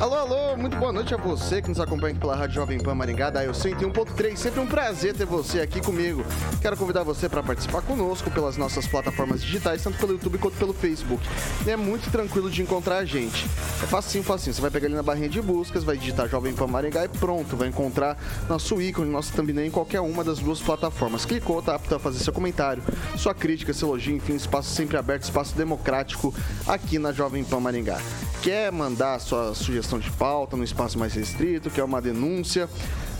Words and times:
Alô, 0.00 0.14
alô, 0.14 0.56
muito 0.56 0.78
boa 0.78 0.90
noite 0.94 1.12
a 1.12 1.18
você 1.18 1.60
que 1.60 1.68
nos 1.68 1.78
acompanha 1.78 2.14
pela 2.14 2.34
Rádio 2.34 2.54
Jovem 2.54 2.78
Pan 2.78 2.94
Maringá, 2.94 3.28
da 3.28 3.44
Eu 3.44 3.52
101.3. 3.52 4.34
Sempre 4.34 4.58
um 4.58 4.66
prazer 4.66 5.14
ter 5.14 5.26
você 5.26 5.60
aqui 5.60 5.78
comigo. 5.78 6.24
Quero 6.62 6.74
convidar 6.74 7.02
você 7.02 7.28
para 7.28 7.42
participar 7.42 7.82
conosco 7.82 8.30
pelas 8.30 8.56
nossas 8.56 8.86
plataformas 8.86 9.42
digitais, 9.42 9.82
tanto 9.82 9.98
pelo 9.98 10.12
YouTube 10.12 10.38
quanto 10.38 10.56
pelo 10.56 10.72
Facebook. 10.72 11.22
É 11.66 11.76
muito 11.76 12.10
tranquilo 12.10 12.48
de 12.48 12.62
encontrar 12.62 12.96
a 12.96 13.04
gente. 13.04 13.44
É 13.82 13.86
facinho, 13.86 14.24
facinho. 14.24 14.54
Você 14.54 14.62
vai 14.62 14.70
pegar 14.70 14.86
ali 14.86 14.94
na 14.94 15.02
barrinha 15.02 15.28
de 15.28 15.42
buscas, 15.42 15.84
vai 15.84 15.98
digitar 15.98 16.26
Jovem 16.30 16.54
Pan 16.54 16.66
Maringá 16.66 17.04
e 17.04 17.08
pronto, 17.08 17.54
vai 17.54 17.68
encontrar 17.68 18.16
nosso 18.48 18.80
ícone, 18.80 19.10
nosso 19.10 19.34
thumbnail 19.34 19.66
em 19.66 19.70
qualquer 19.70 20.00
uma 20.00 20.24
das 20.24 20.38
duas 20.38 20.60
plataformas. 20.60 21.26
Clicou, 21.26 21.60
tá 21.60 21.74
apto 21.74 21.94
a 21.94 21.98
fazer 21.98 22.20
seu 22.20 22.32
comentário, 22.32 22.82
sua 23.18 23.34
crítica, 23.34 23.74
seu 23.74 23.88
elogio, 23.88 24.16
enfim, 24.16 24.34
espaço 24.34 24.70
sempre 24.70 24.96
aberto, 24.96 25.24
espaço 25.24 25.54
democrático 25.54 26.34
aqui 26.66 26.98
na 26.98 27.12
Jovem 27.12 27.44
Pan 27.44 27.60
Maringá. 27.60 28.00
Quer 28.42 28.72
mandar 28.72 29.18
sua 29.18 29.54
sugestão 29.54 29.89
de 29.98 30.10
pauta 30.10 30.56
no 30.56 30.64
espaço 30.64 30.98
mais 30.98 31.14
restrito, 31.14 31.70
que 31.70 31.80
é 31.80 31.84
uma 31.84 32.00
denúncia 32.00 32.68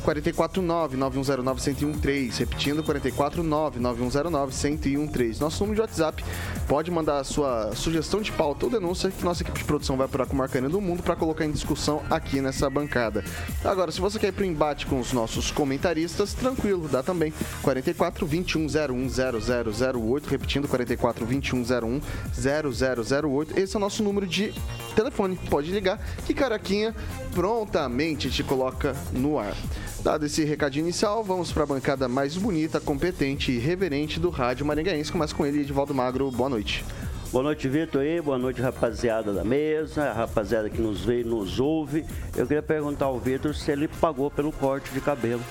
449-9109-1013. 0.01 2.39
Repetindo, 2.39 2.83
449-9109-1013. 2.85 5.41
Nosso 5.41 5.65
número 5.65 5.77
de 5.77 5.81
WhatsApp. 5.83 6.25
Pode 6.67 6.91
mandar 6.91 7.19
a 7.19 7.25
sua 7.25 7.75
sugestão 7.75 8.21
de 8.21 8.33
pauta 8.33 8.67
ou 8.67 8.73
denúncia 8.73 9.11
que 9.11 9.25
nossa 9.25 9.43
equipe 9.43 9.59
de 9.59 9.65
produção 9.65 9.97
vai 9.97 10.07
apurar 10.07 10.27
com 10.27 10.35
o 10.35 10.37
Marcani 10.37 10.69
do 10.69 10.81
Mundo 10.81 11.03
para 11.03 11.17
colocar 11.17 11.45
em 11.45 11.51
discussão 11.51 12.03
aqui 12.09 12.41
nessa 12.41 12.71
bancada. 12.71 13.25
Agora, 13.65 13.91
se 13.91 14.01
você 14.01 14.19
quer 14.19 14.29
ir 14.29 14.33
para 14.33 14.43
o 14.43 14.47
embate 14.47 14.87
com 14.87 15.01
os 15.01 15.13
nossos 15.13 15.51
comentaristas, 15.51 16.33
tranquilo, 16.33 16.89
dá 16.89 17.03
também. 17.03 17.33
44 17.63 18.27
2101 18.27 19.09
0008. 19.09 20.29
Repetindo, 20.29 20.69
44 20.69 21.27
2101 21.27 22.01
0008. 22.33 23.59
Esse 23.59 23.77
é 23.77 23.79
o 23.79 23.81
nosso 23.81 24.03
número 24.03 24.27
de 24.27 24.53
telefone. 24.95 25.39
Pode 25.49 25.71
ligar 25.71 25.99
que 26.27 26.35
Caraquinha 26.35 26.95
prontamente 27.35 28.31
te 28.31 28.43
coloca 28.43 28.95
no 29.13 29.39
ar. 29.39 29.55
Dado 30.03 30.25
esse 30.25 30.45
recado 30.45 30.77
inicial, 30.77 31.23
vamos 31.23 31.53
para 31.53 31.65
a 31.65 31.67
bancada 31.67 32.09
mais 32.09 32.35
bonita, 32.35 32.81
competente 32.81 33.53
e 33.53 33.59
reverente 33.59 34.19
do 34.19 34.31
rádio 34.31 34.65
maringaense. 34.65 35.13
Começa 35.13 35.35
com 35.35 35.45
ele, 35.45 35.61
Edivaldo 35.61 35.95
Magro. 35.95 36.31
Boa 36.31 36.49
noite. 36.49 36.83
Boa 37.31 37.45
noite, 37.45 37.69
Vitor 37.69 38.01
aí. 38.01 38.19
Boa 38.19 38.39
noite, 38.39 38.63
rapaziada 38.63 39.31
da 39.31 39.45
mesa, 39.45 40.05
a 40.05 40.13
rapaziada 40.15 40.71
que 40.71 40.81
nos 40.81 41.05
vê 41.05 41.21
e 41.21 41.25
nos 41.25 41.61
ouve. 41.61 42.07
Eu 42.35 42.47
queria 42.47 42.63
perguntar 42.63 43.05
ao 43.05 43.21
Vitor 43.21 43.55
se 43.55 43.71
ele 43.71 43.87
pagou 43.87 44.31
pelo 44.31 44.51
corte 44.51 44.91
de 44.91 45.03
cabelo. 45.03 45.43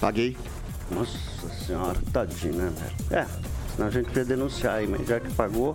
Paguei. 0.00 0.36
Nossa 0.92 1.18
senhora, 1.66 1.98
tadinho, 2.12 2.54
né, 2.54 2.72
velho? 2.74 3.20
É, 3.20 3.26
senão 3.74 3.88
a 3.88 3.90
gente 3.90 4.06
queria 4.06 4.24
denunciar 4.24 4.76
aí, 4.76 4.86
mas 4.86 5.06
já 5.08 5.18
que 5.18 5.30
pagou, 5.34 5.74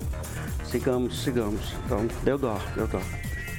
sigamos, 0.64 1.22
sigamos. 1.22 1.74
Então, 1.86 2.08
deu 2.24 2.38
dó, 2.38 2.58
deu 2.74 2.88
dó. 2.88 3.02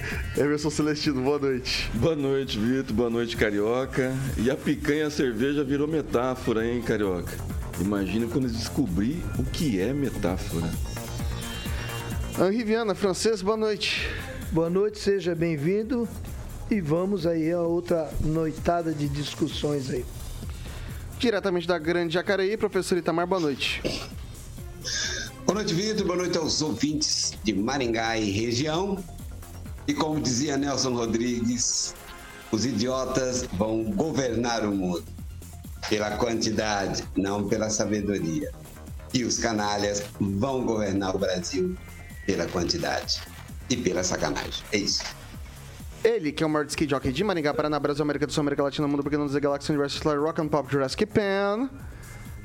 Emerson 0.36 0.70
Celestino, 0.70 1.22
boa 1.22 1.38
noite. 1.38 1.90
Boa 1.94 2.16
noite, 2.16 2.58
Vitor. 2.58 2.94
Boa 2.94 3.10
noite, 3.10 3.36
Carioca. 3.36 4.12
E 4.36 4.50
a 4.50 4.56
picanha 4.56 5.06
a 5.06 5.10
cerveja 5.10 5.64
virou 5.64 5.86
metáfora, 5.86 6.66
hein, 6.66 6.82
Carioca? 6.82 7.32
Imagina 7.80 8.26
quando 8.26 8.48
descobrir 8.48 9.22
o 9.38 9.44
que 9.44 9.80
é 9.80 9.92
metáfora. 9.92 10.70
Henri 12.38 12.64
Viana, 12.64 12.94
francês, 12.94 13.42
boa 13.42 13.56
noite. 13.56 14.08
Boa 14.50 14.70
noite, 14.70 14.98
seja 14.98 15.34
bem-vindo. 15.34 16.08
E 16.70 16.80
vamos 16.80 17.26
aí 17.26 17.52
a 17.52 17.60
outra 17.60 18.10
noitada 18.20 18.92
de 18.92 19.08
discussões 19.08 19.90
aí. 19.90 20.04
Diretamente 21.18 21.66
da 21.66 21.78
Grande 21.78 22.14
Jacareí, 22.14 22.56
professor 22.56 22.98
Itamar, 22.98 23.26
boa 23.26 23.40
noite. 23.40 23.82
Boa 25.46 25.54
noite, 25.56 25.74
Vitor. 25.74 26.06
Boa 26.06 26.16
noite 26.16 26.38
aos 26.38 26.62
ouvintes 26.62 27.34
de 27.44 27.52
Maringá 27.52 28.16
e 28.18 28.30
região. 28.30 28.98
E 29.86 29.92
como 29.92 30.20
dizia 30.20 30.56
Nelson 30.56 30.94
Rodrigues, 30.94 31.94
os 32.50 32.64
idiotas 32.64 33.44
vão 33.52 33.84
governar 33.84 34.64
o 34.64 34.74
mundo 34.74 35.04
pela 35.88 36.16
quantidade, 36.16 37.04
não 37.16 37.46
pela 37.48 37.68
sabedoria. 37.68 38.50
E 39.12 39.24
os 39.24 39.38
canalhas 39.38 40.02
vão 40.18 40.64
governar 40.64 41.14
o 41.14 41.18
Brasil 41.18 41.76
pela 42.26 42.46
quantidade 42.46 43.20
e 43.68 43.76
pela 43.76 44.02
sacanagem. 44.02 44.64
É 44.72 44.78
isso. 44.78 45.04
Ele, 46.02 46.32
que 46.32 46.42
é 46.42 46.46
o 46.46 46.50
maior 46.50 46.66
skate 46.66 46.90
jockey 46.90 47.12
de 47.12 47.24
Maringá, 47.24 47.54
Paraná, 47.54 47.78
Brasil, 47.78 48.02
América 48.02 48.26
do 48.26 48.32
Sul, 48.32 48.42
América 48.42 48.62
Latina, 48.62 48.86
Mundo, 48.86 49.02
dizer 49.26 49.40
Galaxy 49.40 49.70
Universo, 49.70 50.02
Rock 50.20 50.40
and 50.40 50.48
Pop, 50.48 50.70
Jurassic 50.70 51.06
Pan. 51.06 51.70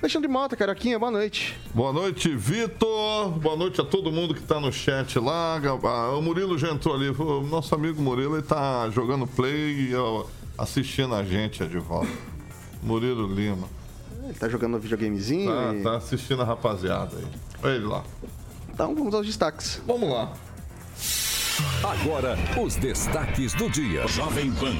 Alexandre 0.01 0.29
Mota, 0.29 0.55
Caroquinha, 0.55 0.97
boa 0.97 1.11
noite. 1.11 1.59
Boa 1.73 1.91
noite, 1.91 2.33
Vitor. 2.33 3.31
Boa 3.31 3.57
noite 3.57 3.81
a 3.81 3.83
todo 3.83 4.09
mundo 4.09 4.33
que 4.33 4.39
está 4.39 4.57
no 4.57 4.71
chat 4.71 5.19
lá. 5.19 5.59
O 6.17 6.21
Murilo 6.21 6.57
já 6.57 6.69
entrou 6.69 6.95
ali. 6.95 7.09
O 7.09 7.41
nosso 7.41 7.75
amigo 7.75 8.01
Murilo 8.01 8.37
ele 8.37 8.43
tá 8.43 8.89
jogando 8.91 9.27
play 9.27 9.89
e 9.89 9.91
assistindo 10.57 11.13
a 11.13 11.21
gente 11.21 11.65
de 11.65 11.79
volta. 11.79 12.09
Murilo 12.81 13.27
Lima. 13.27 13.67
Ele 14.23 14.33
tá 14.35 14.47
jogando 14.47 14.77
um 14.77 14.79
videogamezinho? 14.79 15.51
Tá, 15.51 15.75
e... 15.75 15.83
tá 15.83 15.97
assistindo 15.97 16.41
a 16.43 16.45
rapaziada 16.45 17.17
aí. 17.17 17.27
Olha 17.61 17.75
ele 17.75 17.85
lá. 17.85 18.03
Então 18.73 18.95
vamos 18.95 19.13
aos 19.13 19.25
destaques. 19.25 19.81
Vamos 19.85 20.09
lá. 20.09 20.31
Agora, 21.83 22.37
os 22.61 22.75
destaques 22.75 23.53
do 23.53 23.69
dia. 23.69 24.07
Jovem 24.07 24.51
Pan. 24.51 24.75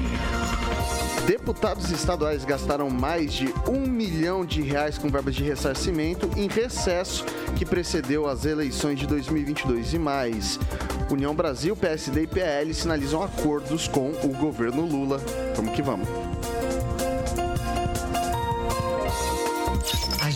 Deputados 1.25 1.91
estaduais 1.91 2.45
gastaram 2.45 2.90
mais 2.90 3.34
de 3.34 3.53
um 3.67 3.81
milhão 3.81 4.45
de 4.45 4.62
reais 4.62 4.97
com 4.97 5.09
verbas 5.09 5.35
de 5.35 5.44
ressarcimento 5.44 6.29
em 6.38 6.47
recesso 6.47 7.25
que 7.56 7.66
precedeu 7.66 8.28
as 8.28 8.45
eleições 8.45 9.00
de 9.00 9.06
2022 9.07 9.94
e 9.94 10.00
mais. 10.00 10.59
União 11.12 11.35
Brasil, 11.35 11.75
PSD 11.75 12.23
e 12.23 12.28
PL 12.28 12.73
sinalizam 12.73 13.22
acordos 13.22 13.88
com 13.88 14.11
o 14.23 14.29
governo 14.38 14.85
Lula. 14.85 15.22
Vamos 15.56 15.73
que 15.73 15.81
vamos. 15.81 16.07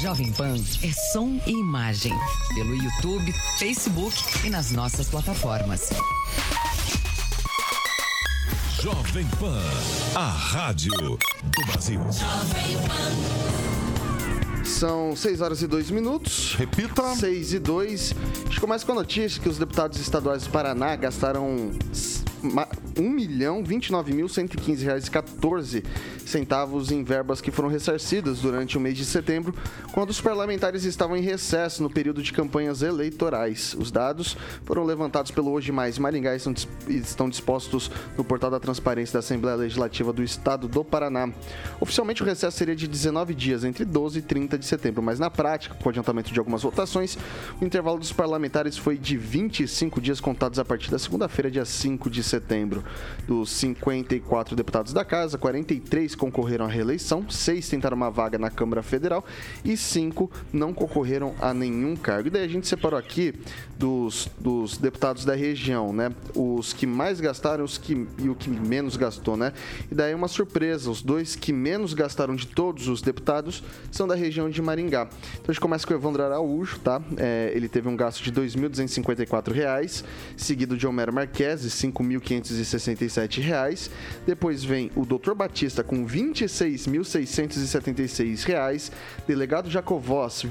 Jovem 0.03 0.33
Pan 0.33 0.55
é 0.83 0.91
som 1.13 1.39
e 1.47 1.51
imagem. 1.51 2.11
Pelo 2.53 2.75
YouTube, 2.75 3.31
Facebook 3.57 4.13
e 4.45 4.49
nas 4.49 4.69
nossas 4.71 5.07
plataformas. 5.07 5.91
Jovem 8.81 9.25
Pan, 9.39 9.63
a 10.13 10.27
rádio 10.27 10.91
do 10.91 11.65
Brasil. 11.67 12.01
São 14.65 15.15
6 15.15 15.39
horas 15.39 15.61
e 15.61 15.67
2 15.67 15.89
minutos. 15.91 16.53
Repita. 16.55 17.15
6 17.15 17.53
e 17.53 17.59
2. 17.59 18.13
A 18.13 18.49
gente 18.49 18.59
começa 18.59 18.85
com 18.85 18.91
a 18.91 18.95
notícia 18.95 19.41
que 19.41 19.47
os 19.47 19.57
deputados 19.57 19.97
estaduais 20.01 20.43
do 20.43 20.49
Paraná 20.49 20.97
gastaram 20.97 21.71
1 22.97 23.09
milhão 23.09 23.63
29 23.63 24.13
mil 24.13 24.27
115 24.27 24.85
reais 24.85 25.07
e 25.07 25.11
14 25.11 25.83
centavos 26.25 26.91
em 26.91 27.03
verbas 27.03 27.41
que 27.41 27.51
foram 27.51 27.69
ressarcidas 27.69 28.39
durante 28.39 28.77
o 28.77 28.81
mês 28.81 28.97
de 28.97 29.05
setembro, 29.05 29.53
quando 29.91 30.09
os 30.09 30.21
parlamentares 30.21 30.83
estavam 30.83 31.15
em 31.17 31.21
recesso 31.21 31.83
no 31.83 31.89
período 31.89 32.21
de 32.21 32.31
campanhas 32.31 32.81
eleitorais. 32.81 33.75
Os 33.77 33.91
dados 33.91 34.37
foram 34.63 34.83
levantados 34.83 35.31
pelo 35.31 35.51
Hoje 35.51 35.71
Mais 35.71 35.97
Maringá 35.97 36.33
e 36.35 36.97
estão 36.97 37.29
dispostos 37.29 37.91
no 38.17 38.23
portal 38.23 38.49
da 38.49 38.59
Transparência 38.59 39.13
da 39.13 39.19
Assembleia 39.19 39.55
Legislativa 39.57 40.13
do 40.13 40.23
Estado 40.23 40.67
do 40.67 40.83
Paraná. 40.83 41.29
Oficialmente 41.79 42.23
o 42.23 42.25
recesso 42.25 42.57
seria 42.57 42.75
de 42.75 42.87
19 42.87 43.33
dias, 43.33 43.63
entre 43.63 43.85
12 43.85 44.19
e 44.19 44.21
30 44.21 44.57
de 44.57 44.65
setembro, 44.65 45.01
mas 45.01 45.19
na 45.19 45.29
prática, 45.29 45.75
com 45.75 45.85
o 45.85 45.89
adiantamento 45.89 46.31
de 46.31 46.39
algumas 46.39 46.63
votações, 46.63 47.17
o 47.59 47.65
intervalo 47.65 47.99
dos 47.99 48.11
parlamentares 48.11 48.77
foi 48.77 48.97
de 48.97 49.17
25 49.17 49.99
dias 49.99 50.19
contados 50.19 50.59
a 50.59 50.65
partir 50.65 50.89
da 50.89 50.99
segunda-feira, 50.99 51.51
dia 51.51 51.65
5 51.65 52.09
de 52.09 52.23
setembro 52.23 52.82
setembro. 52.83 53.23
24 53.23 53.23
dos 53.27 53.49
54 53.49 54.55
deputados 54.55 54.93
da 54.93 55.05
casa, 55.05 55.37
43 55.37 56.15
concorreram 56.15 56.65
à 56.65 56.67
reeleição, 56.67 57.29
6 57.29 57.69
tentaram 57.69 57.95
uma 57.95 58.09
vaga 58.09 58.37
na 58.37 58.49
Câmara 58.49 58.83
Federal 58.83 59.23
e 59.63 59.77
5 59.77 60.29
não 60.51 60.73
concorreram 60.73 61.33
a 61.39 61.53
nenhum 61.53 61.95
cargo. 61.95 62.27
E 62.27 62.31
daí 62.31 62.43
a 62.43 62.47
gente 62.47 62.67
separou 62.67 62.99
aqui 62.99 63.33
dos, 63.77 64.29
dos 64.39 64.77
deputados 64.77 65.25
da 65.25 65.35
região, 65.35 65.93
né? 65.93 66.11
Os 66.35 66.73
que 66.73 66.85
mais 66.85 67.19
gastaram 67.19 67.63
os 67.63 67.77
que, 67.77 68.07
e 68.19 68.29
o 68.29 68.35
que 68.35 68.49
menos 68.49 68.97
gastou, 68.97 69.37
né? 69.37 69.53
E 69.91 69.95
daí 69.95 70.13
uma 70.13 70.27
surpresa, 70.27 70.89
os 70.89 71.01
dois 71.01 71.35
que 71.35 71.53
menos 71.53 71.93
gastaram 71.93 72.35
de 72.35 72.47
todos 72.47 72.87
os 72.87 73.01
deputados 73.01 73.63
são 73.91 74.07
da 74.07 74.15
região 74.15 74.49
de 74.49 74.61
Maringá. 74.61 75.07
Então 75.33 75.45
a 75.47 75.51
gente 75.51 75.61
começa 75.61 75.87
com 75.87 75.93
o 75.93 75.97
Evandro 75.97 76.23
Araújo, 76.23 76.79
tá? 76.79 77.01
É, 77.17 77.51
ele 77.55 77.67
teve 77.67 77.87
um 77.87 77.95
gasto 77.95 78.23
de 78.23 78.29
R$ 78.29 78.47
2.254, 78.47 80.03
seguido 80.35 80.77
de 80.77 80.85
Homero 80.85 81.13
Marques, 81.13 81.63
R$ 81.63 81.93
5.567. 82.77 83.91
Depois 84.25 84.63
vem 84.63 84.89
o 84.95 85.05
Dr. 85.05 85.33
Batista 85.33 85.83
com 85.83 86.05
R$ 86.05 86.31
26.676. 86.33 88.91
Delegado 89.27 89.69
Jacovós, 89.69 90.41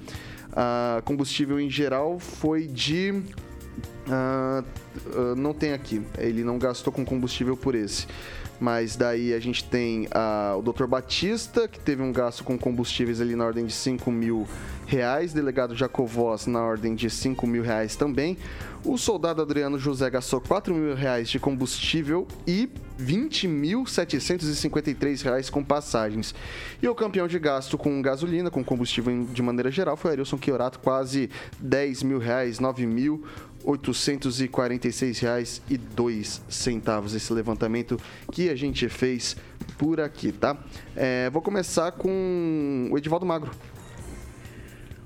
a 0.53 1.03
combustível 1.05 1.61
em 1.61 1.71
geral 1.71 2.19
foi 2.19 2.67
de 2.67 3.23
Uh, 4.07 4.65
uh, 5.11 5.35
não 5.35 5.53
tem 5.53 5.73
aqui. 5.73 6.01
Ele 6.17 6.45
não 6.45 6.59
gastou 6.59 6.93
com 6.93 7.05
combustível 7.05 7.57
por 7.57 7.75
esse. 7.75 8.07
Mas 8.59 8.97
daí 8.97 9.35
a 9.35 9.39
gente 9.39 9.65
tem 9.65 10.07
uh, 10.07 10.59
o 10.59 10.63
Dr. 10.63 10.87
Batista, 10.87 11.69
que 11.69 11.79
teve 11.79 12.03
um 12.03 12.13
gasto 12.13 12.43
com 12.43 12.59
combustíveis 12.59 13.21
ali 13.21 13.37
na 13.37 13.45
ordem 13.45 13.67
de 13.67 13.73
5 13.73 14.11
mil 14.11 14.49
reais. 14.87 15.33
Delegado 15.33 15.75
Jacovós 15.75 16.47
na 16.47 16.63
ordem 16.63 16.95
de 16.95 17.11
5 17.11 17.45
mil 17.47 17.63
reais 17.63 17.97
também. 17.97 18.39
O 18.85 18.97
soldado 18.97 19.43
Adriano 19.43 19.77
José 19.79 20.09
gastou 20.09 20.41
4 20.41 20.73
mil 20.73 20.95
reais 20.95 21.29
de 21.29 21.41
combustível 21.41 22.29
e 22.47 22.71
20.753 23.01 25.23
reais 25.23 25.51
com 25.51 25.65
passagens. 25.65 26.33
E 26.81 26.89
o 26.89 26.95
campeão 26.95 27.27
de 27.27 27.37
gasto 27.39 27.77
com 27.77 28.01
gasolina, 28.01 28.49
com 28.51 28.63
combustível 28.63 29.25
de 29.25 29.43
maneira 29.43 29.73
geral, 29.73 29.97
foi 29.97 30.13
Arilson 30.13 30.39
Chiorato, 30.41 30.79
quase 30.79 31.29
10 31.59 32.05
mil 32.05 32.19
reais, 32.19 32.61
9 32.61 32.87
mil 32.87 33.25
846 33.67 35.19
reais 35.19 35.63
e 35.69 35.77
dois 35.77 36.41
centavos 36.49 37.15
esse 37.15 37.33
levantamento 37.33 37.99
que 38.33 38.49
a 38.49 38.55
gente 38.55 38.89
fez 38.89 39.37
por 39.77 40.01
aqui, 40.01 40.31
tá? 40.31 40.57
É, 40.95 41.29
vou 41.31 41.43
começar 41.43 41.93
com 41.93 42.89
o 42.91 42.97
Edivaldo 42.97 43.27
Magro. 43.27 43.51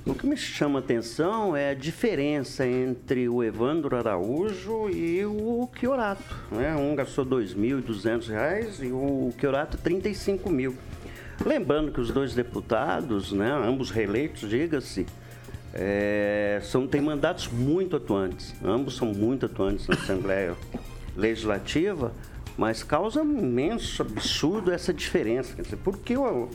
O 0.07 0.15
que 0.15 0.27
me 0.27 0.37
chama 0.37 0.79
atenção 0.79 1.55
é 1.55 1.71
a 1.71 1.75
diferença 1.75 2.67
entre 2.67 3.29
o 3.29 3.45
Evandro 3.45 3.97
Araújo 3.97 4.89
e 4.91 5.25
o 5.25 5.69
Chiorato. 5.79 6.37
Né? 6.51 6.75
Um 6.75 6.95
gastou 6.95 7.25
R$ 7.25 7.31
2.200 7.47 8.83
e 8.83 8.93
o 8.93 9.33
Chiorato 9.39 9.77
R$ 9.77 9.83
35 9.83 10.51
mil. 10.51 10.75
Lembrando 11.45 11.93
que 11.93 12.01
os 12.01 12.11
dois 12.11 12.35
deputados, 12.35 13.33
né, 13.33 13.51
ambos 13.51 13.91
reeleitos, 13.91 14.49
diga-se, 14.49 15.07
é, 15.73 16.61
são, 16.63 16.87
têm 16.87 17.01
mandatos 17.01 17.49
muito 17.49 17.97
atuantes. 17.97 18.55
Ambos 18.63 18.97
são 18.97 19.09
muito 19.09 19.47
atuantes 19.47 19.87
na 19.87 19.95
Assembleia 19.95 20.57
Legislativa, 21.17 22.13
mas 22.57 22.83
causa 22.83 23.23
um 23.23 23.39
imenso 23.39 24.03
absurdo 24.03 24.73
essa 24.73 24.93
diferença. 24.93 25.55
Quer 25.55 25.63
dizer, 25.63 25.77
por 25.77 25.99
que 25.99 26.17
o, 26.17 26.49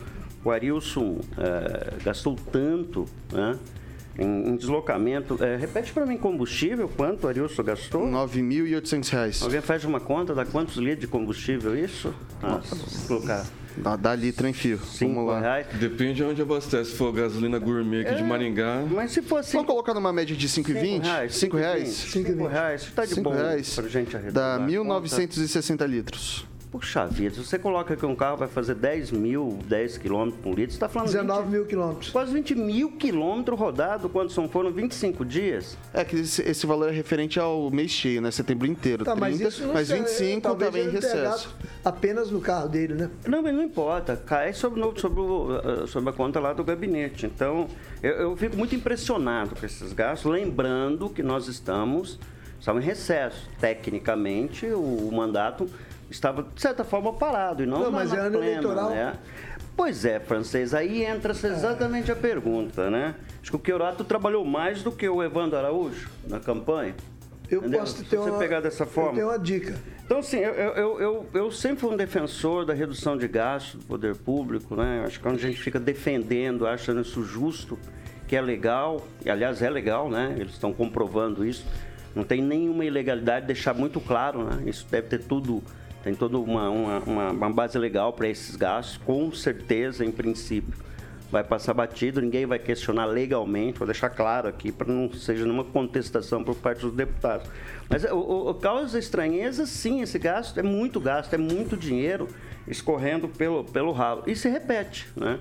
o 0.43 0.51
Arilson 0.51 1.19
é, 1.37 2.03
gastou 2.03 2.35
tanto 2.51 3.05
né, 3.31 3.57
em, 4.17 4.49
em, 4.49 4.55
deslocamento? 4.55 5.43
É, 5.43 5.55
repete 5.55 5.91
para 5.93 6.05
mim, 6.05 6.17
combustível, 6.17 6.89
quanto 6.89 7.25
o 7.25 7.27
Arilson 7.27 7.63
gastou? 7.63 8.05
R$ 8.05 8.11
9.800. 8.11 9.43
Alguém 9.43 9.61
faz 9.61 9.83
uma 9.83 9.99
conta, 9.99 10.33
dá 10.33 10.45
quantos 10.45 10.77
litros 10.77 11.01
de 11.01 11.07
combustível 11.07 11.77
isso? 11.77 12.13
Nossa, 12.41 12.75
Nossa. 12.75 13.07
colocar 13.07 13.45
Dá, 13.77 13.95
dá 13.95 14.15
litro 14.15 14.47
em 14.47 14.53
fio. 14.53 14.79
Vamos 15.01 15.27
lá. 15.27 15.39
Reais. 15.39 15.67
Depende 15.79 16.13
de 16.15 16.23
onde 16.23 16.41
abastece. 16.41 16.91
Se 16.91 16.97
for 16.97 17.11
gasolina 17.11 17.59
gourmet 17.59 18.01
aqui 18.01 18.13
é, 18.13 18.15
de 18.15 18.23
Maringá. 18.23 18.83
Mas 18.89 19.11
se 19.11 19.21
fosse. 19.21 19.53
Vamos 19.53 19.67
colocar 19.67 19.93
numa 19.93 20.13
média 20.13 20.35
de 20.35 20.47
5,20? 20.47 21.29
5 21.29 21.57
reais? 21.57 21.93
5 21.93 22.47
reais. 22.47 22.83
Está 22.83 23.05
de 23.05 23.19
bom 23.21 23.31
reais. 23.31 23.75
pra 23.75 23.87
gente 23.87 24.15
arredondar. 24.15 24.59
Dá 24.59 24.65
1.960 24.65 25.85
litros. 25.87 26.45
Puxa 26.75 27.05
vida, 27.05 27.35
se 27.35 27.45
você 27.45 27.57
coloca 27.57 27.95
que 27.95 28.05
um 28.05 28.13
carro 28.13 28.35
vai 28.35 28.49
fazer 28.49 28.75
10 28.75 29.11
mil, 29.11 29.59
10 29.65 29.97
quilômetros 29.97 30.41
por 30.43 30.49
litro, 30.49 30.71
você 30.71 30.75
está 30.75 30.89
falando... 30.89 31.07
19 31.07 31.43
20, 31.43 31.51
mil 31.53 31.65
quilômetros. 31.65 32.09
Quase 32.09 32.33
20 32.33 32.55
mil 32.55 32.91
quilômetros 32.91 33.57
rodados, 33.57 34.11
quando 34.11 34.29
são, 34.29 34.49
foram 34.49 34.73
25 34.73 35.23
dias. 35.23 35.77
É 35.93 36.03
que 36.03 36.17
esse, 36.17 36.41
esse, 36.41 36.65
valor 36.67 36.89
é 36.89 36.91
referente 36.91 37.39
ao 37.39 37.71
mês 37.71 37.91
cheio, 37.91 38.21
né? 38.21 38.29
Setembro 38.29 38.67
inteiro. 38.67 39.05
Tá, 39.05 39.15
30, 39.15 39.21
mas, 39.21 39.39
isso 39.39 39.71
mas 39.73 39.89
25 39.89 40.47
é, 40.49 40.55
também 40.55 40.85
em 40.87 40.89
recesso. 40.89 41.55
Apenas 41.83 42.29
no 42.29 42.41
carro 42.41 42.67
dele, 42.67 42.93
né? 42.93 43.09
Não, 43.25 43.41
mas 43.41 43.55
não 43.55 43.63
importa. 43.63 44.17
Cai 44.17 44.51
sobre, 44.51 44.81
sobre, 44.99 45.21
uh, 45.21 45.87
sobre 45.87 46.09
a 46.09 46.13
conta 46.13 46.41
lá 46.41 46.51
do 46.51 46.61
gabinete. 46.65 47.25
Então, 47.25 47.69
eu, 48.03 48.11
eu 48.15 48.35
fico 48.35 48.57
muito 48.57 48.75
impressionado 48.75 49.55
com 49.57 49.65
esses 49.65 49.93
gastos, 49.93 50.29
lembrando 50.29 51.09
que 51.09 51.23
nós 51.23 51.47
estamos, 51.47 52.19
estamos 52.59 52.83
em 52.83 52.85
recesso. 52.85 53.49
Tecnicamente, 53.61 54.65
o, 54.65 55.07
o 55.07 55.11
mandato 55.15 55.69
estava, 56.09 56.43
de 56.43 56.61
certa 56.61 56.83
forma, 56.83 57.13
parado 57.13 57.63
e 57.63 57.65
não, 57.65 57.83
não 57.83 57.91
mas 57.91 58.13
é 58.13 58.17
ano 58.17 58.37
plena, 58.37 58.45
eleitoral. 58.45 58.89
Né? 58.89 59.13
Pois 59.75 60.05
é, 60.05 60.19
francês, 60.19 60.73
aí 60.73 61.03
entra 61.03 61.33
exatamente 61.33 62.11
a 62.11 62.15
pergunta, 62.15 62.89
né? 62.89 63.15
Acho 63.41 63.51
que 63.51 63.57
o 63.57 63.61
Chiorato 63.63 64.03
trabalhou 64.03 64.45
mais 64.45 64.81
do 64.81 64.91
que 64.91 65.07
o 65.07 65.21
Evandro 65.21 65.57
Araújo 65.57 66.09
na 66.27 66.39
campanha. 66.39 66.95
Eu 67.49 67.59
Entendeu? 67.59 67.81
posso 67.81 68.03
ter 68.03 68.17
você 68.17 68.29
uma, 68.29 68.39
pegar 68.39 68.59
dessa 68.59 68.85
forma. 68.85 69.11
Eu 69.11 69.15
tenho 69.15 69.27
uma 69.27 69.37
dica. 69.37 69.75
Então, 70.03 70.19
assim, 70.19 70.37
eu, 70.37 70.53
eu, 70.53 70.99
eu, 70.99 71.29
eu, 71.33 71.51
sempre 71.51 71.77
fui 71.77 71.93
um 71.93 71.97
defensor 71.97 72.65
da 72.65 72.73
redução 72.73 73.17
de 73.17 73.27
gastos 73.27 73.81
do 73.81 73.85
poder 73.85 74.15
público, 74.15 74.75
né? 74.75 75.03
Acho 75.05 75.17
que 75.17 75.23
quando 75.23 75.35
a 75.35 75.41
gente 75.41 75.61
fica 75.61 75.79
defendendo, 75.79 76.65
achando 76.65 77.01
isso 77.01 77.23
justo, 77.23 77.77
que 78.27 78.35
é 78.35 78.41
legal, 78.41 79.05
e 79.23 79.29
aliás 79.29 79.61
é 79.61 79.69
legal, 79.69 80.09
né? 80.09 80.35
Eles 80.37 80.53
estão 80.53 80.73
comprovando 80.73 81.45
isso. 81.45 81.65
Não 82.15 82.23
tem 82.23 82.41
nenhuma 82.41 82.85
ilegalidade, 82.85 83.45
deixar 83.45 83.73
muito 83.73 83.99
claro, 83.99 84.43
né? 84.43 84.63
Isso 84.65 84.87
deve 84.89 85.07
ter 85.07 85.23
tudo 85.23 85.61
tem 86.05 86.13
toda 86.13 86.37
uma, 86.37 86.69
uma, 86.69 86.99
uma, 86.99 87.31
uma 87.31 87.49
base 87.49 87.79
legal 87.79 88.13
para 88.13 88.27
esses 88.27 88.55
gastos, 88.55 88.95
com 88.97 89.31
certeza, 89.31 90.05
em 90.05 90.11
princípio. 90.11 90.71
Vai 91.31 91.43
passar 91.43 91.73
batido, 91.73 92.21
ninguém 92.21 92.45
vai 92.45 92.59
questionar 92.59 93.05
legalmente, 93.05 93.79
vou 93.79 93.87
deixar 93.87 94.11
claro 94.11 94.47
aqui, 94.47 94.71
para 94.71 94.93
não 94.93 95.11
seja 95.11 95.43
nenhuma 95.43 95.63
contestação 95.63 96.43
por 96.43 96.53
parte 96.57 96.81
dos 96.81 96.93
deputados. 96.93 97.49
Mas 97.89 98.03
o, 98.03 98.17
o, 98.17 98.49
o 98.51 98.53
causa 98.53 98.99
estranheza, 98.99 99.65
sim, 99.65 100.03
esse 100.03 100.19
gasto 100.19 100.59
é 100.59 100.63
muito 100.63 100.99
gasto, 100.99 101.33
é 101.33 101.39
muito 101.39 101.75
dinheiro 101.75 102.27
escorrendo 102.67 103.27
pelo, 103.27 103.63
pelo 103.63 103.91
ralo. 103.91 104.21
E 104.27 104.35
se 104.35 104.47
repete, 104.47 105.07
né? 105.15 105.39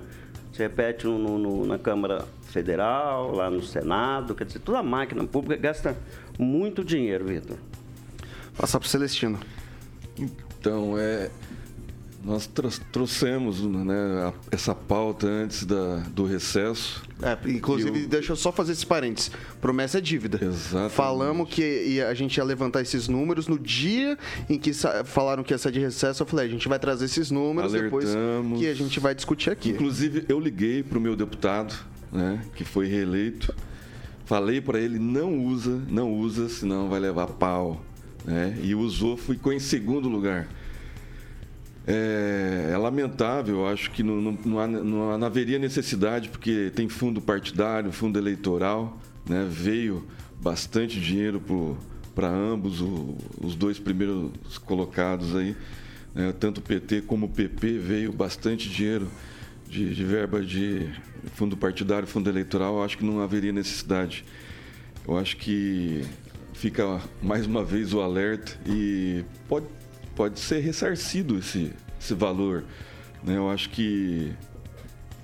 Se 0.51 0.63
repete 0.63 1.05
no, 1.05 1.19
no, 1.37 1.67
na 1.67 1.77
Câmara 1.77 2.25
Federal, 2.47 3.31
lá 3.31 3.51
no 3.51 3.61
Senado, 3.61 4.33
quer 4.33 4.45
dizer, 4.45 4.59
toda 4.59 4.79
a 4.79 4.83
máquina 4.83 5.23
pública 5.25 5.61
gasta 5.61 5.95
muito 6.39 6.83
dinheiro, 6.83 7.25
Vitor. 7.25 7.57
Passar 8.57 8.79
para 8.79 8.87
o 8.87 8.89
Celestino. 8.89 9.37
Então, 10.65 10.97
é, 10.97 11.29
nós 12.23 12.49
trouxemos 12.91 13.61
né, 13.61 14.33
essa 14.49 14.73
pauta 14.73 15.27
antes 15.27 15.63
da, 15.63 15.97
do 16.09 16.25
recesso. 16.25 17.03
É, 17.21 17.37
inclusive, 17.51 18.01
eu... 18.01 18.07
deixa 18.07 18.31
eu 18.31 18.35
só 18.35 18.51
fazer 18.51 18.71
esse 18.71 18.83
parênteses. 18.83 19.29
Promessa 19.61 19.99
é 19.99 20.01
dívida. 20.01 20.43
Exatamente. 20.43 20.93
Falamos 20.93 21.47
que 21.47 22.01
a 22.01 22.15
gente 22.15 22.35
ia 22.35 22.43
levantar 22.43 22.81
esses 22.81 23.07
números. 23.07 23.47
No 23.47 23.59
dia 23.59 24.17
em 24.49 24.57
que 24.57 24.73
falaram 25.03 25.43
que 25.43 25.53
ia 25.53 25.57
ser 25.59 25.71
de 25.71 25.79
recesso, 25.79 26.23
eu 26.23 26.25
falei, 26.25 26.47
a 26.47 26.49
gente 26.49 26.67
vai 26.67 26.79
trazer 26.79 27.05
esses 27.05 27.29
números 27.29 27.71
Alertamos. 27.71 28.05
depois 28.09 28.59
que 28.59 28.67
a 28.67 28.73
gente 28.73 28.99
vai 28.99 29.13
discutir 29.13 29.51
aqui. 29.51 29.69
Inclusive, 29.69 30.25
eu 30.27 30.39
liguei 30.39 30.81
para 30.81 30.97
o 30.97 31.01
meu 31.01 31.15
deputado, 31.15 31.75
né, 32.11 32.41
que 32.55 32.65
foi 32.65 32.87
reeleito. 32.87 33.53
Falei 34.25 34.59
para 34.59 34.79
ele, 34.79 34.97
não 34.97 35.37
usa, 35.45 35.79
não 35.87 36.11
usa, 36.11 36.49
senão 36.49 36.89
vai 36.89 36.99
levar 36.99 37.27
pau 37.27 37.83
né? 38.25 38.57
E 38.61 38.73
usou, 38.73 39.15
ficou 39.15 39.53
em 39.53 39.59
segundo 39.59 40.09
lugar. 40.09 40.47
é, 41.87 42.71
é 42.73 42.77
lamentável, 42.77 43.67
acho 43.67 43.91
que 43.91 44.01
não, 44.01 44.19
não, 44.19 44.31
não, 44.43 44.59
há, 44.59 44.67
não, 44.67 45.25
haveria 45.25 45.59
necessidade, 45.59 46.29
porque 46.29 46.71
tem 46.73 46.89
fundo 46.89 47.21
partidário, 47.21 47.91
fundo 47.91 48.17
eleitoral, 48.17 48.97
né? 49.29 49.47
veio 49.49 50.03
bastante 50.41 50.99
dinheiro 50.99 51.41
para 52.15 52.27
ambos, 52.27 52.81
o, 52.81 53.15
os 53.39 53.55
dois 53.55 53.77
primeiros 53.77 54.31
colocados 54.65 55.35
aí, 55.35 55.55
né? 56.13 56.33
tanto 56.39 56.57
o 56.57 56.61
PT 56.61 57.01
como 57.01 57.27
o 57.27 57.29
PP, 57.29 57.77
veio 57.77 58.11
bastante 58.11 58.67
dinheiro 58.67 59.07
de, 59.69 59.93
de 59.93 60.03
verba 60.03 60.41
de 60.41 60.89
fundo 61.33 61.55
partidário, 61.55 62.07
fundo 62.07 62.29
eleitoral, 62.29 62.83
acho 62.83 62.97
que 62.97 63.05
não 63.05 63.21
haveria 63.21 63.51
necessidade. 63.51 64.25
Eu 65.07 65.17
acho 65.19 65.37
que 65.37 66.03
fica 66.55 67.01
mais 67.21 67.45
uma 67.45 67.63
vez 67.63 67.93
o 67.93 68.01
alerta 68.01 68.57
e 68.65 69.23
pode 69.47 69.67
pode 70.15 70.39
ser 70.39 70.59
ressarcido 70.59 71.37
esse, 71.37 71.73
esse 71.99 72.13
valor. 72.13 72.63
Né? 73.23 73.37
Eu 73.37 73.49
acho 73.49 73.69
que 73.69 74.31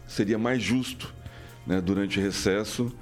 seria 0.07 0.37
mais 0.37 0.61
justo, 0.61 1.13
né, 1.65 1.79
durante 1.79 2.19
o 2.19 2.21
recesso, 2.21 2.93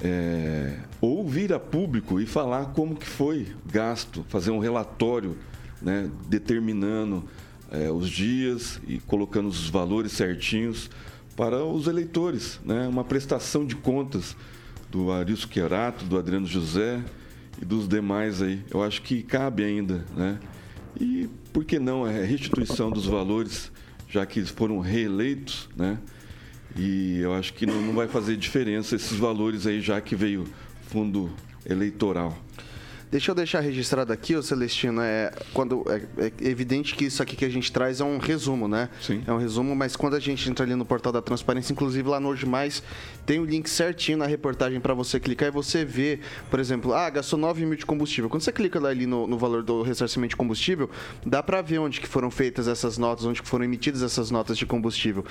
é, 0.00 0.78
ou 1.00 1.28
vir 1.28 1.52
a 1.52 1.58
público 1.58 2.20
e 2.20 2.26
falar 2.26 2.66
como 2.66 2.94
que 2.94 3.06
foi 3.06 3.48
gasto, 3.66 4.24
fazer 4.28 4.50
um 4.50 4.58
relatório 4.58 5.36
né, 5.82 6.08
determinando 6.28 7.24
é, 7.70 7.90
os 7.90 8.08
dias 8.08 8.80
e 8.86 8.98
colocando 9.00 9.48
os 9.48 9.68
valores 9.68 10.12
certinhos 10.12 10.88
para 11.36 11.64
os 11.64 11.88
eleitores, 11.88 12.60
né? 12.64 12.86
uma 12.86 13.02
prestação 13.02 13.66
de 13.66 13.74
contas 13.74 14.36
do 14.88 15.10
Arisco 15.10 15.50
Querato, 15.50 16.04
do 16.04 16.16
Adriano 16.16 16.46
José 16.46 17.02
e 17.60 17.64
dos 17.64 17.88
demais 17.88 18.42
aí. 18.42 18.62
Eu 18.70 18.82
acho 18.82 19.02
que 19.02 19.22
cabe 19.22 19.64
ainda, 19.64 20.04
né? 20.16 20.38
E 21.00 21.28
por 21.52 21.64
que 21.64 21.78
não 21.78 22.04
a 22.04 22.10
restituição 22.10 22.90
dos 22.90 23.06
valores, 23.06 23.70
já 24.08 24.24
que 24.24 24.44
foram 24.44 24.78
reeleitos, 24.78 25.68
né? 25.76 25.98
E 26.76 27.18
eu 27.20 27.32
acho 27.32 27.54
que 27.54 27.66
não, 27.66 27.80
não 27.80 27.94
vai 27.94 28.08
fazer 28.08 28.36
diferença 28.36 28.96
esses 28.96 29.16
valores 29.16 29.66
aí, 29.66 29.80
já 29.80 30.00
que 30.00 30.16
veio 30.16 30.44
fundo 30.88 31.30
eleitoral. 31.64 32.36
Deixa 33.14 33.30
eu 33.30 33.34
deixar 33.36 33.60
registrado 33.60 34.12
aqui, 34.12 34.34
o 34.34 34.42
Celestino, 34.42 35.00
é, 35.00 35.30
quando, 35.52 35.84
é, 35.86 36.02
é, 36.18 36.48
evidente 36.48 36.96
que 36.96 37.04
isso 37.04 37.22
aqui 37.22 37.36
que 37.36 37.44
a 37.44 37.48
gente 37.48 37.70
traz 37.70 38.00
é 38.00 38.04
um 38.04 38.18
resumo, 38.18 38.66
né? 38.66 38.88
Sim. 39.00 39.22
É 39.24 39.32
um 39.32 39.38
resumo, 39.38 39.72
mas 39.76 39.94
quando 39.94 40.14
a 40.14 40.18
gente 40.18 40.50
entra 40.50 40.66
ali 40.66 40.74
no 40.74 40.84
portal 40.84 41.12
da 41.12 41.22
transparência, 41.22 41.72
inclusive 41.72 42.08
lá 42.08 42.18
no 42.18 42.30
Hoje 42.30 42.44
Mais, 42.44 42.82
tem 43.24 43.38
o 43.38 43.44
link 43.44 43.70
certinho 43.70 44.18
na 44.18 44.26
reportagem 44.26 44.80
para 44.80 44.94
você 44.94 45.20
clicar 45.20 45.46
e 45.46 45.52
você 45.52 45.84
vê, 45.84 46.18
por 46.50 46.58
exemplo, 46.58 46.92
ah, 46.92 47.08
gastou 47.08 47.38
9 47.38 47.64
mil 47.64 47.76
de 47.76 47.86
combustível. 47.86 48.28
Quando 48.28 48.42
você 48.42 48.50
clica 48.50 48.80
lá 48.80 48.88
ali 48.88 49.06
no, 49.06 49.28
no 49.28 49.38
valor 49.38 49.62
do 49.62 49.82
ressarcimento 49.82 50.30
de 50.30 50.36
combustível, 50.36 50.90
dá 51.24 51.40
para 51.40 51.62
ver 51.62 51.78
onde 51.78 52.00
que 52.00 52.08
foram 52.08 52.32
feitas 52.32 52.66
essas 52.66 52.98
notas, 52.98 53.24
onde 53.24 53.40
que 53.40 53.48
foram 53.48 53.64
emitidas 53.64 54.02
essas 54.02 54.32
notas 54.32 54.58
de 54.58 54.66
combustível. 54.66 55.24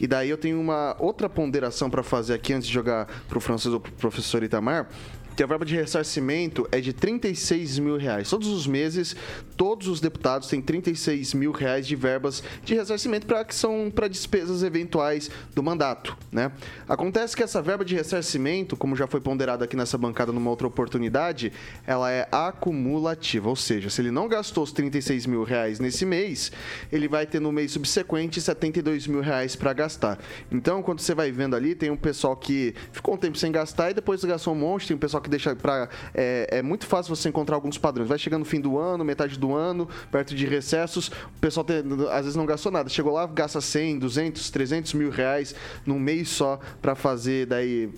E 0.00 0.06
daí 0.06 0.30
eu 0.30 0.38
tenho 0.38 0.58
uma 0.58 0.96
outra 0.98 1.28
ponderação 1.28 1.90
para 1.90 2.02
fazer 2.02 2.32
aqui 2.32 2.54
antes 2.54 2.66
de 2.66 2.72
jogar 2.72 3.06
para 3.28 3.36
o 3.36 3.42
francês 3.42 3.74
ou 3.74 3.78
pro 3.78 3.92
professor 3.92 4.42
Itamar, 4.42 4.88
que 5.36 5.42
a 5.42 5.46
verba 5.46 5.66
de 5.66 5.76
ressarcimento 5.76 6.66
é 6.72 6.80
de 6.80 6.94
36 6.94 7.78
mil 7.78 7.98
reais. 7.98 8.30
Todos 8.30 8.48
os 8.48 8.66
meses, 8.66 9.14
todos 9.54 9.86
os 9.86 10.00
deputados 10.00 10.48
têm 10.48 10.62
36 10.62 11.34
mil 11.34 11.52
reais 11.52 11.86
de 11.86 11.94
verbas 11.94 12.42
de 12.64 12.74
ressarcimento 12.74 13.26
para 13.26 13.44
que 13.44 13.54
são 13.54 13.92
para 13.94 14.08
despesas 14.08 14.62
eventuais 14.62 15.30
do 15.54 15.62
mandato, 15.62 16.16
né? 16.32 16.50
Acontece 16.88 17.36
que 17.36 17.42
essa 17.42 17.60
verba 17.60 17.84
de 17.84 17.94
ressarcimento, 17.94 18.76
como 18.76 18.96
já 18.96 19.06
foi 19.06 19.20
ponderado 19.20 19.62
aqui 19.62 19.76
nessa 19.76 19.98
bancada 19.98 20.32
numa 20.32 20.48
outra 20.48 20.66
oportunidade, 20.66 21.52
ela 21.86 22.10
é 22.10 22.26
acumulativa, 22.32 23.50
ou 23.50 23.56
seja, 23.56 23.90
se 23.90 24.00
ele 24.00 24.10
não 24.10 24.28
gastou 24.28 24.64
os 24.64 24.72
36 24.72 25.26
mil 25.26 25.44
reais 25.44 25.78
nesse 25.78 26.06
mês, 26.06 26.50
ele 26.90 27.08
vai 27.08 27.26
ter 27.26 27.40
no 27.40 27.52
mês 27.52 27.72
subsequente 27.72 28.40
72 28.40 29.06
mil 29.06 29.20
reais 29.20 29.54
para 29.54 29.74
gastar. 29.74 30.18
Então, 30.50 30.82
quando 30.82 31.00
você 31.00 31.14
vai 31.14 31.30
vendo 31.30 31.54
ali, 31.54 31.74
tem 31.74 31.90
um 31.90 31.96
pessoal 31.96 32.34
que 32.34 32.74
ficou 32.90 33.14
um 33.14 33.18
tempo 33.18 33.36
sem 33.36 33.52
gastar 33.52 33.90
e 33.90 33.94
depois 33.94 34.24
gastou 34.24 34.54
um 34.54 34.56
monte, 34.56 34.86
tem 34.86 34.96
um 34.96 35.00
pessoal 35.00 35.22
que 35.22 35.25
deixa 35.28 35.54
para 35.54 35.88
é, 36.14 36.48
é, 36.58 36.62
muito 36.62 36.86
fácil 36.86 37.14
você 37.14 37.28
encontrar 37.28 37.56
alguns 37.56 37.78
padrões. 37.78 38.08
Vai 38.08 38.18
chegando 38.18 38.40
no 38.40 38.44
fim 38.44 38.60
do 38.60 38.78
ano, 38.78 39.04
metade 39.04 39.38
do 39.38 39.54
ano, 39.54 39.88
perto 40.10 40.34
de 40.34 40.46
recessos, 40.46 41.08
o 41.08 41.40
pessoal 41.40 41.64
tem, 41.64 41.78
às 42.10 42.22
vezes 42.22 42.36
não 42.36 42.46
gastou 42.46 42.70
nada. 42.72 42.88
Chegou 42.88 43.12
lá, 43.12 43.26
gasta 43.26 43.60
100, 43.60 43.98
200, 43.98 44.50
300 44.50 44.94
mil 44.94 45.10
reais 45.10 45.54
num 45.84 45.98
mês 45.98 46.28
só 46.28 46.58
para 46.80 46.94
fazer 46.94 47.46
daí 47.46 47.88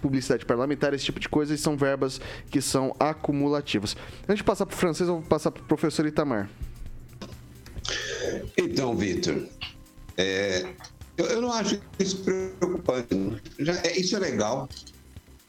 publicidade 0.00 0.44
parlamentar, 0.44 0.94
esse 0.94 1.04
tipo 1.04 1.20
de 1.20 1.28
coisa, 1.28 1.54
e 1.54 1.58
são 1.58 1.76
verbas 1.76 2.20
que 2.50 2.60
são 2.60 2.94
acumulativas. 2.98 3.96
Antes 4.24 4.38
de 4.38 4.44
passar 4.44 4.66
para 4.66 4.74
o 4.74 4.78
francês, 4.78 5.08
eu 5.08 5.16
vou 5.16 5.24
passar 5.24 5.50
para 5.50 5.62
o 5.62 5.66
professor 5.66 6.06
Itamar. 6.06 6.48
Então, 8.56 8.94
Vitor, 8.96 9.46
é, 10.16 10.66
eu, 11.16 11.26
eu, 11.26 11.42
não 11.42 11.52
acho 11.52 11.80
isso 11.98 12.18
preocupante. 12.18 13.40
Já, 13.58 13.74
é, 13.82 13.98
isso 13.98 14.16
é 14.16 14.18
legal. 14.18 14.68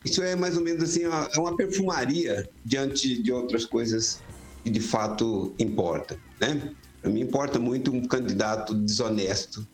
Isso 0.03 0.23
é 0.23 0.35
mais 0.35 0.55
ou 0.55 0.63
menos 0.63 0.83
assim, 0.83 1.03
é 1.03 1.39
uma 1.39 1.55
perfumaria 1.55 2.49
diante 2.63 3.21
de 3.21 3.31
outras 3.31 3.65
coisas 3.65 4.21
que 4.63 4.69
de 4.69 4.79
fato 4.79 5.53
importa, 5.59 6.17
né? 6.39 6.73
Mim 7.03 7.21
importa 7.21 7.59
muito 7.59 7.91
um 7.91 8.05
candidato 8.05 8.73
desonesto. 8.73 9.65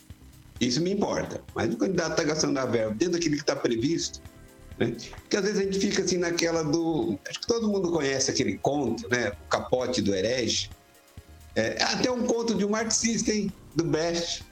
Isso 0.60 0.80
me 0.80 0.92
importa. 0.92 1.42
Mas 1.54 1.72
o 1.74 1.76
candidato 1.76 2.12
está 2.12 2.22
gastando 2.22 2.56
a 2.58 2.64
verba 2.64 2.94
dentro 2.94 3.14
daquilo 3.14 3.34
que 3.34 3.40
está 3.40 3.56
previsto, 3.56 4.20
né? 4.78 4.94
Porque 5.20 5.36
às 5.36 5.44
vezes 5.44 5.58
a 5.58 5.62
gente 5.64 5.78
fica 5.78 6.02
assim 6.02 6.18
naquela 6.18 6.62
do... 6.62 7.18
Acho 7.28 7.40
que 7.40 7.46
todo 7.46 7.68
mundo 7.68 7.90
conhece 7.90 8.30
aquele 8.30 8.56
conto, 8.58 9.08
né? 9.08 9.30
O 9.30 9.48
capote 9.48 10.00
do 10.00 10.14
herege. 10.14 10.70
É, 11.54 11.82
até 11.82 12.10
um 12.10 12.26
conto 12.26 12.54
de 12.54 12.64
um 12.64 12.70
marxista, 12.70 13.32
hein? 13.32 13.52
Do 13.74 13.84
Brecht. 13.84 14.44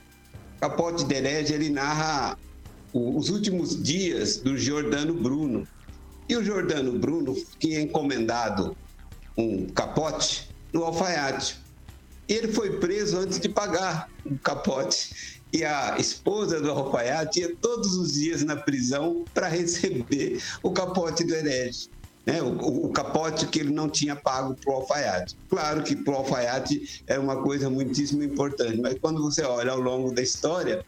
Capote 0.60 1.04
do 1.04 1.12
herege, 1.12 1.52
ele 1.52 1.70
narra 1.70 2.38
os 2.94 3.28
últimos 3.28 3.82
dias 3.82 4.36
do 4.36 4.56
Jordano 4.56 5.12
Bruno. 5.12 5.66
E 6.28 6.36
o 6.36 6.44
Jordano 6.44 6.96
Bruno 6.96 7.34
tinha 7.58 7.80
encomendado 7.80 8.76
um 9.36 9.66
capote 9.66 10.48
no 10.72 10.84
alfaiate. 10.84 11.58
Ele 12.28 12.48
foi 12.48 12.78
preso 12.78 13.18
antes 13.18 13.40
de 13.40 13.48
pagar 13.48 14.08
o 14.24 14.38
capote. 14.38 15.42
E 15.52 15.64
a 15.64 15.96
esposa 15.98 16.60
do 16.60 16.70
alfaiate 16.70 17.40
ia 17.40 17.54
todos 17.56 17.94
os 17.96 18.14
dias 18.14 18.44
na 18.44 18.56
prisão 18.56 19.24
para 19.34 19.48
receber 19.48 20.40
o 20.62 20.70
capote 20.70 21.24
do 21.24 21.34
herege. 21.34 21.88
Né? 22.24 22.40
O, 22.42 22.86
o, 22.86 22.88
capote 22.90 23.46
que 23.46 23.58
ele 23.58 23.72
não 23.72 23.88
tinha 23.88 24.16
pago 24.16 24.54
para 24.54 24.72
o 24.72 24.76
alfaiate. 24.76 25.36
Claro 25.48 25.82
que 25.82 25.94
para 25.94 26.14
o 26.14 26.16
alfaiate 26.16 27.02
é 27.06 27.18
uma 27.18 27.42
coisa 27.42 27.68
muitíssimo 27.68 28.22
importante, 28.22 28.80
mas 28.80 28.96
quando 28.98 29.22
você 29.22 29.42
olha 29.42 29.72
ao 29.72 29.80
longo 29.80 30.12
da 30.12 30.22
história, 30.22 30.84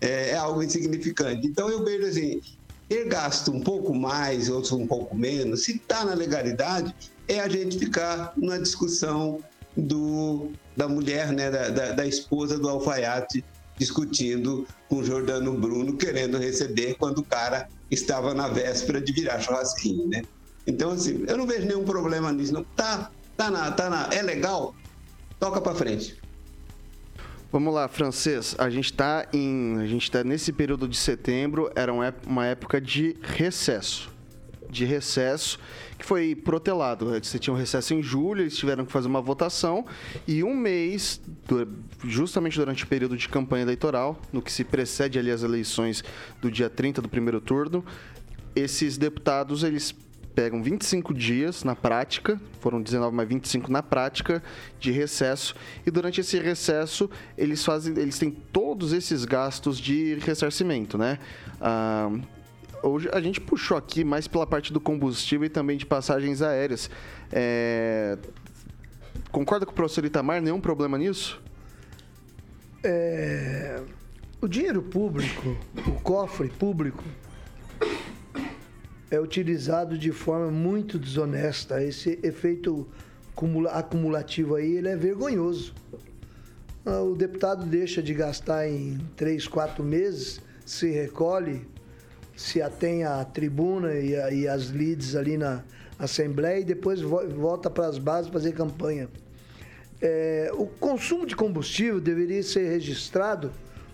é, 0.00 0.30
é 0.30 0.36
algo 0.36 0.62
insignificante. 0.62 1.46
Então 1.46 1.68
eu 1.68 1.84
vejo 1.84 2.06
assim, 2.06 2.40
ter 2.88 3.06
gasto 3.06 3.52
um 3.52 3.60
pouco 3.60 3.94
mais, 3.94 4.48
outros 4.48 4.72
um 4.72 4.86
pouco 4.86 5.16
menos, 5.16 5.64
se 5.64 5.76
está 5.76 6.04
na 6.04 6.14
legalidade, 6.14 6.94
é 7.28 7.40
a 7.40 7.48
gente 7.48 7.78
ficar 7.78 8.32
na 8.36 8.58
discussão 8.58 9.38
do, 9.76 10.50
da 10.76 10.88
mulher, 10.88 11.32
né, 11.32 11.50
da, 11.50 11.68
da, 11.68 11.92
da 11.92 12.06
esposa 12.06 12.58
do 12.58 12.68
alfaiate, 12.68 13.44
discutindo 13.78 14.66
com 14.88 15.02
Jordano 15.02 15.56
Bruno, 15.56 15.96
querendo 15.96 16.36
receber 16.36 16.94
quando 16.94 17.18
o 17.18 17.24
cara 17.24 17.68
estava 17.90 18.34
na 18.34 18.48
véspera 18.48 19.00
de 19.00 19.12
virar 19.12 19.40
churrasquinho, 19.40 20.06
né? 20.08 20.22
Então, 20.66 20.90
assim, 20.90 21.24
eu 21.26 21.36
não 21.36 21.46
vejo 21.46 21.66
nenhum 21.66 21.84
problema 21.84 22.30
nisso, 22.32 22.52
não. 22.52 22.62
Tá, 22.62 23.10
tá 23.36 23.50
na, 23.50 23.70
tá 23.70 23.88
na, 23.88 24.08
é 24.12 24.20
legal, 24.20 24.74
toca 25.38 25.60
para 25.60 25.74
frente. 25.74 26.20
Vamos 27.52 27.74
lá, 27.74 27.88
francês. 27.88 28.54
A 28.58 28.70
gente 28.70 28.92
está 28.92 29.26
em, 29.32 29.76
a 29.80 29.86
gente 29.86 30.08
tá 30.08 30.22
nesse 30.22 30.52
período 30.52 30.86
de 30.86 30.96
setembro. 30.96 31.68
Era 31.74 31.92
uma 31.92 32.46
época 32.46 32.80
de 32.80 33.16
recesso, 33.20 34.08
de 34.68 34.84
recesso 34.84 35.58
que 35.98 36.06
foi 36.06 36.36
protelado. 36.36 37.06
Você 37.06 37.40
tinha 37.40 37.52
um 37.52 37.56
recesso 37.56 37.92
em 37.92 38.00
julho, 38.00 38.42
eles 38.42 38.56
tiveram 38.56 38.86
que 38.86 38.92
fazer 38.92 39.08
uma 39.08 39.20
votação 39.20 39.84
e 40.28 40.44
um 40.44 40.54
mês, 40.54 41.20
justamente 42.04 42.56
durante 42.56 42.84
o 42.84 42.86
período 42.86 43.16
de 43.16 43.28
campanha 43.28 43.64
eleitoral, 43.64 44.16
no 44.32 44.40
que 44.40 44.52
se 44.52 44.62
precede 44.62 45.18
ali 45.18 45.32
as 45.32 45.42
eleições 45.42 46.04
do 46.40 46.52
dia 46.52 46.70
30 46.70 47.02
do 47.02 47.08
primeiro 47.08 47.40
turno, 47.40 47.84
esses 48.54 48.96
deputados 48.96 49.64
eles 49.64 49.92
pegam 50.40 50.62
25 50.62 51.12
dias 51.12 51.64
na 51.64 51.76
prática, 51.76 52.40
foram 52.60 52.80
19 52.80 53.14
mais 53.14 53.28
25 53.28 53.70
na 53.70 53.82
prática 53.82 54.42
de 54.78 54.90
recesso, 54.90 55.54
e 55.84 55.90
durante 55.90 56.22
esse 56.22 56.38
recesso 56.38 57.10
eles 57.36 57.62
fazem, 57.62 57.92
eles 57.98 58.18
têm 58.18 58.30
todos 58.30 58.94
esses 58.94 59.26
gastos 59.26 59.78
de 59.78 60.14
ressarcimento, 60.14 60.96
né? 60.96 61.18
Ah, 61.60 62.10
hoje 62.82 63.10
a 63.12 63.20
gente 63.20 63.38
puxou 63.38 63.76
aqui 63.76 64.02
mais 64.02 64.26
pela 64.26 64.46
parte 64.46 64.72
do 64.72 64.80
combustível 64.80 65.44
e 65.44 65.50
também 65.50 65.76
de 65.76 65.84
passagens 65.84 66.40
aéreas. 66.40 66.88
É... 67.30 68.16
Concorda 69.30 69.66
com 69.66 69.72
o 69.72 69.74
professor 69.74 70.06
Itamar? 70.06 70.40
Nenhum 70.40 70.58
problema 70.58 70.96
nisso? 70.96 71.38
É... 72.82 73.82
O 74.40 74.48
dinheiro 74.48 74.80
público, 74.80 75.54
o 75.86 76.00
cofre 76.00 76.48
público, 76.48 77.04
é 79.10 79.18
utilizado 79.18 79.98
de 79.98 80.12
forma 80.12 80.50
muito 80.50 80.98
desonesta. 80.98 81.82
Esse 81.82 82.18
efeito 82.22 82.86
acumulativo 83.70 84.54
aí, 84.54 84.76
ele 84.76 84.88
é 84.88 84.96
vergonhoso. 84.96 85.74
ah, 86.84 87.00
o 87.02 87.14
deputado 87.14 87.66
deixa 87.66 88.02
de 88.02 88.14
gastar 88.14 88.68
em 88.68 88.98
três, 89.16 89.48
quatro 89.48 89.82
meses, 89.82 90.40
se 90.64 90.88
recolhe, 90.90 91.66
se 92.36 92.62
atém 92.62 93.04
à 93.04 93.24
tribuna 93.24 93.94
e, 93.94 94.14
a, 94.16 94.30
e 94.32 94.48
as 94.48 94.70
leads 94.70 95.14
ali 95.16 95.36
na 95.36 95.62
Assembleia 95.98 96.60
e 96.60 96.64
depois 96.64 97.00
vo- 97.00 97.28
volta 97.28 97.68
para 97.68 97.86
as 97.86 97.98
bases 97.98 98.30
fazer 98.30 98.52
campanha. 98.52 99.08
É, 100.00 100.50
o 100.54 100.66
consumo 100.66 101.26
de 101.26 101.36
combustível 101.36 102.00
deveria 102.00 102.42
ser 102.42 102.70
registrado 102.70 103.50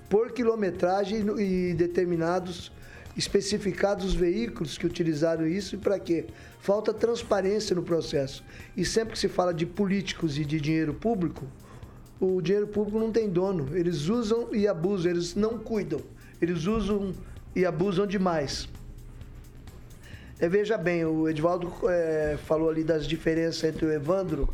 por 0.08 0.30
quilometragem 0.30 1.24
e 1.40 1.74
determinados, 1.74 2.70
especificados 3.16 4.04
os 4.04 4.14
veículos 4.14 4.76
que 4.76 4.86
utilizaram 4.86 5.46
isso 5.46 5.74
e 5.74 5.78
para 5.78 5.98
quê? 5.98 6.26
Falta 6.60 6.92
transparência 6.92 7.74
no 7.74 7.82
processo. 7.82 8.44
E 8.76 8.84
sempre 8.84 9.14
que 9.14 9.18
se 9.18 9.28
fala 9.28 9.54
de 9.54 9.64
políticos 9.64 10.38
e 10.38 10.44
de 10.44 10.60
dinheiro 10.60 10.92
público, 10.92 11.46
o 12.20 12.40
dinheiro 12.42 12.66
público 12.66 12.98
não 12.98 13.10
tem 13.10 13.28
dono. 13.28 13.76
Eles 13.76 14.08
usam 14.08 14.54
e 14.54 14.68
abusam, 14.68 15.10
eles 15.10 15.34
não 15.34 15.58
cuidam. 15.58 16.00
Eles 16.40 16.66
usam 16.66 17.12
e 17.54 17.64
abusam 17.64 18.06
demais. 18.06 18.68
É, 20.38 20.48
veja 20.48 20.76
bem, 20.76 21.04
o 21.04 21.28
Edvaldo 21.28 21.72
é, 21.88 22.36
falou 22.44 22.68
ali 22.68 22.84
das 22.84 23.06
diferenças 23.06 23.64
entre 23.64 23.86
o 23.86 23.92
Evandro 23.92 24.52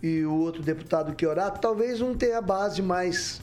e 0.00 0.24
o 0.24 0.32
outro 0.32 0.62
deputado 0.62 1.14
que 1.16 1.26
orar. 1.26 1.58
Talvez 1.58 2.00
um 2.00 2.14
tenha 2.14 2.38
a 2.38 2.40
base 2.40 2.80
mais 2.80 3.40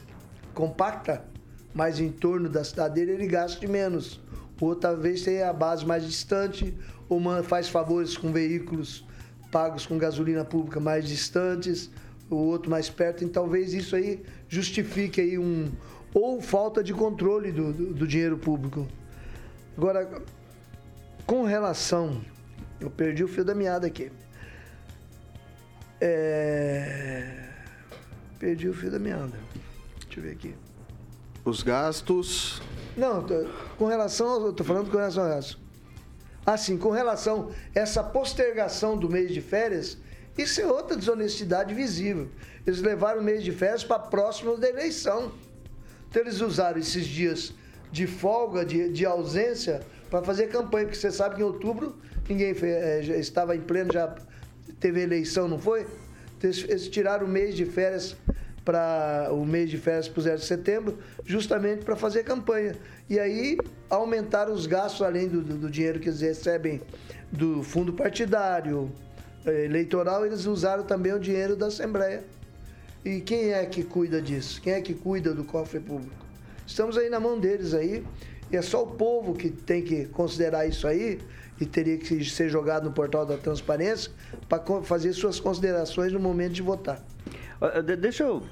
compacta, 0.54 1.26
mais 1.74 2.00
em 2.00 2.10
torno 2.12 2.48
da 2.50 2.64
cidade 2.64 2.96
dele, 2.96 3.12
ele 3.14 3.28
gaste 3.28 3.68
menos. 3.68 4.20
O 4.62 4.66
outro 4.66 4.82
talvez 4.82 5.24
tenha 5.24 5.50
a 5.50 5.54
base 5.54 5.86
mais 5.86 6.06
distante, 6.06 6.74
ou 7.10 7.22
faz 7.44 7.68
favores 7.68 8.16
com 8.16 8.32
veículos 8.32 9.06
pagos 9.52 9.86
com 9.86 9.98
gasolina 10.00 10.44
pública 10.44 10.80
mais 10.80 11.08
distantes, 11.08 11.90
o 12.30 12.36
outro 12.36 12.72
mais 12.72 12.90
perto. 12.90 13.24
Então 13.24 13.44
talvez 13.44 13.74
isso 13.74 13.96
aí 13.96 14.24
justifique 14.48 15.22
aí 15.22 15.38
um. 15.38 15.72
Ou 16.14 16.42
falta 16.42 16.84
de 16.84 16.94
controle 16.94 17.52
do, 17.52 17.74
do- 17.74 17.94
do 17.94 18.08
dinheiro 18.08 18.38
público. 18.38 18.88
Agora, 19.78 20.22
com 21.26 21.44
relação. 21.44 22.22
Eu 22.80 22.90
perdi 22.90 23.24
o 23.24 23.28
fio 23.28 23.46
da 23.46 23.56
meada 23.56 23.88
aqui. 23.88 24.12
É... 26.02 27.50
Perdi 28.40 28.68
o 28.68 28.74
fio 28.74 28.92
da 28.92 29.00
meada. 29.00 29.38
Deixa 30.06 30.20
eu 30.20 30.24
ver 30.24 30.32
aqui. 30.32 30.56
Os 31.46 31.62
gastos. 31.62 32.62
Não, 32.96 33.24
tô- 33.24 33.46
com 33.78 33.86
relação. 33.86 34.52
tô 34.54 34.64
falando 34.64 34.90
com 34.90 34.98
relação 34.98 35.24
ao 35.24 35.30
gasto. 35.30 35.60
Assim, 36.46 36.78
com 36.78 36.90
relação 36.92 37.52
a 37.76 37.80
essa 37.80 38.04
postergação 38.04 38.98
do 38.98 39.10
mês 39.10 39.32
de 39.32 39.42
férias, 39.42 39.98
isso 40.38 40.60
é 40.62 40.66
outra 40.68 40.96
desonestidade 40.98 41.74
visível. 41.74 42.28
Eles 42.66 42.82
levaram 42.82 43.22
o 43.22 43.24
mês 43.24 43.44
de 43.44 43.52
férias 43.52 43.84
para 43.84 44.00
próximo 44.00 44.58
da 44.58 44.68
eleição. 44.70 45.32
Então 46.10 46.22
eles 46.22 46.42
usaram 46.42 46.80
esses 46.80 47.06
dias 47.06 47.54
de 47.92 48.08
folga, 48.08 48.66
de, 48.66 48.90
de 48.90 49.06
ausência, 49.06 49.82
para 50.10 50.24
fazer 50.24 50.48
campanha, 50.48 50.86
porque 50.86 51.00
você 51.00 51.12
sabe 51.12 51.36
que 51.36 51.42
em 51.42 51.46
outubro 51.46 51.96
ninguém 52.28 52.54
fe- 52.54 52.68
eh, 52.68 53.02
já 53.04 53.16
estava 53.16 53.56
em 53.56 53.62
pleno, 53.62 53.92
já 53.94 54.14
teve 54.80 55.02
eleição, 55.02 55.48
não 55.48 55.60
foi? 55.60 55.82
Então, 56.38 56.50
eles, 56.50 56.64
eles 56.68 56.88
tiraram 56.90 57.26
o 57.26 57.30
mês 57.30 57.56
de 57.56 57.66
férias 57.66 58.16
para 58.64 59.30
o 59.32 59.46
mês 59.46 59.70
de 59.70 59.78
férias 59.78 60.10
0 60.18 60.38
de 60.38 60.46
setembro, 60.46 60.98
justamente 61.26 61.84
para 61.84 61.96
fazer 61.96 62.24
campanha. 62.24 62.76
E 63.10 63.20
aí 63.20 63.58
aumentaram 63.90 64.54
os 64.54 64.66
gastos, 64.66 65.02
além 65.02 65.28
do, 65.28 65.42
do- 65.42 65.58
do 65.58 65.70
dinheiro 65.70 66.00
que 66.00 66.08
eles 66.10 66.22
recebem 66.22 66.82
do 67.32 67.62
fundo 67.64 67.94
partidário, 67.94 68.92
eh, 69.46 69.66
eleitoral, 69.66 70.26
eles 70.26 70.46
usaram 70.46 70.84
também 70.84 71.14
o 71.14 71.20
dinheiro 71.20 71.56
da 71.56 71.66
Assembleia. 71.68 72.24
E 73.04 73.20
quem 73.20 73.52
é 73.52 73.66
que 73.66 73.84
cuida 73.84 74.22
disso? 74.22 74.62
Quem 74.62 74.74
é 74.74 74.82
que 74.82 74.94
cuida 74.94 75.34
do 75.34 75.44
cofre 75.44 75.80
público? 75.80 76.16
Estamos 76.66 76.98
aí 76.98 77.10
na 77.10 77.20
mão 77.20 77.38
deles 77.40 77.74
aí. 77.74 78.04
E 78.52 78.56
é 78.56 78.62
só 78.62 78.84
o 78.84 78.88
povo 78.88 79.34
que 79.34 79.50
tem 79.50 79.82
que 79.82 80.06
considerar 80.06 80.66
isso 80.68 80.88
aí 80.88 81.20
e 81.60 81.66
teria 81.66 81.98
que 81.98 82.24
ser 82.24 82.50
jogado 82.50 82.86
no 82.86 82.92
portal 82.94 83.26
da 83.26 83.36
transparência 83.36 84.12
para 84.48 84.62
fazer 84.84 85.12
suas 85.14 85.40
considerações 85.40 86.14
no 86.14 86.20
momento 86.20 86.54
de 86.54 86.62
votar. 86.62 87.04
Deixa 88.00 88.24
eu 88.24 88.44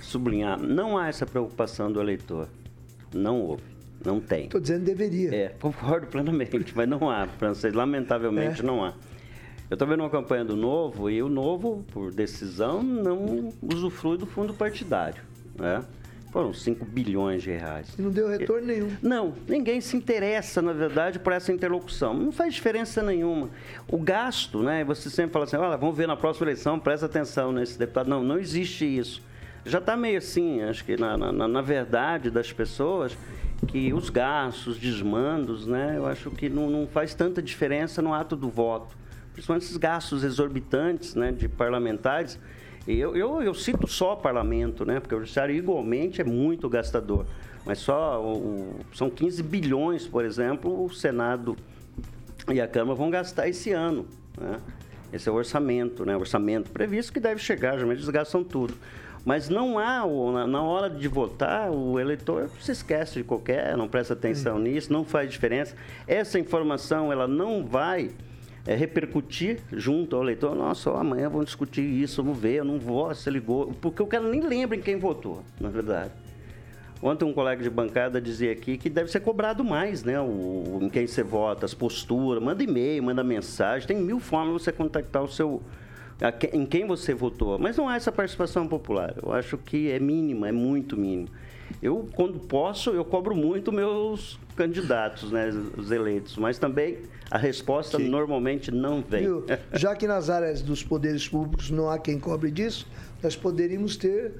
sublinhar, 0.00 0.58
não 0.60 0.96
há 0.96 1.08
essa 1.08 1.26
preocupação 1.26 1.90
do 1.92 2.00
eleitor. 2.00 2.48
Não 3.14 3.40
houve, 3.40 3.62
não 4.04 4.20
tem. 4.20 4.44
Estou 4.44 4.60
dizendo 4.60 4.84
deveria. 4.84 5.34
É, 5.34 5.48
concordo 5.60 6.06
plenamente, 6.08 6.72
mas 6.74 6.88
não 6.88 7.10
há, 7.10 7.26
francês, 7.26 7.72
lamentavelmente 7.74 8.60
É. 8.60 8.64
não 8.64 8.84
há. 8.84 8.94
Eu 9.70 9.74
estou 9.74 9.86
vendo 9.86 10.00
uma 10.00 10.08
campanha 10.08 10.44
do 10.46 10.56
Novo 10.56 11.10
e 11.10 11.22
o 11.22 11.28
Novo, 11.28 11.84
por 11.92 12.10
decisão, 12.10 12.82
não 12.82 13.52
usufrui 13.62 14.16
do 14.16 14.24
fundo 14.26 14.54
partidário. 14.54 15.22
Né? 15.58 15.82
Foram 16.30 16.52
5 16.52 16.84
bilhões 16.84 17.42
de 17.42 17.50
reais. 17.50 17.88
E 17.98 18.02
não 18.02 18.10
deu 18.10 18.28
retorno 18.28 18.66
nenhum. 18.66 18.90
Não, 19.02 19.32
ninguém 19.48 19.80
se 19.80 19.96
interessa, 19.96 20.60
na 20.60 20.72
verdade, 20.72 21.18
por 21.18 21.32
essa 21.32 21.52
interlocução. 21.52 22.12
Não 22.12 22.30
faz 22.30 22.52
diferença 22.52 23.02
nenhuma. 23.02 23.48
O 23.90 23.96
gasto, 23.96 24.62
né? 24.62 24.84
Você 24.84 25.08
sempre 25.08 25.32
fala 25.32 25.46
assim, 25.46 25.56
olha, 25.56 25.76
vamos 25.76 25.96
ver 25.96 26.06
na 26.06 26.16
próxima 26.16 26.44
eleição, 26.46 26.78
presta 26.78 27.06
atenção 27.06 27.50
nesse 27.50 27.78
deputado. 27.78 28.08
Não, 28.08 28.22
não 28.22 28.38
existe 28.38 28.84
isso. 28.84 29.22
Já 29.64 29.78
está 29.78 29.96
meio 29.96 30.18
assim, 30.18 30.62
acho 30.62 30.84
que 30.84 30.96
na, 30.96 31.16
na, 31.16 31.48
na 31.48 31.62
verdade 31.62 32.30
das 32.30 32.52
pessoas, 32.52 33.16
que 33.66 33.92
os 33.92 34.08
gastos, 34.08 34.78
desmandos, 34.78 35.66
né? 35.66 35.94
Eu 35.96 36.06
acho 36.06 36.30
que 36.30 36.48
não, 36.48 36.70
não 36.70 36.86
faz 36.86 37.14
tanta 37.14 37.42
diferença 37.42 38.00
no 38.00 38.14
ato 38.14 38.36
do 38.36 38.48
voto. 38.48 38.96
Principalmente 39.32 39.64
esses 39.64 39.76
gastos 39.76 40.24
exorbitantes 40.24 41.14
né, 41.14 41.32
de 41.32 41.48
parlamentares. 41.48 42.38
Eu, 42.90 43.14
eu, 43.14 43.42
eu 43.42 43.52
cito 43.52 43.86
só 43.86 44.14
o 44.14 44.16
parlamento, 44.16 44.84
né? 44.86 44.98
Porque 44.98 45.14
o 45.14 45.18
judiciário 45.18 45.54
igualmente 45.54 46.22
é 46.22 46.24
muito 46.24 46.68
gastador. 46.70 47.26
Mas 47.66 47.78
só 47.80 48.18
o- 48.22 48.76
são 48.94 49.10
15 49.10 49.42
bilhões, 49.42 50.06
por 50.06 50.24
exemplo, 50.24 50.84
o 50.84 50.88
Senado 50.90 51.54
e 52.50 52.58
a 52.62 52.66
Câmara 52.66 52.94
vão 52.96 53.10
gastar 53.10 53.46
esse 53.46 53.72
ano. 53.72 54.06
Né? 54.40 54.58
Esse 55.12 55.28
é 55.28 55.32
o 55.32 55.34
orçamento, 55.34 56.06
né? 56.06 56.16
O 56.16 56.20
orçamento 56.20 56.70
previsto 56.70 57.12
que 57.12 57.20
deve 57.20 57.40
chegar, 57.42 57.72
geralmente 57.74 57.98
eles 57.98 58.08
gastam 58.08 58.42
tudo. 58.42 58.72
Mas 59.22 59.50
não 59.50 59.78
há, 59.78 60.06
na, 60.32 60.46
na 60.46 60.62
hora 60.62 60.88
de 60.88 61.06
votar, 61.08 61.70
o 61.70 62.00
eleitor 62.00 62.48
se 62.58 62.72
esquece 62.72 63.14
de 63.18 63.24
qualquer, 63.24 63.76
não 63.76 63.86
presta 63.86 64.14
atenção 64.14 64.58
nisso, 64.58 64.90
não 64.90 65.04
faz 65.04 65.30
diferença. 65.30 65.74
Essa 66.06 66.38
informação, 66.38 67.12
ela 67.12 67.28
não 67.28 67.66
vai 67.66 68.12
é, 68.66 68.74
repercutir 68.74 69.60
junto 69.72 70.16
ao 70.16 70.22
eleitor. 70.22 70.54
Nossa, 70.54 70.90
amanhã 70.90 71.28
vamos 71.28 71.46
discutir 71.46 71.82
isso, 71.82 72.22
vamos 72.22 72.38
ver, 72.38 72.56
eu 72.56 72.64
não 72.64 72.78
vou, 72.78 73.14
se 73.14 73.30
ligou. 73.30 73.72
Porque 73.80 74.02
o 74.02 74.06
cara 74.06 74.28
nem 74.28 74.40
lembra 74.46 74.76
em 74.76 74.80
quem 74.80 74.96
votou, 74.96 75.42
na 75.60 75.68
verdade. 75.68 76.12
Ontem 77.00 77.24
um 77.24 77.32
colega 77.32 77.62
de 77.62 77.70
bancada 77.70 78.20
dizia 78.20 78.50
aqui 78.50 78.76
que 78.76 78.90
deve 78.90 79.10
ser 79.10 79.20
cobrado 79.20 79.62
mais, 79.62 80.02
né? 80.02 80.20
O, 80.20 80.80
em 80.82 80.88
quem 80.88 81.06
você 81.06 81.22
vota, 81.22 81.64
as 81.64 81.72
posturas, 81.72 82.42
manda 82.42 82.62
e-mail, 82.62 83.02
manda 83.04 83.22
mensagem, 83.22 83.86
tem 83.86 83.96
mil 83.96 84.18
formas 84.18 84.56
de 84.56 84.64
você 84.64 84.72
contactar 84.72 85.22
o 85.22 85.28
seu. 85.28 85.62
a 86.20 86.56
em 86.56 86.66
quem 86.66 86.86
você 86.86 87.14
votou. 87.14 87.56
Mas 87.58 87.76
não 87.76 87.88
há 87.88 87.94
essa 87.94 88.10
participação 88.10 88.66
popular. 88.66 89.14
Eu 89.22 89.32
acho 89.32 89.56
que 89.56 89.90
é 89.92 90.00
mínima, 90.00 90.48
é 90.48 90.52
muito 90.52 90.96
mínima. 90.96 91.28
Eu, 91.82 92.08
quando 92.14 92.38
posso, 92.38 92.90
eu 92.90 93.04
cobro 93.04 93.34
muito 93.34 93.70
meus 93.70 94.38
candidatos, 94.56 95.30
né? 95.30 95.50
Os 95.76 95.90
eleitos. 95.90 96.36
Mas 96.36 96.58
também 96.58 96.98
a 97.30 97.38
resposta 97.38 97.98
normalmente 97.98 98.70
não 98.70 99.02
vem. 99.02 99.22
Viu? 99.22 99.44
Já 99.72 99.94
que 99.94 100.06
nas 100.06 100.30
áreas 100.30 100.62
dos 100.62 100.82
poderes 100.82 101.28
públicos 101.28 101.70
não 101.70 101.88
há 101.88 101.98
quem 101.98 102.18
cobre 102.18 102.50
disso, 102.50 102.86
nós 103.22 103.36
poderíamos 103.36 103.96
ter 103.96 104.34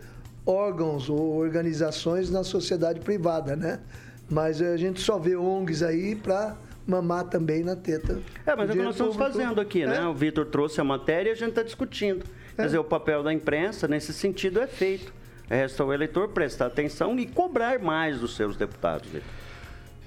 órgãos 0.45 1.09
ou 1.11 1.37
organizações 1.37 2.31
na 2.31 2.43
sociedade 2.43 3.01
privada, 3.01 3.55
né? 3.55 3.81
Mas 4.29 4.61
a 4.61 4.77
gente 4.77 5.01
só 5.01 5.19
vê 5.19 5.37
ONGs 5.37 5.83
aí 5.83 6.14
para 6.14 6.57
mamar 6.87 7.25
também 7.25 7.62
na 7.62 7.77
teta. 7.77 8.21
É, 8.47 8.57
mas 8.57 8.71
é 8.71 8.73
o 8.73 8.77
que 8.77 8.83
nós 8.83 8.95
estamos 8.95 9.17
fazendo 9.17 9.61
aqui, 9.61 9.85
né? 9.85 9.99
É. 9.99 10.07
O 10.07 10.14
Vitor 10.14 10.47
trouxe 10.47 10.81
a 10.81 10.85
matéria 10.85 11.31
e 11.31 11.33
a 11.33 11.37
gente 11.37 11.51
está 11.51 11.62
discutindo. 11.62 12.25
Quer 12.57 12.64
dizer, 12.64 12.79
o 12.79 12.85
papel 12.85 13.23
da 13.23 13.33
imprensa, 13.33 13.87
nesse 13.87 14.12
sentido, 14.12 14.61
é 14.61 14.67
feito. 14.67 15.12
Resta 15.49 15.83
ao 15.83 15.93
eleitor 15.93 16.29
prestar 16.29 16.67
atenção 16.67 17.19
e 17.19 17.27
cobrar 17.27 17.79
mais 17.79 18.21
dos 18.21 18.37
seus 18.37 18.57
deputados. 18.57 19.09
Vitor. 19.09 19.29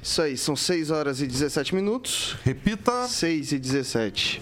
Isso 0.02 0.22
aí, 0.22 0.38
são 0.38 0.56
6 0.56 0.90
horas 0.90 1.22
e 1.22 1.28
17 1.28 1.76
minutos. 1.76 2.36
Repita. 2.44 3.08
6 3.08 3.52
e 3.52 3.60
17. 3.60 4.42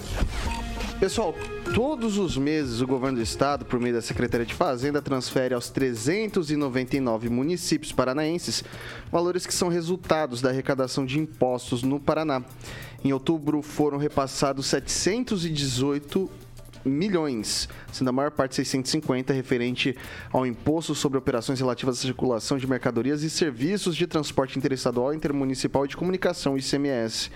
Pessoal, 0.99 1.33
todos 1.73 2.17
os 2.17 2.35
meses 2.37 2.81
o 2.81 2.87
governo 2.87 3.17
do 3.17 3.23
estado, 3.23 3.63
por 3.63 3.79
meio 3.79 3.95
da 3.95 4.01
Secretaria 4.01 4.45
de 4.45 4.53
Fazenda, 4.53 5.01
transfere 5.01 5.53
aos 5.53 5.69
399 5.69 7.29
municípios 7.29 7.93
paranaenses 7.93 8.65
valores 9.09 9.45
que 9.45 9.53
são 9.53 9.69
resultados 9.69 10.41
da 10.41 10.49
arrecadação 10.49 11.05
de 11.05 11.17
impostos 11.17 11.83
no 11.83 12.01
Paraná. 12.01 12.43
Em 13.01 13.13
outubro 13.13 13.61
foram 13.61 13.97
repassados 13.97 14.65
718 14.65 16.29
milhões, 16.85 17.67
sendo 17.91 18.09
a 18.09 18.13
maior 18.13 18.31
parte 18.31 18.55
650 18.55 19.33
referente 19.33 19.95
ao 20.31 20.45
imposto 20.45 20.95
sobre 20.95 21.17
operações 21.17 21.59
relativas 21.59 21.99
à 21.99 22.01
circulação 22.01 22.57
de 22.57 22.67
mercadorias 22.67 23.23
e 23.23 23.29
serviços 23.29 23.95
de 23.95 24.07
transporte 24.07 24.57
interestadual, 24.57 25.13
intermunicipal 25.13 25.85
e 25.85 25.87
de 25.87 25.97
comunicação, 25.97 26.57
ICMS. 26.57 27.29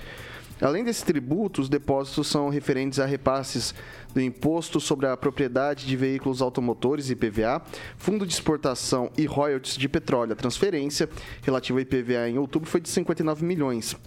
Além 0.62 0.84
desse 0.84 1.03
tributo, 1.03 1.62
os 1.62 1.67
depósitos 1.67 2.27
são 2.27 2.47
referentes 2.47 2.99
a 2.99 3.06
repasses 3.06 3.73
do 4.13 4.21
Imposto 4.21 4.79
sobre 4.79 5.08
a 5.08 5.17
Propriedade 5.17 5.86
de 5.86 5.97
Veículos 5.97 6.41
Automotores, 6.41 7.10
IPVA, 7.10 7.62
Fundo 7.97 8.25
de 8.25 8.34
Exportação 8.34 9.12
e 9.17 9.25
Royalties 9.25 9.75
de 9.75 9.89
Petróleo. 9.89 10.34
A 10.34 10.36
transferência 10.36 11.10
relativa 11.41 11.79
ao 11.79 11.82
IPVA 11.82 12.29
em 12.29 12.38
outubro 12.38 12.69
foi 12.69 12.79
de 12.79 12.88
59 12.88 13.43
milhões. 13.43 13.97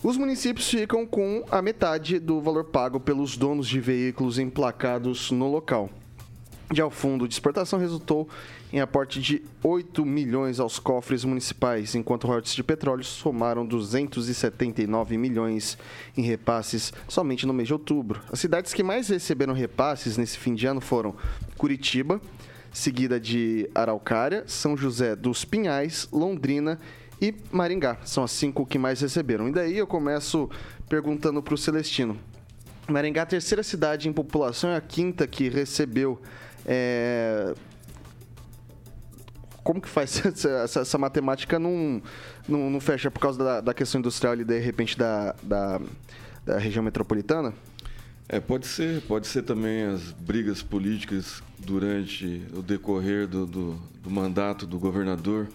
Os 0.00 0.16
municípios 0.16 0.70
ficam 0.70 1.04
com 1.04 1.44
a 1.50 1.60
metade 1.60 2.20
do 2.20 2.40
valor 2.40 2.62
pago 2.62 3.00
pelos 3.00 3.36
donos 3.36 3.66
de 3.66 3.80
veículos 3.80 4.38
emplacados 4.38 5.32
no 5.32 5.50
local. 5.50 5.90
Já 6.72 6.86
o 6.86 6.90
fundo 6.90 7.26
de 7.26 7.34
exportação 7.34 7.80
resultou 7.80 8.28
em 8.72 8.78
aporte 8.78 9.20
de 9.20 9.42
8 9.60 10.06
milhões 10.06 10.60
aos 10.60 10.78
cofres 10.78 11.24
municipais, 11.24 11.96
enquanto 11.96 12.28
royalties 12.28 12.54
de 12.54 12.62
petróleo 12.62 13.02
somaram 13.02 13.66
279 13.66 15.18
milhões 15.18 15.76
em 16.16 16.22
repasses 16.22 16.92
somente 17.08 17.44
no 17.44 17.52
mês 17.52 17.66
de 17.66 17.72
outubro. 17.72 18.20
As 18.30 18.38
cidades 18.38 18.72
que 18.72 18.84
mais 18.84 19.08
receberam 19.08 19.52
repasses 19.52 20.16
nesse 20.16 20.38
fim 20.38 20.54
de 20.54 20.64
ano 20.64 20.80
foram 20.80 21.16
Curitiba, 21.56 22.20
seguida 22.72 23.18
de 23.18 23.68
Araucária, 23.74 24.44
São 24.46 24.76
José 24.76 25.16
dos 25.16 25.44
Pinhais, 25.44 26.06
Londrina 26.12 26.78
e 27.20 27.34
Maringá. 27.50 27.98
São 28.04 28.24
as 28.24 28.30
cinco 28.30 28.64
que 28.66 28.78
mais 28.78 29.00
receberam. 29.00 29.48
E 29.48 29.52
daí 29.52 29.78
eu 29.78 29.86
começo 29.86 30.48
perguntando 30.88 31.42
para 31.42 31.54
o 31.54 31.58
Celestino. 31.58 32.18
Maringá, 32.88 33.22
a 33.22 33.26
terceira 33.26 33.62
cidade 33.62 34.08
em 34.08 34.12
população, 34.12 34.70
é 34.70 34.76
a 34.76 34.80
quinta 34.80 35.26
que 35.26 35.48
recebeu 35.48 36.20
é... 36.70 37.54
Como 39.64 39.80
que 39.80 39.88
faz? 39.88 40.24
essa, 40.24 40.80
essa, 40.80 40.98
matemática 40.98 41.58
não, 41.58 42.02
não, 42.46 42.70
não, 42.70 42.80
fecha 42.80 43.10
por 43.10 43.20
causa 43.20 43.38
da, 43.38 43.60
da 43.60 43.74
questão 43.74 43.98
industrial 43.98 44.34
e 44.36 44.44
de 44.44 44.58
repente 44.58 44.96
da, 44.96 45.34
da, 45.42 45.80
da 46.44 46.58
região 46.58 46.82
metropolitana? 46.82 47.54
É, 48.28 48.38
pode 48.40 48.66
ser, 48.66 49.00
pode 49.02 49.26
ser 49.26 49.42
também 49.42 49.84
as 49.84 50.12
brigas 50.12 50.62
políticas 50.62 51.42
durante 51.58 52.42
o 52.54 52.60
decorrer 52.60 53.26
do, 53.26 53.46
do, 53.46 53.78
do 54.02 54.10
mandato 54.10 54.66
do 54.66 54.78
governador, 54.78 55.48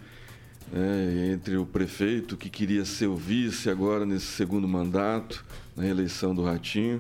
né, 0.74 1.32
entre 1.32 1.56
o 1.56 1.66
prefeito 1.66 2.36
que 2.36 2.50
queria 2.50 2.84
ser 2.84 3.06
o 3.06 3.16
vice 3.16 3.70
agora 3.70 4.08
nesse 4.08 4.26
segundo 4.26 4.68
mandato, 4.68 5.46
na 5.78 5.86
eleição 5.86 6.34
do 6.34 6.44
Ratinho, 6.44 7.00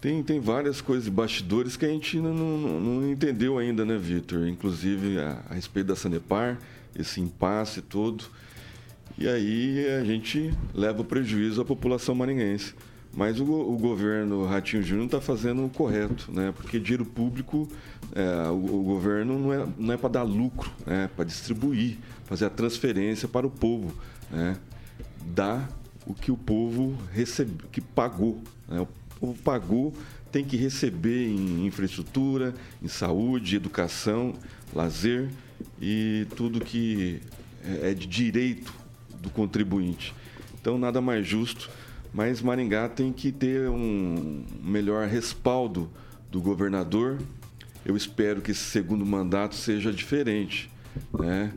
tem, 0.00 0.22
tem 0.22 0.40
várias 0.40 0.80
coisas 0.80 1.08
bastidores 1.08 1.76
que 1.76 1.84
a 1.84 1.88
gente 1.88 2.18
não, 2.18 2.34
não, 2.34 2.80
não 2.80 3.10
entendeu 3.10 3.58
ainda, 3.58 3.84
né, 3.84 3.96
Vitor? 3.96 4.46
Inclusive 4.46 5.18
a, 5.18 5.42
a, 5.48 5.54
respeito 5.54 5.88
da 5.88 5.96
Sanepar, 5.96 6.58
esse 6.98 7.20
impasse 7.20 7.82
todo. 7.82 8.24
E 9.18 9.28
aí 9.28 9.86
a 10.00 10.04
gente 10.04 10.52
leva 10.74 11.02
o 11.02 11.04
prejuízo 11.04 11.60
à 11.60 11.64
população 11.64 12.14
marinhense. 12.14 12.74
Mas 13.12 13.40
o, 13.40 13.44
o 13.44 13.76
governo 13.76 14.46
Ratinho 14.46 14.82
Júnior 14.82 15.06
está 15.06 15.20
fazendo 15.20 15.64
o 15.64 15.68
correto, 15.68 16.30
né? 16.32 16.54
Porque 16.56 16.78
dinheiro 16.78 17.04
público, 17.04 17.68
é, 18.14 18.48
o, 18.48 18.54
o, 18.54 18.82
governo 18.84 19.38
não 19.38 19.52
é, 19.52 19.66
não 19.76 19.94
é 19.94 19.96
para 19.96 20.10
dar 20.10 20.22
lucro, 20.22 20.70
é 20.86 21.08
para 21.08 21.24
distribuir, 21.24 21.98
fazer 22.30 22.44
a 22.44 22.50
transferência 22.50 23.26
para 23.26 23.44
o 23.44 23.50
povo, 23.50 23.92
né? 24.30 24.56
Dar 25.26 25.68
o 26.06 26.14
que 26.14 26.30
o 26.30 26.36
povo 26.36 26.96
recebe, 27.12 27.52
que 27.72 27.80
pagou. 27.80 28.40
Né? 28.68 28.86
o 29.20 29.34
pagou 29.34 29.92
tem 30.30 30.44
que 30.44 30.56
receber 30.56 31.26
em 31.26 31.66
infraestrutura, 31.66 32.54
em 32.80 32.86
saúde, 32.86 33.56
educação, 33.56 34.32
lazer 34.72 35.28
e 35.82 36.24
tudo 36.36 36.60
que 36.60 37.20
é, 37.64 37.90
é 37.90 37.94
de 37.94 38.06
direito 38.06 38.72
do 39.20 39.28
contribuinte. 39.28 40.14
Então, 40.60 40.78
nada 40.78 41.00
mais 41.00 41.26
justo, 41.26 41.68
mas 42.14 42.40
Maringá 42.40 42.88
tem 42.88 43.12
que 43.12 43.32
ter 43.32 43.68
um 43.68 44.44
melhor 44.62 45.08
respaldo 45.08 45.90
do 46.30 46.40
governador. 46.40 47.18
Eu 47.84 47.96
espero 47.96 48.40
que 48.40 48.52
esse 48.52 48.62
segundo 48.62 49.04
mandato 49.04 49.56
seja 49.56 49.92
diferente, 49.92 50.70
né? 51.12 51.52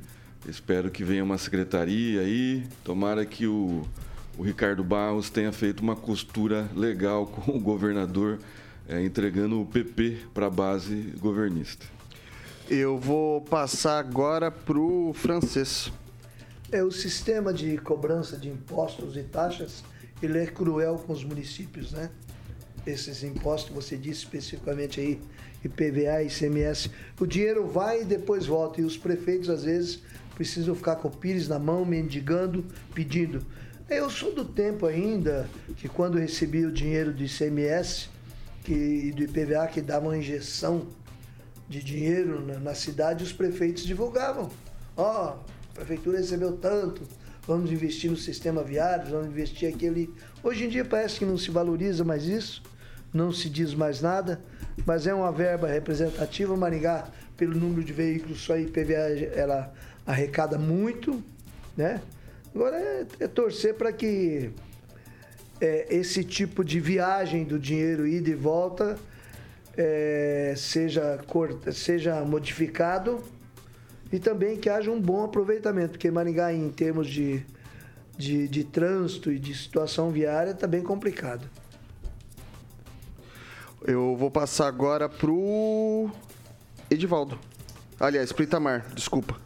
Espero 0.47 0.91
que 0.91 1.03
venha 1.03 1.23
uma 1.23 1.37
secretaria 1.37 2.21
aí, 2.21 2.63
tomara 2.83 3.25
que 3.25 3.47
o 3.47 3.87
o 4.37 4.41
Ricardo 4.41 4.83
Barros 4.83 5.29
tenha 5.29 5.51
feito 5.51 5.81
uma 5.81 5.95
costura 5.95 6.67
legal 6.75 7.27
com 7.27 7.51
o 7.55 7.59
governador, 7.59 8.39
é, 8.87 9.03
entregando 9.03 9.61
o 9.61 9.65
PP 9.65 10.17
para 10.33 10.47
a 10.47 10.49
base 10.49 11.13
governista. 11.19 11.85
Eu 12.69 12.97
vou 12.97 13.41
passar 13.41 13.99
agora 13.99 14.49
para 14.49 14.79
o 14.79 15.13
francês. 15.13 15.91
É, 16.71 16.83
o 16.83 16.91
sistema 16.91 17.53
de 17.53 17.77
cobrança 17.77 18.35
de 18.35 18.49
impostos 18.49 19.15
e 19.15 19.21
taxas, 19.21 19.83
ele 20.21 20.39
é 20.39 20.47
cruel 20.47 20.95
com 21.05 21.13
os 21.13 21.23
municípios, 21.23 21.91
né? 21.91 22.09
Esses 22.85 23.23
impostos 23.23 23.73
você 23.73 23.95
disse 23.95 24.23
especificamente 24.23 24.99
aí, 24.99 25.21
IPVA, 25.63 26.23
ICMS, 26.23 26.89
o 27.19 27.25
dinheiro 27.25 27.67
vai 27.67 28.01
e 28.01 28.05
depois 28.05 28.45
volta. 28.45 28.81
E 28.81 28.83
os 28.83 28.97
prefeitos, 28.97 29.49
às 29.49 29.63
vezes, 29.63 30.01
precisam 30.35 30.75
ficar 30.75 30.95
com 30.97 31.07
o 31.07 31.11
pires 31.11 31.47
na 31.47 31.59
mão, 31.59 31.85
mendigando, 31.85 32.65
pedindo. 32.93 33.45
Eu 33.89 34.09
sou 34.09 34.33
do 34.33 34.45
tempo 34.45 34.85
ainda 34.85 35.47
que 35.75 35.87
quando 35.87 36.17
recebi 36.17 36.65
o 36.65 36.71
dinheiro 36.71 37.13
do 37.13 37.23
ICMS 37.23 38.09
que, 38.63 38.73
e 38.73 39.11
do 39.11 39.23
IPVA 39.23 39.67
que 39.67 39.81
davam 39.81 40.15
injeção 40.15 40.87
de 41.67 41.83
dinheiro 41.83 42.45
na, 42.45 42.59
na 42.59 42.75
cidade, 42.75 43.23
os 43.23 43.33
prefeitos 43.33 43.83
divulgavam. 43.83 44.49
Ó, 44.95 45.25
oh, 45.25 45.27
a 45.29 45.75
prefeitura 45.75 46.17
recebeu 46.19 46.53
tanto, 46.53 47.03
vamos 47.47 47.71
investir 47.71 48.09
no 48.09 48.17
sistema 48.17 48.63
viário, 48.63 49.11
vamos 49.11 49.27
investir 49.27 49.73
aquele. 49.73 50.13
Hoje 50.43 50.65
em 50.65 50.69
dia 50.69 50.85
parece 50.85 51.19
que 51.19 51.25
não 51.25 51.37
se 51.37 51.51
valoriza 51.51 52.03
mais 52.03 52.25
isso, 52.25 52.63
não 53.13 53.31
se 53.31 53.49
diz 53.49 53.73
mais 53.73 54.01
nada, 54.01 54.41
mas 54.85 55.07
é 55.07 55.13
uma 55.13 55.31
verba 55.31 55.67
representativa. 55.67 56.55
Maringá, 56.55 57.07
pelo 57.35 57.59
número 57.59 57.83
de 57.83 57.93
veículos, 57.93 58.41
só 58.41 58.57
IPVA 58.57 59.19
ela 59.35 59.73
arrecada 60.05 60.57
muito, 60.57 61.23
né? 61.75 62.01
Agora 62.53 62.77
é, 62.77 63.05
é 63.21 63.27
torcer 63.27 63.75
para 63.75 63.91
que 63.91 64.51
é, 65.59 65.87
esse 65.95 66.23
tipo 66.23 66.63
de 66.63 66.79
viagem 66.79 67.43
do 67.43 67.57
dinheiro 67.57 68.05
ida 68.07 68.29
e 68.29 68.35
volta 68.35 68.97
é, 69.75 70.53
seja, 70.55 71.19
seja 71.71 72.21
modificado 72.23 73.23
e 74.11 74.19
também 74.19 74.57
que 74.57 74.69
haja 74.69 74.91
um 74.91 75.01
bom 75.01 75.23
aproveitamento, 75.23 75.91
porque 75.91 76.11
Maringá, 76.11 76.53
em 76.53 76.69
termos 76.69 77.07
de, 77.07 77.43
de, 78.15 78.47
de 78.47 78.63
trânsito 78.63 79.31
e 79.31 79.39
de 79.39 79.55
situação 79.55 80.11
viária, 80.11 80.51
está 80.51 80.67
bem 80.67 80.83
complicado. 80.83 81.49
Eu 83.81 84.15
vou 84.15 84.29
passar 84.29 84.67
agora 84.67 85.09
pro 85.09 86.09
Edivaldo. 86.91 87.39
Aliás, 87.99 88.31
pro 88.31 88.43
Itamar, 88.43 88.85
desculpa. 88.93 89.41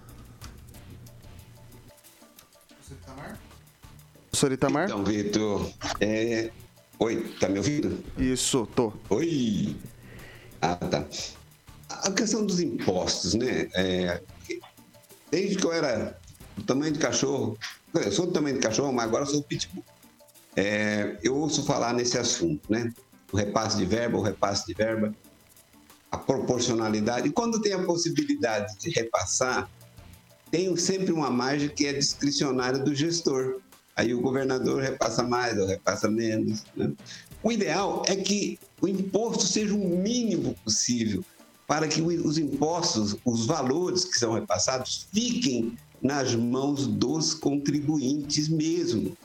Professor 4.38 4.52
Itamar? 4.52 4.86
Então, 4.86 5.04
Vitor, 5.04 5.67
é... 6.00 6.52
Oi, 7.00 7.23
tá 7.39 7.50
me 7.50 7.58
ouvindo? 7.58 8.04
Isso, 8.19 8.67
tô. 8.67 8.93
Oi! 9.10 9.76
Ah, 10.62 10.76
tá. 10.76 11.08
A 11.89 12.12
questão 12.12 12.45
dos 12.45 12.60
impostos, 12.60 13.34
né? 13.34 13.67
É... 13.73 14.21
Desde 15.32 15.56
que 15.56 15.65
eu 15.65 15.73
era 15.73 16.19
do 16.56 16.63
tamanho 16.63 16.91
de 16.93 17.00
cachorro, 17.00 17.58
eu 17.95 18.12
sou 18.12 18.28
do 18.28 18.32
tamanho 18.32 18.58
de 18.58 18.62
cachorro, 18.62 18.93
mas 18.93 19.06
agora 19.06 19.26
sou 19.26 19.41
pitbull. 19.41 19.84
É... 20.56 21.17
Eu 21.23 21.36
ouço 21.36 21.65
falar 21.65 21.93
nesse 21.93 22.19
assunto, 22.19 22.71
né? 22.71 22.93
O 23.32 23.38
repasse 23.38 23.76
de 23.78 23.86
verba, 23.86 24.19
o 24.19 24.21
repasse 24.21 24.67
de 24.67 24.76
verba, 24.76 25.15
a 26.12 26.17
proporcionalidade. 26.17 27.28
E 27.28 27.32
quando 27.32 27.60
tem 27.60 27.73
a 27.73 27.84
possibilidade 27.84 28.78
de 28.78 28.91
repassar, 28.91 29.67
tem 30.52 30.78
sempre 30.78 31.12
uma 31.12 31.32
margem 31.32 31.69
que 31.69 31.88
é 31.88 31.93
discricionária 31.93 32.78
do 32.78 32.93
gestor. 32.93 33.62
Aí 33.98 34.14
o 34.14 34.22
governador 34.22 34.80
repassa 34.80 35.24
mais 35.24 35.58
ou 35.58 35.66
repassa 35.66 36.08
menos. 36.08 36.64
Né? 36.76 36.94
O 37.42 37.52
ideal 37.52 38.04
é 38.06 38.16
que 38.16 38.60
o 38.80 38.88
imposto 38.88 39.48
seja 39.48 39.74
o 39.74 39.78
mínimo 39.78 40.56
possível 40.64 41.26
para 41.66 41.88
que 41.88 42.00
os 42.02 42.38
impostos, 42.38 43.16
os 43.26 43.48
valores 43.48 44.06
que 44.06 44.18
são 44.18 44.34
repassados, 44.34 45.08
fiquem 45.12 45.76
nas 46.02 46.36
mãos 46.36 46.86
dos 46.86 47.34
contribuintes 47.34 48.48
mesmo. 48.48 49.18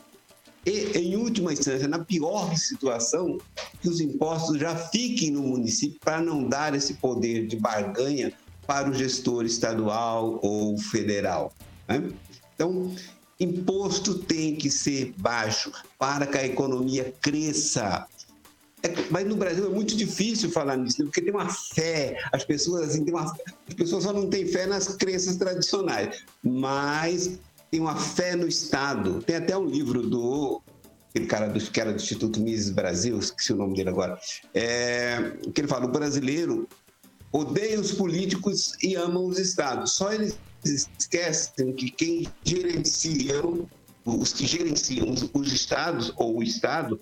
E, 0.65 0.97
em 0.97 1.15
última 1.15 1.53
instância, 1.53 1.87
na 1.87 1.99
pior 1.99 2.57
situação, 2.57 3.37
que 3.79 3.87
os 3.87 4.01
impostos 4.01 4.57
já 4.57 4.75
fiquem 4.75 5.29
no 5.29 5.43
município 5.43 5.99
para 5.99 6.19
não 6.19 6.47
dar 6.47 6.73
esse 6.73 6.95
poder 6.95 7.45
de 7.45 7.57
barganha 7.57 8.33
para 8.65 8.89
o 8.89 8.93
gestor 8.93 9.45
estadual 9.45 10.39
ou 10.41 10.77
federal. 10.77 11.53
Né? 11.87 12.11
Então, 12.55 12.91
Imposto 13.43 14.15
tem 14.19 14.55
que 14.55 14.69
ser 14.69 15.13
baixo 15.17 15.71
para 15.97 16.25
que 16.25 16.37
a 16.37 16.45
economia 16.45 17.13
cresça. 17.21 18.07
É, 18.81 18.93
mas 19.09 19.25
no 19.25 19.35
Brasil 19.35 19.65
é 19.65 19.69
muito 19.69 19.95
difícil 19.95 20.51
falar 20.51 20.75
nisso, 20.75 20.99
né? 20.99 21.05
porque 21.05 21.21
tem 21.21 21.33
uma 21.33 21.49
fé, 21.49 22.17
as 22.33 22.43
pessoas 22.43 22.89
assim, 22.89 23.05
tem 23.05 23.13
uma, 23.13 23.23
as 23.67 23.73
pessoas 23.73 24.03
só 24.03 24.11
não 24.11 24.29
têm 24.29 24.45
fé 24.45 24.65
nas 24.65 24.89
crenças 24.89 25.37
tradicionais, 25.37 26.23
mas 26.43 27.39
tem 27.71 27.79
uma 27.79 27.95
fé 27.95 28.35
no 28.35 28.47
Estado. 28.47 29.21
Tem 29.23 29.37
até 29.37 29.57
um 29.57 29.65
livro 29.65 30.01
do 30.01 30.61
aquele 31.09 31.27
cara 31.27 31.47
do, 31.47 31.59
que 31.59 31.79
era 31.79 31.91
do 31.91 31.97
Instituto 31.97 32.39
Mises 32.41 32.71
Brasil, 32.71 33.17
esqueci 33.19 33.53
o 33.53 33.55
nome 33.55 33.75
dele 33.75 33.89
agora, 33.89 34.19
é, 34.53 35.33
que 35.53 35.61
ele 35.61 35.67
fala, 35.67 35.85
o 35.85 35.91
brasileiro 35.91 36.67
odeia 37.31 37.79
os 37.79 37.91
políticos 37.91 38.73
e 38.81 38.95
ama 38.95 39.19
os 39.19 39.39
estados. 39.39 39.93
Só 39.93 40.11
eles 40.11 40.37
esquecem 40.63 41.73
que 41.73 41.89
quem 41.91 42.27
gerenciam, 42.43 43.67
os 44.05 44.33
que 44.33 44.45
gerenciam 44.45 45.09
os, 45.09 45.29
os 45.33 45.51
estados 45.51 46.13
ou 46.17 46.37
o 46.39 46.43
estado 46.43 46.99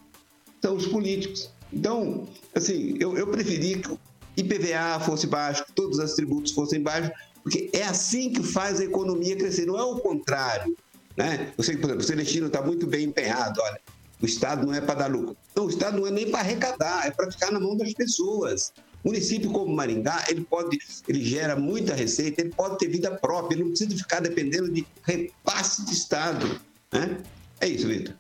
são 0.62 0.76
os 0.76 0.88
políticos. 0.88 1.50
Então, 1.74 2.28
assim, 2.54 2.96
eu, 3.00 3.18
eu 3.18 3.28
preferi 3.28 3.80
que 3.80 3.92
o 3.92 4.00
IPVA 4.38 5.00
fosse 5.06 5.28
baixo, 5.28 5.66
que 5.66 5.74
todos 5.74 5.98
os 5.98 6.14
tributos 6.14 6.52
fossem 6.52 6.82
baixos, 6.82 7.12
porque 7.44 7.70
é 7.74 7.84
assim 7.84 8.32
que 8.32 8.44
faz 8.44 8.80
a 8.80 8.84
economia 8.84 9.36
crescer, 9.36 9.66
não 9.66 9.78
é 9.78 9.84
o 9.84 10.00
contrário. 10.00 10.76
Né? 11.18 11.52
Eu 11.58 11.64
sei 11.64 11.76
que, 11.76 11.82
por 11.82 11.88
exemplo, 11.88 12.04
o 12.04 12.08
Celestino 12.08 12.48
está 12.48 12.62
muito 12.62 12.88
bem 12.88 13.06
empenhado, 13.06 13.60
olha, 13.62 13.82
o 14.22 14.26
Estado 14.26 14.66
não 14.66 14.74
é 14.74 14.80
para 14.80 14.94
dar 14.94 15.08
lucro. 15.08 15.36
Não, 15.56 15.66
o 15.66 15.70
Estado 15.70 16.00
não 16.00 16.08
é 16.08 16.12
nem 16.12 16.30
para 16.30 16.42
arrecadar, 16.42 17.08
é 17.08 17.12
para 17.12 17.32
ficar 17.32 17.52
na 17.52 17.60
mão 17.60 17.76
das 17.76 17.94
pessoas. 17.94 18.72
Município 19.04 19.52
como 19.52 19.74
Maringá, 19.74 20.26
ele 20.30 20.42
pode, 20.42 20.78
ele 21.08 21.24
gera 21.24 21.56
muita 21.56 21.96
receita, 21.96 22.42
ele 22.42 22.52
pode 22.52 22.78
ter 22.78 22.88
vida 22.88 23.10
própria, 23.10 23.56
ele 23.56 23.64
não 23.64 23.72
precisa 23.72 23.98
ficar 23.98 24.20
dependendo 24.20 24.72
de 24.72 24.86
repasse 25.04 25.84
de 25.86 25.94
Estado. 25.94 26.62
Né? 26.92 27.18
É 27.60 27.68
isso, 27.68 27.88
Vitor. 27.88 28.14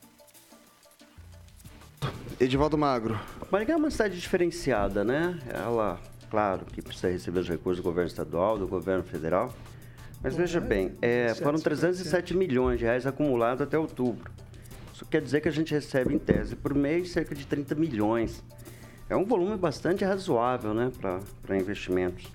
Edivaldo 2.40 2.78
Magro. 2.78 3.20
Maringá 3.52 3.74
é 3.74 3.78
uma 3.78 3.92
cidade 3.92 4.20
diferenciada, 4.20 5.04
né? 5.04 5.40
Ela, 5.54 6.02
claro, 6.32 6.66
que 6.66 6.82
precisa 6.82 7.10
receber 7.10 7.42
os 7.42 7.48
recursos 7.48 7.78
do 7.78 7.84
governo 7.84 8.08
estadual, 8.08 8.58
do 8.58 8.68
governo 8.68 9.04
federal. 9.04 9.54
Mas 10.24 10.36
veja 10.36 10.60
bem, 10.60 10.96
é, 11.02 11.34
foram 11.36 11.60
307 11.60 12.36
milhões 12.36 12.80
de 12.80 12.86
reais 12.86 13.06
acumulados 13.06 13.62
até 13.62 13.78
outubro. 13.78 14.32
Isso 15.02 15.10
quer 15.10 15.20
dizer 15.20 15.42
que 15.42 15.50
a 15.50 15.52
gente 15.52 15.74
recebe, 15.74 16.14
em 16.14 16.20
tese, 16.20 16.56
por 16.56 16.76
mês, 16.76 17.10
cerca 17.10 17.34
de 17.34 17.48
30 17.48 17.74
milhões. 17.74 18.44
É 19.10 19.16
um 19.16 19.26
volume 19.26 19.58
bastante 19.58 20.06
razoável 20.06 20.76
né, 20.76 20.92
para 21.02 21.58
investimentos. 21.58 22.32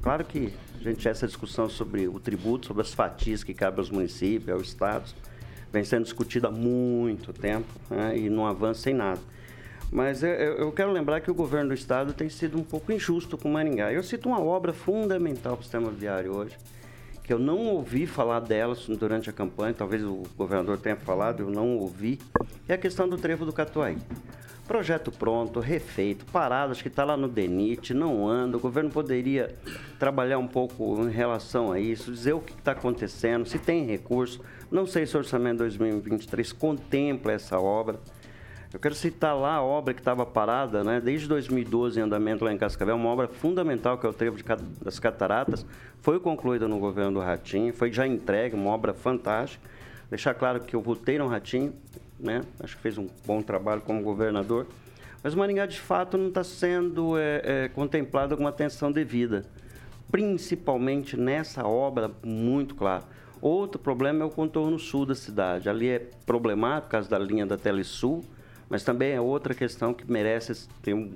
Claro 0.00 0.24
que 0.24 0.54
a 0.78 0.82
gente 0.84 1.08
essa 1.08 1.26
discussão 1.26 1.68
sobre 1.68 2.06
o 2.06 2.20
tributo, 2.20 2.66
sobre 2.66 2.82
as 2.82 2.94
fatias 2.94 3.42
que 3.42 3.52
cabem 3.52 3.80
aos 3.80 3.90
municípios, 3.90 4.48
aos 4.48 4.68
estados, 4.68 5.12
vem 5.72 5.82
sendo 5.82 6.04
discutida 6.04 6.46
há 6.46 6.52
muito 6.52 7.32
tempo 7.32 7.66
né, 7.90 8.16
e 8.16 8.30
não 8.30 8.46
avança 8.46 8.88
em 8.88 8.94
nada. 8.94 9.20
Mas 9.90 10.22
eu, 10.22 10.30
eu, 10.30 10.70
quero 10.70 10.92
lembrar 10.92 11.20
que 11.20 11.32
o 11.32 11.34
governo 11.34 11.70
do 11.70 11.74
estado 11.74 12.12
tem 12.12 12.28
sido 12.28 12.56
um 12.56 12.62
pouco 12.62 12.92
injusto 12.92 13.36
com 13.36 13.50
Maringá. 13.50 13.92
Eu 13.92 14.04
cito 14.04 14.28
uma 14.28 14.40
obra 14.40 14.72
fundamental 14.72 15.54
para 15.56 15.62
o 15.62 15.64
sistema 15.64 15.90
viário 15.90 16.32
hoje, 16.32 16.56
que 17.24 17.32
eu 17.32 17.38
não 17.38 17.58
ouvi 17.68 18.06
falar 18.06 18.40
dela 18.40 18.76
durante 18.98 19.30
a 19.30 19.32
campanha, 19.32 19.72
talvez 19.72 20.04
o 20.04 20.22
governador 20.36 20.76
tenha 20.76 20.94
falado, 20.94 21.40
eu 21.40 21.50
não 21.50 21.78
ouvi, 21.78 22.20
é 22.68 22.74
a 22.74 22.78
questão 22.78 23.08
do 23.08 23.16
trevo 23.16 23.46
do 23.46 23.52
Catuaí. 23.52 23.96
Projeto 24.68 25.10
pronto, 25.10 25.58
refeito, 25.58 26.24
paradas 26.26 26.80
que 26.80 26.88
está 26.88 27.04
lá 27.04 27.16
no 27.16 27.28
DENIT, 27.28 27.92
não 27.92 28.26
anda. 28.26 28.56
O 28.56 28.60
governo 28.60 28.90
poderia 28.90 29.54
trabalhar 29.98 30.38
um 30.38 30.46
pouco 30.46 31.02
em 31.02 31.10
relação 31.10 31.70
a 31.70 31.78
isso, 31.78 32.12
dizer 32.12 32.32
o 32.32 32.40
que 32.40 32.52
está 32.52 32.72
acontecendo, 32.72 33.46
se 33.46 33.58
tem 33.58 33.84
recurso. 33.84 34.40
Não 34.70 34.86
sei 34.86 35.04
se 35.04 35.16
o 35.16 35.18
orçamento 35.18 35.58
2023 35.58 36.52
contempla 36.52 37.32
essa 37.32 37.58
obra. 37.58 38.00
Eu 38.74 38.80
quero 38.80 38.94
citar 38.96 39.36
lá 39.36 39.54
a 39.54 39.62
obra 39.62 39.94
que 39.94 40.00
estava 40.00 40.26
parada, 40.26 40.82
né, 40.82 41.00
desde 41.00 41.28
2012 41.28 42.00
em 42.00 42.02
andamento 42.02 42.44
lá 42.44 42.52
em 42.52 42.58
Cascavel, 42.58 42.96
uma 42.96 43.08
obra 43.08 43.28
fundamental 43.28 43.96
que 43.96 44.04
é 44.04 44.08
o 44.08 44.12
trevo 44.12 44.36
das 44.82 44.98
Cataratas, 44.98 45.64
foi 46.00 46.18
concluída 46.18 46.66
no 46.66 46.80
governo 46.80 47.12
do 47.12 47.20
Ratinho, 47.20 47.72
foi 47.72 47.92
já 47.92 48.04
entregue, 48.04 48.56
uma 48.56 48.70
obra 48.70 48.92
fantástica. 48.92 49.64
Deixar 50.10 50.34
claro 50.34 50.58
que 50.58 50.74
eu 50.74 50.80
votei 50.80 51.20
no 51.20 51.28
Ratinho, 51.28 51.72
né, 52.18 52.40
acho 52.58 52.74
que 52.74 52.82
fez 52.82 52.98
um 52.98 53.06
bom 53.24 53.40
trabalho 53.40 53.80
como 53.80 54.02
governador, 54.02 54.66
mas 55.22 55.36
Maringá 55.36 55.66
de 55.66 55.78
fato 55.78 56.18
não 56.18 56.26
está 56.26 56.42
sendo 56.42 57.16
é, 57.16 57.42
é, 57.44 57.68
contemplado 57.68 58.36
com 58.36 58.44
atenção 58.44 58.90
devida, 58.90 59.44
principalmente 60.10 61.16
nessa 61.16 61.64
obra, 61.64 62.10
muito 62.24 62.74
claro. 62.74 63.04
Outro 63.40 63.80
problema 63.80 64.24
é 64.24 64.26
o 64.26 64.30
contorno 64.30 64.80
sul 64.80 65.06
da 65.06 65.14
cidade. 65.14 65.68
Ali 65.68 65.90
é 65.90 65.98
problemático 66.26 66.86
por 66.86 66.92
causa 66.92 67.08
da 67.10 67.18
linha 67.18 67.46
da 67.46 67.56
Telesul, 67.56 68.24
mas 68.74 68.82
também 68.82 69.12
é 69.12 69.20
outra 69.20 69.54
questão 69.54 69.94
que 69.94 70.02
merece 70.10 70.68
ter 70.82 70.94
um, 70.94 71.12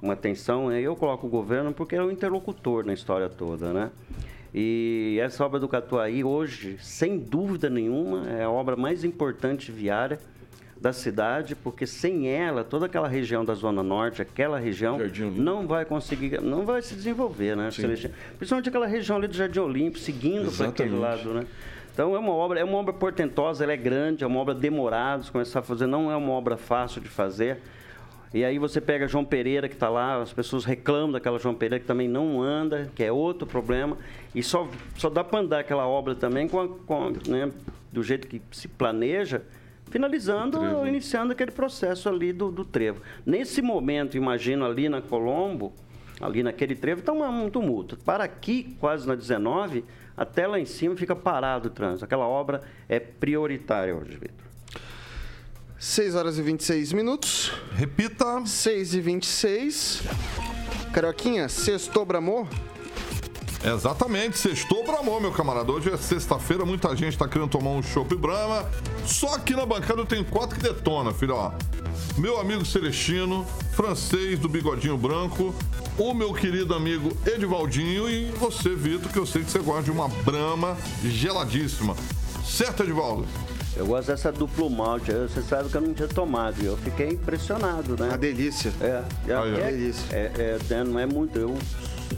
uma 0.00 0.14
atenção. 0.14 0.70
Né? 0.70 0.80
Eu 0.80 0.96
coloco 0.96 1.26
o 1.26 1.28
governo 1.28 1.70
porque 1.70 1.94
é 1.94 2.02
o 2.02 2.10
interlocutor 2.10 2.86
na 2.86 2.94
história 2.94 3.28
toda, 3.28 3.70
né? 3.70 3.90
E 4.54 5.18
essa 5.20 5.44
obra 5.44 5.60
do 5.60 5.68
Catuaí, 5.68 6.24
hoje, 6.24 6.78
sem 6.80 7.18
dúvida 7.18 7.68
nenhuma, 7.68 8.26
é 8.30 8.44
a 8.44 8.50
obra 8.50 8.76
mais 8.76 9.04
importante 9.04 9.70
viária 9.70 10.18
da 10.80 10.90
cidade, 10.90 11.54
porque 11.54 11.86
sem 11.86 12.28
ela, 12.28 12.64
toda 12.64 12.86
aquela 12.86 13.08
região 13.08 13.44
da 13.44 13.52
Zona 13.52 13.82
Norte, 13.82 14.22
aquela 14.22 14.58
região, 14.58 14.96
não 15.36 15.66
vai 15.66 15.84
conseguir, 15.84 16.40
não 16.40 16.64
vai 16.64 16.80
se 16.80 16.94
desenvolver, 16.94 17.54
né? 17.54 17.68
Principalmente 18.38 18.70
aquela 18.70 18.86
região 18.86 19.18
ali 19.18 19.28
do 19.28 19.34
Jardim 19.34 19.58
Olímpico, 19.58 19.98
seguindo 19.98 20.50
para 20.50 20.68
aquele 20.68 20.96
lado, 20.96 21.34
né? 21.34 21.46
Então 21.96 22.14
é 22.14 22.18
uma 22.18 22.34
obra, 22.34 22.60
é 22.60 22.62
uma 22.62 22.76
obra 22.76 22.92
portentosa, 22.92 23.64
ela 23.64 23.72
é 23.72 23.76
grande, 23.76 24.22
é 24.22 24.26
uma 24.26 24.38
obra 24.38 24.54
demorada 24.54 25.22
de 25.22 25.32
começar 25.32 25.60
a 25.60 25.62
fazer, 25.62 25.86
não 25.86 26.12
é 26.12 26.16
uma 26.16 26.30
obra 26.32 26.58
fácil 26.58 27.00
de 27.00 27.08
fazer. 27.08 27.62
E 28.34 28.44
aí 28.44 28.58
você 28.58 28.82
pega 28.82 29.08
João 29.08 29.24
Pereira 29.24 29.66
que 29.66 29.72
está 29.72 29.88
lá, 29.88 30.20
as 30.20 30.30
pessoas 30.30 30.66
reclamam 30.66 31.12
daquela 31.12 31.38
João 31.38 31.54
Pereira 31.54 31.80
que 31.80 31.86
também 31.86 32.06
não 32.06 32.42
anda, 32.42 32.92
que 32.94 33.02
é 33.02 33.10
outro 33.10 33.46
problema. 33.46 33.96
E 34.34 34.42
só, 34.42 34.68
só 34.98 35.08
dá 35.08 35.24
para 35.24 35.38
andar 35.38 35.60
aquela 35.60 35.88
obra 35.88 36.14
também 36.14 36.46
com, 36.46 36.60
a, 36.60 36.68
com 36.68 37.12
né, 37.28 37.50
do 37.90 38.02
jeito 38.02 38.28
que 38.28 38.42
se 38.52 38.68
planeja, 38.68 39.40
finalizando 39.90 40.60
ou 40.60 40.86
iniciando 40.86 41.32
aquele 41.32 41.50
processo 41.50 42.10
ali 42.10 42.30
do, 42.30 42.50
do 42.50 42.62
trevo. 42.62 43.00
Nesse 43.24 43.62
momento, 43.62 44.18
imagino 44.18 44.66
ali 44.66 44.86
na 44.86 45.00
Colombo, 45.00 45.72
ali 46.20 46.42
naquele 46.42 46.74
trevo, 46.74 47.00
está 47.00 47.12
um 47.12 47.50
tumulto. 47.50 47.96
Para 47.98 48.24
aqui, 48.24 48.76
quase 48.80 49.06
na 49.06 49.14
19, 49.14 49.84
até 50.16 50.46
lá 50.46 50.58
em 50.58 50.64
cima 50.64 50.96
fica 50.96 51.14
parado 51.14 51.68
o 51.68 51.70
trânsito. 51.70 52.04
Aquela 52.04 52.26
obra 52.26 52.62
é 52.88 52.98
prioritária 52.98 53.94
hoje, 53.94 54.12
Vitor. 54.12 54.46
6 55.78 56.14
horas 56.14 56.38
e 56.38 56.42
26 56.42 56.92
minutos. 56.94 57.52
Repita. 57.72 58.44
6 58.46 58.94
e 58.94 59.00
26. 59.00 60.02
Carioquinha, 60.92 61.48
sextou 61.48 62.06
Bramor? 62.06 62.48
Exatamente, 63.66 64.38
sextou 64.38 64.84
Bramor, 64.84 65.20
meu 65.20 65.32
camarada. 65.32 65.72
Hoje 65.72 65.90
é 65.90 65.96
sexta-feira, 65.96 66.64
muita 66.64 66.90
gente 66.90 67.14
está 67.14 67.26
querendo 67.26 67.48
tomar 67.48 67.70
um 67.70 67.82
chopp 67.82 68.14
Brahma. 68.14 68.64
Só 69.04 69.34
aqui 69.34 69.56
na 69.56 69.66
bancada 69.66 70.00
eu 70.00 70.06
tenho 70.06 70.24
quatro 70.24 70.54
que 70.54 70.62
detona, 70.62 71.12
filho, 71.12 71.34
ó. 71.34 71.50
Meu 72.16 72.38
amigo 72.38 72.64
Celestino, 72.64 73.44
francês 73.72 74.38
do 74.38 74.48
bigodinho 74.48 74.96
branco, 74.96 75.52
o 75.98 76.14
meu 76.14 76.32
querido 76.32 76.74
amigo 76.74 77.10
Edivaldinho 77.26 78.08
e 78.08 78.26
você, 78.38 78.68
Vitor, 78.68 79.10
que 79.10 79.18
eu 79.18 79.26
sei 79.26 79.42
que 79.42 79.50
você 79.50 79.58
gosta 79.58 79.82
de 79.82 79.90
uma 79.90 80.06
Brahma 80.08 80.76
geladíssima. 81.02 81.96
Certo, 82.44 82.84
Edivaldo? 82.84 83.26
Eu 83.76 83.84
gosto 83.84 84.06
dessa 84.06 84.30
duplo 84.30 84.70
malte. 84.70 85.12
Você 85.12 85.42
sabe 85.42 85.68
que 85.68 85.76
eu 85.76 85.80
não 85.80 85.92
tinha 85.92 86.08
tomado. 86.08 86.62
Eu 86.62 86.76
fiquei 86.76 87.08
impressionado, 87.08 87.96
né? 87.98 88.10
Uma 88.10 88.16
delícia. 88.18 88.72
É, 88.80 89.02
é, 89.26 89.34
Aí, 89.34 89.54
é, 89.54 89.70
delícia. 89.72 90.16
É, 90.16 90.58
é, 90.70 90.84
não 90.84 90.98
é 91.00 91.04
muito. 91.04 91.36
Eu 91.36 91.58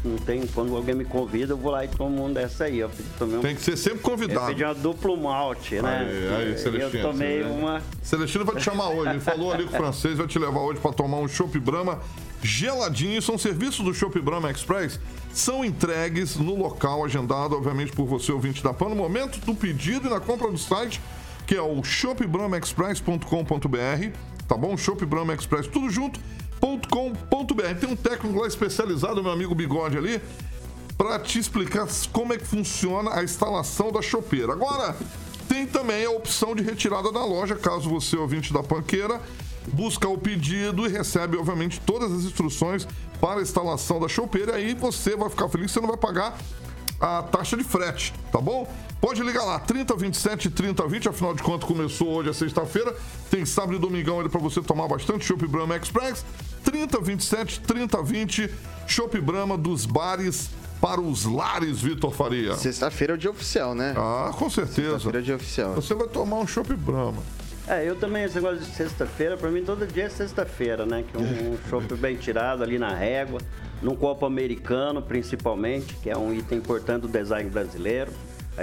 não 0.05 0.17
tenho. 0.17 0.47
Quando 0.49 0.77
alguém 0.77 0.95
me 0.95 1.05
convida, 1.05 1.53
eu 1.53 1.57
vou 1.57 1.73
lá 1.73 1.85
e 1.85 1.89
tomo 1.89 2.25
um 2.25 2.33
dessa 2.33 2.65
aí. 2.65 2.79
Eu 2.79 2.91
tomei 3.19 3.39
um, 3.39 3.41
Tem 3.41 3.55
que 3.55 3.63
ser 3.63 3.77
sempre 3.77 4.01
convidado. 4.01 4.41
Eu 4.41 4.47
pedi 4.49 4.65
uma 4.65 4.75
duplo 4.75 5.17
malte, 5.17 5.81
né? 5.81 6.07
Aí, 6.37 6.49
aí, 6.49 6.59
Celestino. 6.59 7.03
Eu 7.03 7.11
tomei 7.11 7.43
uma. 7.43 7.83
Celestino 8.03 8.45
vai 8.45 8.57
te 8.57 8.63
chamar 8.63 8.91
hoje. 8.91 9.11
Ele 9.11 9.21
falou 9.21 9.53
ali 9.53 9.65
com 9.65 9.75
o 9.75 9.77
francês, 9.77 10.17
vai 10.17 10.27
te 10.27 10.39
levar 10.39 10.61
hoje 10.61 10.81
para 10.81 10.93
tomar 10.93 11.19
um 11.19 11.29
chopp 11.29 11.59
Brahma 11.59 11.99
geladinho. 12.43 13.21
São 13.21 13.37
serviços 13.37 13.85
do 13.85 13.93
Shop 13.93 14.19
Brahma 14.21 14.51
Express. 14.51 14.99
São 15.33 15.65
entregues 15.65 16.37
no 16.37 16.57
local 16.57 17.05
agendado, 17.05 17.55
obviamente, 17.55 17.93
por 17.93 18.07
você, 18.07 18.33
ouvinte 18.33 18.63
da 18.63 18.73
PAN, 18.73 18.89
no 18.89 18.97
momento 18.97 19.39
do 19.41 19.55
pedido 19.55 20.09
e 20.09 20.11
na 20.11 20.21
compra 20.21 20.51
do 20.51 20.59
site 20.59 21.01
que 21.49 21.57
é 21.57 21.63
o 21.63 21.83
shopbramaexpress.com.br, 21.83 24.19
tá 24.47 24.55
bom? 24.55 24.77
Shop 24.77 25.03
Brahma 25.07 25.33
Express, 25.33 25.67
tudo 25.67 25.89
junto, 25.89 26.21
.com.br. 26.61 27.75
Tem 27.81 27.89
um 27.89 27.97
técnico 27.97 28.41
lá 28.41 28.47
especializado, 28.47 29.23
meu 29.23 29.33
amigo 29.33 29.55
Bigode 29.55 29.97
ali, 29.97 30.21
para 30.97 31.19
te 31.19 31.39
explicar 31.39 31.87
como 32.13 32.33
é 32.33 32.39
que 32.39 32.45
funciona 32.45 33.15
a 33.15 33.23
instalação 33.23 33.93
da 33.93 34.03
chopeira. 34.03 34.53
Agora, 34.53 34.97
tem 35.49 35.67
também 35.67 36.05
a 36.05 36.11
opção 36.11 36.55
de 36.55 36.63
retirada 36.63 37.11
da 37.11 37.25
loja, 37.25 37.55
caso 37.55 37.89
você, 37.89 38.17
ouvinte 38.17 38.53
da 38.53 38.63
panqueira, 38.63 39.21
busca 39.73 40.09
o 40.09 40.19
pedido 40.19 40.87
e 40.87 40.89
recebe, 40.89 41.37
obviamente, 41.37 41.81
todas 41.81 42.13
as 42.13 42.25
instruções 42.25 42.87
para 43.21 43.41
a 43.41 43.43
instalação 43.43 44.01
da 44.01 44.09
chopeira. 44.09 44.57
Aí 44.57 44.75
você 44.75 45.17
vai 45.17 45.31
ficar 45.31 45.49
feliz, 45.49 45.71
você 45.71 45.81
não 45.81 45.89
vai 45.89 45.97
pagar 45.97 46.37
a 47.01 47.23
taxa 47.23 47.57
de 47.57 47.65
frete, 47.65 48.13
tá 48.33 48.41
bom? 48.41 48.69
Pode 49.01 49.23
ligar 49.23 49.45
lá, 49.45 49.61
3027 49.61 50.51
3020, 50.51 51.09
afinal 51.09 51.33
de 51.33 51.43
contas 51.43 51.69
começou 51.69 52.09
hoje 52.09 52.31
a 52.31 52.35
sexta-feira. 52.35 52.95
Tem 53.31 53.47
sábado 53.47 53.77
e 53.77 53.79
domingão 53.79 54.19
ali 54.19 54.29
para 54.29 54.41
você 54.41 54.61
tomar 54.61 54.89
bastante 54.89 55.25
Chopp 55.25 55.47
Brahma 55.47 55.77
Express. 55.77 56.25
3027 56.65 57.61
3020, 57.61 58.51
Chopp 58.89 59.21
Brahma 59.21 59.57
dos 59.57 59.87
bares 59.87 60.51
para 60.81 61.01
os 61.01 61.25
lares, 61.25 61.81
Vitor 61.81 62.13
Faria. 62.13 62.57
Sexta-feira 62.57 63.15
é 63.15 63.17
o 63.17 63.19
dia 63.19 63.31
oficial, 63.31 63.75
né? 63.75 63.95
Ah, 63.97 64.33
com 64.37 64.51
certeza. 64.51 64.91
Sexta-feira 64.93 65.19
é 65.19 65.21
o 65.21 65.25
dia 65.25 65.37
oficial. 65.37 65.75
Você 65.75 65.95
vai 65.95 66.09
tomar 66.09 66.37
um 66.37 66.47
Chopp 66.47 66.75
Brahma. 66.75 67.23
É, 67.69 67.89
eu 67.89 67.95
também, 67.95 68.25
esse 68.25 68.35
negócio 68.37 68.59
de 68.59 68.65
sexta-feira, 68.65 69.37
pra 69.37 69.51
mim 69.51 69.63
todo 69.63 69.87
dia 69.87 70.05
é 70.05 70.09
sexta-feira, 70.09 70.87
né? 70.87 71.05
Que 71.07 71.17
é 71.17 71.21
um, 71.21 71.53
um 71.53 71.59
chopp 71.69 71.95
bem 71.97 72.17
tirado 72.17 72.63
ali 72.63 72.79
na 72.79 72.95
régua, 72.95 73.41
num 73.83 73.95
copo 73.95 74.25
americano 74.25 75.03
principalmente, 75.03 75.95
que 75.97 76.09
é 76.09 76.17
um 76.17 76.33
item 76.33 76.59
importante 76.59 77.03
do 77.03 77.09
design 77.09 77.49
brasileiro. 77.51 78.11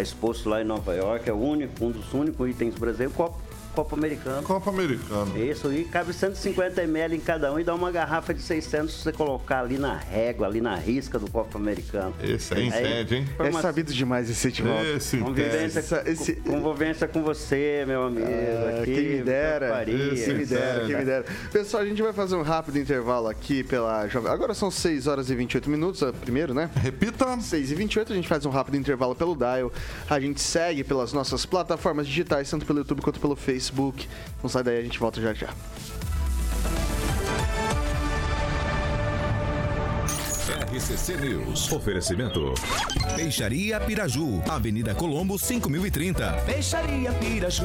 Exposto 0.02 0.50
lá 0.50 0.62
em 0.62 0.66
Nova 0.66 0.94
York, 0.94 1.30
é 1.30 1.34
o 1.34 1.38
único, 1.38 1.86
um 1.86 1.92
dos 1.92 2.14
únicos 2.14 2.50
itens 2.50 2.76
brasileiros, 2.76 3.16
copo, 3.16 3.40
copo 3.76 3.96
americano. 3.96 4.44
Copa 4.44 4.70
Americana. 4.70 5.38
Isso 5.38 5.68
aí, 5.68 5.84
cabe 5.86 6.14
150 6.14 6.82
ml 6.84 7.16
em 7.16 7.20
cada 7.20 7.52
um 7.54 7.60
e 7.60 7.64
dá 7.64 7.76
uma 7.76 7.92
garrafa 7.92 8.34
de 8.34 8.42
600 8.42 8.94
se 8.94 9.04
você 9.04 9.12
colocar 9.12 9.60
ali 9.62 9.78
na 9.78 9.96
régua, 9.96 10.48
ali 10.48 10.62
na 10.62 10.76
risca 10.76 11.20
do 11.20 11.30
copo 11.30 11.58
americano. 11.58 12.14
Esse 12.24 12.54
aí 12.54 12.68
entende, 12.68 13.16
hein? 13.16 13.26
É 13.40 13.52
sabido 13.52 13.94
demais 13.94 14.30
esse 14.30 14.48
Etivaldo. 14.48 14.86
Esse 14.86 15.18
Convivência, 15.18 15.80
Essa- 15.80 16.04
esse- 16.10 16.36
com- 16.36 16.62
convivência 16.62 17.08
com 17.08 17.24
você, 17.24 17.84
meu 17.88 18.04
amigo. 18.04 18.26
Ah, 18.26 18.82
aqui, 18.82 18.94
quem 18.94 19.10
me 19.18 19.24
dera, 19.24 19.84
quem 19.86 20.34
me 20.36 20.46
dera, 20.46 20.86
quem 20.86 20.96
me 20.98 21.06
dera. 21.06 21.26
Pessoal, 21.52 21.84
a 21.84 21.86
gente 21.86 22.02
vai 22.02 22.14
fazer 22.14 22.36
um 22.36 22.42
rápido 22.42 22.78
intervalo 22.78 23.28
aqui 23.28 23.64
pela 23.64 24.08
Jovem... 24.08 24.32
Agora 24.32 24.54
são 24.54 24.70
6 24.72 25.08
horas 25.08 25.30
e 25.30 25.36
28 25.36 25.70
minutos, 25.70 26.02
é, 26.02 26.12
primeiro, 26.12 26.54
né? 26.54 26.70
Repita. 26.76 27.40
6 27.40 27.72
e 27.72 27.76
28 27.76 28.14
a 28.14 28.16
gente 28.16 28.28
faz 28.28 28.46
um 28.46 28.50
rápido 28.50 28.78
intervalo 28.78 29.16
pelo 29.16 29.36
Dial. 29.36 29.72
A 30.10 30.20
gente 30.20 30.42
segue 30.42 30.84
pelas 30.84 31.12
nossas 31.14 31.46
plataformas 31.46 32.08
digitais, 32.08 32.50
tanto 32.50 32.66
pelo 32.66 32.80
YouTube 32.80 33.02
quanto 33.02 33.20
pelo 33.20 33.36
Facebook. 33.36 33.65
Não 34.42 34.50
sai 34.50 34.64
daí, 34.64 34.80
a 34.80 34.84
gente 34.84 35.00
volta 35.00 35.22
já 35.22 35.34
já. 35.34 35.54
RCC 40.76 41.16
News. 41.16 41.72
Oferecimento. 41.72 42.54
Peixaria 43.16 43.80
Piraju, 43.80 44.44
Avenida 44.50 44.94
Colombo, 44.94 45.40
5030. 45.40 46.34
Peixaria 46.46 47.14
Piraju. 47.14 47.64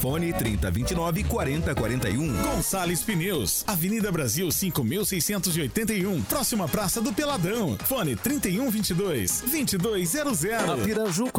Fone 0.00 0.32
3029 0.32 1.24
4041. 1.24 2.42
Gonçalves 2.42 3.02
Pneus, 3.02 3.64
Avenida 3.66 4.12
Brasil 4.12 4.50
5681, 4.52 6.22
próxima 6.22 6.68
Praça 6.68 7.00
do 7.00 7.12
Peladão. 7.12 7.76
Fone 7.84 8.14
3122 8.14 9.40
2200. 9.40 10.40
Piraju. 10.84 11.30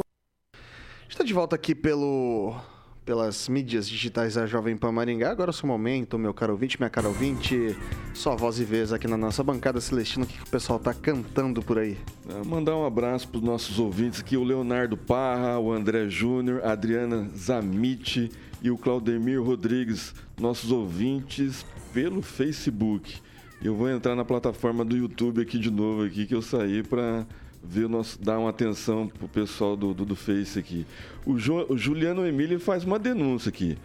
Está 1.08 1.24
de 1.24 1.34
volta 1.34 1.56
aqui 1.56 1.74
pelo 1.74 2.60
pelas 3.06 3.48
mídias 3.48 3.88
digitais 3.88 4.34
da 4.34 4.48
Jovem 4.48 4.76
Pan 4.76 4.92
Maringá. 4.92 5.30
Agora 5.30 5.50
é 5.50 5.54
o 5.54 5.54
seu 5.54 5.68
momento, 5.68 6.18
meu 6.18 6.34
caro 6.34 6.54
ouvinte, 6.54 6.80
minha 6.80 6.90
cara 6.90 7.08
ouvinte. 7.08 7.78
Só 8.14 8.36
voz 8.36 8.60
e 8.60 8.64
vez 8.64 8.92
aqui 8.92 9.08
na 9.08 9.16
nossa 9.16 9.44
bancada 9.44 9.80
Celestina. 9.80 10.26
O 10.26 10.28
que, 10.28 10.38
que 10.38 10.44
o 10.44 10.50
pessoal 10.50 10.80
tá 10.80 10.94
cantando 10.94 11.62
por 11.62 11.78
aí? 11.78 11.98
É, 12.28 12.44
Mandar 12.44 12.76
um 12.76 12.86
abraço 12.86 13.28
para 13.28 13.38
os 13.38 13.44
nossos 13.44 13.78
ouvintes 13.78 14.22
aqui, 14.22 14.36
o 14.36 14.44
Leonardo 14.44 14.98
Parra, 14.98 15.60
o 15.60 15.72
André 15.72 16.10
Júnior, 16.10 16.62
a 16.64 16.72
Adriana 16.72 17.30
Zamite 17.38 18.32
e 18.62 18.72
o 18.72 18.78
Claudemir 18.78 19.42
Rodrigues, 19.42 20.16
nossos 20.40 20.72
ouvintes 20.72 21.64
pelo 21.94 22.24
Facebook. 22.24 23.22
Eu 23.64 23.76
vou 23.76 23.90
entrar 23.90 24.16
na 24.16 24.26
plataforma 24.26 24.84
do 24.84 24.98
YouTube 24.98 25.42
aqui 25.42 25.60
de 25.60 25.70
novo 25.70 26.04
aqui 26.04 26.26
que 26.26 26.36
eu 26.36 26.42
saí 26.42 26.82
para 26.84 27.26
ver 27.68 27.90
nosso, 27.90 28.22
dar 28.22 28.38
uma 28.40 28.50
atenção 28.50 29.08
pro 29.08 29.28
pessoal 29.28 29.76
do, 29.76 29.94
do, 29.94 30.06
do 30.06 30.16
Face 30.16 30.58
aqui. 30.60 30.86
O, 31.26 31.38
Jo- 31.38 31.66
o 31.70 31.78
Juliano 31.78 32.26
Emílio 32.26 32.60
faz 32.60 32.84
uma 32.84 32.98
denúncia 33.00 33.50
aqui. 33.50 33.78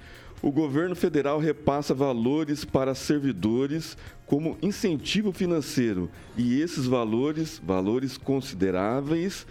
O 0.42 0.50
governo 0.50 0.96
federal 0.96 1.38
repassa 1.38 1.92
valores 1.92 2.64
para 2.64 2.94
servidores 2.94 3.96
como 4.26 4.56
incentivo 4.62 5.32
financeiro 5.32 6.08
e 6.36 6.60
esses 6.62 6.86
valores, 6.86 7.60
valores 7.62 8.16
consideráveis, 8.16 9.46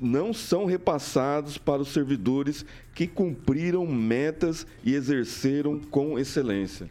não 0.00 0.32
são 0.32 0.64
repassados 0.64 1.58
para 1.58 1.82
os 1.82 1.88
servidores 1.88 2.64
que 2.94 3.06
cumpriram 3.06 3.86
metas 3.86 4.66
e 4.84 4.94
exerceram 4.94 5.78
com 5.90 6.18
excelência. 6.18 6.88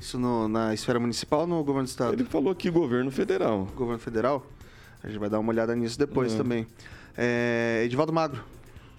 Isso 0.00 0.18
no- 0.18 0.48
na 0.48 0.72
esfera 0.72 0.98
municipal 1.00 1.40
ou 1.40 1.46
no 1.46 1.56
governo 1.64 1.84
do 1.84 1.88
estado? 1.90 2.14
Ele 2.14 2.24
falou 2.24 2.52
aqui 2.52 2.70
governo 2.70 3.10
federal. 3.10 3.66
Governo 3.76 3.98
federal? 3.98 4.46
A 5.02 5.08
gente 5.08 5.18
vai 5.18 5.28
dar 5.28 5.38
uma 5.38 5.52
olhada 5.52 5.74
nisso 5.74 5.98
depois 5.98 6.32
Uhum. 6.32 6.38
também. 6.38 6.66
É, 7.16 7.82
Edivaldo 7.84 8.12
Magro. 8.12 8.42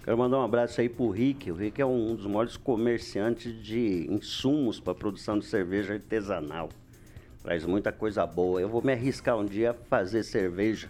Quero 0.02 0.16
mandar 0.16 0.38
um 0.38 0.42
abraço 0.44 0.80
aí 0.80 0.88
pro 0.88 1.10
Rick. 1.10 1.50
O 1.50 1.54
Rick 1.54 1.80
é 1.80 1.84
um 1.86 2.14
dos 2.14 2.26
maiores 2.26 2.56
comerciantes 2.56 3.52
de 3.62 4.06
insumos 4.10 4.80
para 4.80 4.94
produção 4.94 5.38
de 5.38 5.44
cerveja 5.44 5.94
artesanal. 5.94 6.70
Traz 7.42 7.64
muita 7.66 7.92
coisa 7.92 8.26
boa. 8.26 8.60
Eu 8.60 8.68
vou 8.68 8.82
me 8.82 8.92
arriscar 8.92 9.36
um 9.38 9.44
dia 9.44 9.70
a 9.70 9.74
fazer 9.74 10.22
cerveja, 10.22 10.88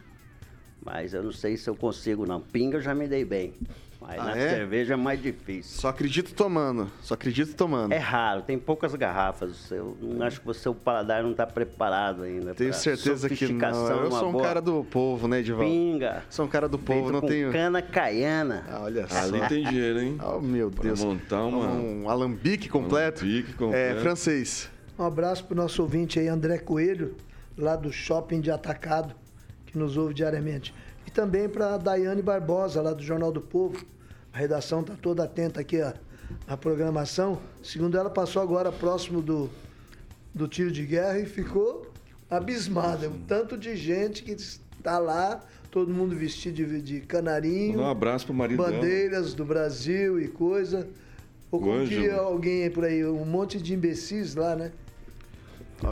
mas 0.84 1.12
eu 1.12 1.22
não 1.22 1.32
sei 1.32 1.56
se 1.56 1.68
eu 1.68 1.74
consigo 1.74 2.24
não. 2.24 2.40
Pinga 2.40 2.78
eu 2.78 2.80
já 2.80 2.94
me 2.94 3.06
dei 3.08 3.24
bem, 3.24 3.52
mas 4.00 4.18
Ah, 4.18 4.24
na 4.24 4.36
é? 4.36 4.48
cerveja 4.50 4.94
é 4.94 4.96
mais 4.96 5.22
difícil. 5.22 5.80
Só 5.80 5.88
acredito 5.88 6.32
tomando. 6.34 6.90
Só 7.02 7.14
acredito 7.14 7.54
tomando. 7.54 7.92
É 7.92 7.98
raro, 7.98 8.42
tem 8.42 8.58
poucas 8.58 8.94
garrafas. 8.94 9.70
Eu 9.70 9.96
não 10.00 10.24
acho 10.26 10.40
que 10.40 10.46
você, 10.46 10.68
o 10.68 10.74
paladar 10.74 11.22
não 11.22 11.32
está 11.32 11.46
preparado 11.46 12.22
ainda. 12.22 12.54
Tenho 12.54 12.72
certeza 12.72 13.28
que 13.28 13.46
não. 13.52 13.88
Eu 13.88 14.10
sou 14.10 14.28
um 14.28 14.32
boa 14.32 14.44
cara 14.44 14.60
do 14.62 14.82
povo, 14.84 15.28
né, 15.28 15.40
Edivaldo? 15.40 15.70
Pinga. 15.70 16.24
Sou 16.30 16.46
um 16.46 16.48
cara 16.48 16.68
do 16.68 16.78
povo, 16.78 17.00
feito 17.00 17.12
não 17.12 17.20
com 17.20 17.26
tenho. 17.26 17.52
cana 17.52 17.82
caiana. 17.82 18.64
Ah, 18.68 18.80
olha 18.82 19.06
só. 19.06 19.18
Ali 19.18 19.40
tem 19.48 19.64
dinheiro, 19.64 20.00
hein? 20.00 20.18
Oh, 20.24 20.40
meu 20.40 20.70
Pra 20.70 20.82
Deus. 20.84 21.04
montar 21.04 21.44
uma- 21.44 21.66
Um 21.70 22.08
alambique 22.08 22.68
completo. 22.68 23.22
alambique 23.24 23.50
É, 23.52 23.56
completo. 23.56 24.00
francês. 24.00 24.70
Um 24.98 25.04
abraço 25.04 25.44
para 25.44 25.54
o 25.54 25.56
nosso 25.56 25.82
ouvinte 25.82 26.18
aí, 26.18 26.28
André 26.28 26.58
Coelho, 26.58 27.16
lá 27.56 27.74
do 27.76 27.90
Shopping 27.92 28.40
de 28.40 28.50
Atacado, 28.50 29.14
que 29.66 29.78
nos 29.78 29.96
ouve 29.96 30.12
diariamente. 30.14 30.74
E 31.10 31.12
também 31.12 31.48
para 31.48 31.74
a 31.74 31.76
Daiane 31.76 32.22
Barbosa, 32.22 32.80
lá 32.80 32.92
do 32.92 33.02
Jornal 33.02 33.32
do 33.32 33.40
Povo. 33.40 33.84
A 34.32 34.38
redação 34.38 34.80
está 34.80 34.94
toda 34.94 35.24
atenta 35.24 35.60
aqui 35.60 35.80
à, 35.82 35.92
à 36.46 36.56
programação. 36.56 37.40
Segundo 37.64 37.98
ela, 37.98 38.08
passou 38.08 38.40
agora 38.40 38.70
próximo 38.70 39.20
do, 39.20 39.50
do 40.32 40.46
tiro 40.46 40.70
de 40.70 40.86
guerra 40.86 41.18
e 41.18 41.26
ficou 41.26 41.90
abismada. 42.30 43.08
Um 43.08 43.18
tanto 43.26 43.58
de 43.58 43.74
gente 43.74 44.22
que 44.22 44.30
está 44.30 44.98
lá, 45.00 45.40
todo 45.68 45.92
mundo 45.92 46.14
vestido 46.14 46.54
de, 46.64 46.80
de 46.80 47.00
canarinho. 47.00 47.80
Um 47.80 47.88
abraço 47.88 48.26
pro 48.26 48.34
marido 48.34 48.62
dela. 48.62 48.76
bandeiras 48.76 49.34
do 49.34 49.44
Brasil 49.44 50.20
e 50.20 50.28
coisa. 50.28 50.88
Ou 51.50 51.58
O 51.60 51.64
como 51.64 51.84
diria 51.84 52.18
alguém 52.18 52.62
aí 52.62 52.70
por 52.70 52.84
aí, 52.84 53.04
um 53.04 53.24
monte 53.24 53.60
de 53.60 53.74
imbecis 53.74 54.36
lá, 54.36 54.54
né? 54.54 54.70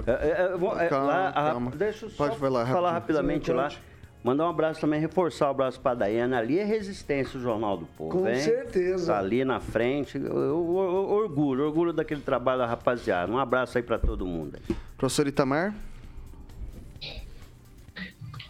É, 0.06 0.12
é, 0.12 0.42
é, 0.52 0.56
vou- 0.56 0.78
é, 0.78 0.86
Calma, 0.88 1.06
lá, 1.08 1.28
a- 1.30 1.32
calma. 1.32 1.70
Deixa 1.72 2.06
eu 2.06 2.10
só 2.10 2.16
Pode 2.28 2.38
falar 2.38 2.66
falar 2.66 2.92
rapidamente 2.92 3.50
lá. 3.50 3.68
Mandar 4.22 4.46
um 4.46 4.50
abraço 4.50 4.80
também, 4.80 5.00
reforçar 5.00 5.46
o 5.46 5.50
abraço 5.50 5.80
para 5.80 5.92
a 5.92 5.94
Daiane. 5.94 6.34
Ali 6.34 6.58
é 6.58 6.64
resistência 6.64 7.38
o 7.38 7.42
Jornal 7.42 7.76
do 7.76 7.86
Povo. 7.86 8.10
Com 8.18 8.28
hein? 8.28 8.40
certeza. 8.40 9.12
Tá 9.12 9.18
ali 9.20 9.44
na 9.44 9.60
frente. 9.60 10.18
Eu, 10.18 10.24
eu- 10.26 10.38
eu- 10.40 11.08
orgulho, 11.10 11.64
orgulho 11.64 11.92
daquele 11.92 12.20
trabalho 12.20 12.58
da 12.58 12.66
rapaziada. 12.66 13.30
Um 13.32 13.38
abraço 13.38 13.78
aí 13.78 13.82
para 13.84 13.98
todo 13.98 14.26
mundo. 14.26 14.58
Professor 14.96 15.26
Itamar. 15.26 15.74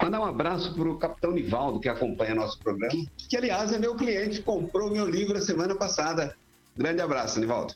Mandar 0.03 0.21
um 0.21 0.25
abraço 0.25 0.75
para 0.75 0.89
o 0.89 0.97
capitão 0.97 1.33
Nivaldo, 1.33 1.81
que 1.81 1.89
acompanha 1.89 2.35
nosso 2.35 2.59
programa, 2.61 2.95
que, 3.29 3.37
aliás, 3.37 3.73
é 3.73 3.79
meu 3.79 3.97
cliente, 3.97 4.41
comprou 4.41 4.91
meu 4.91 5.05
livro 5.05 5.37
a 5.37 5.41
semana 5.41 5.75
passada. 5.75 6.37
Grande 6.77 7.03
abraço, 7.03 7.41
Nivaldo. 7.41 7.75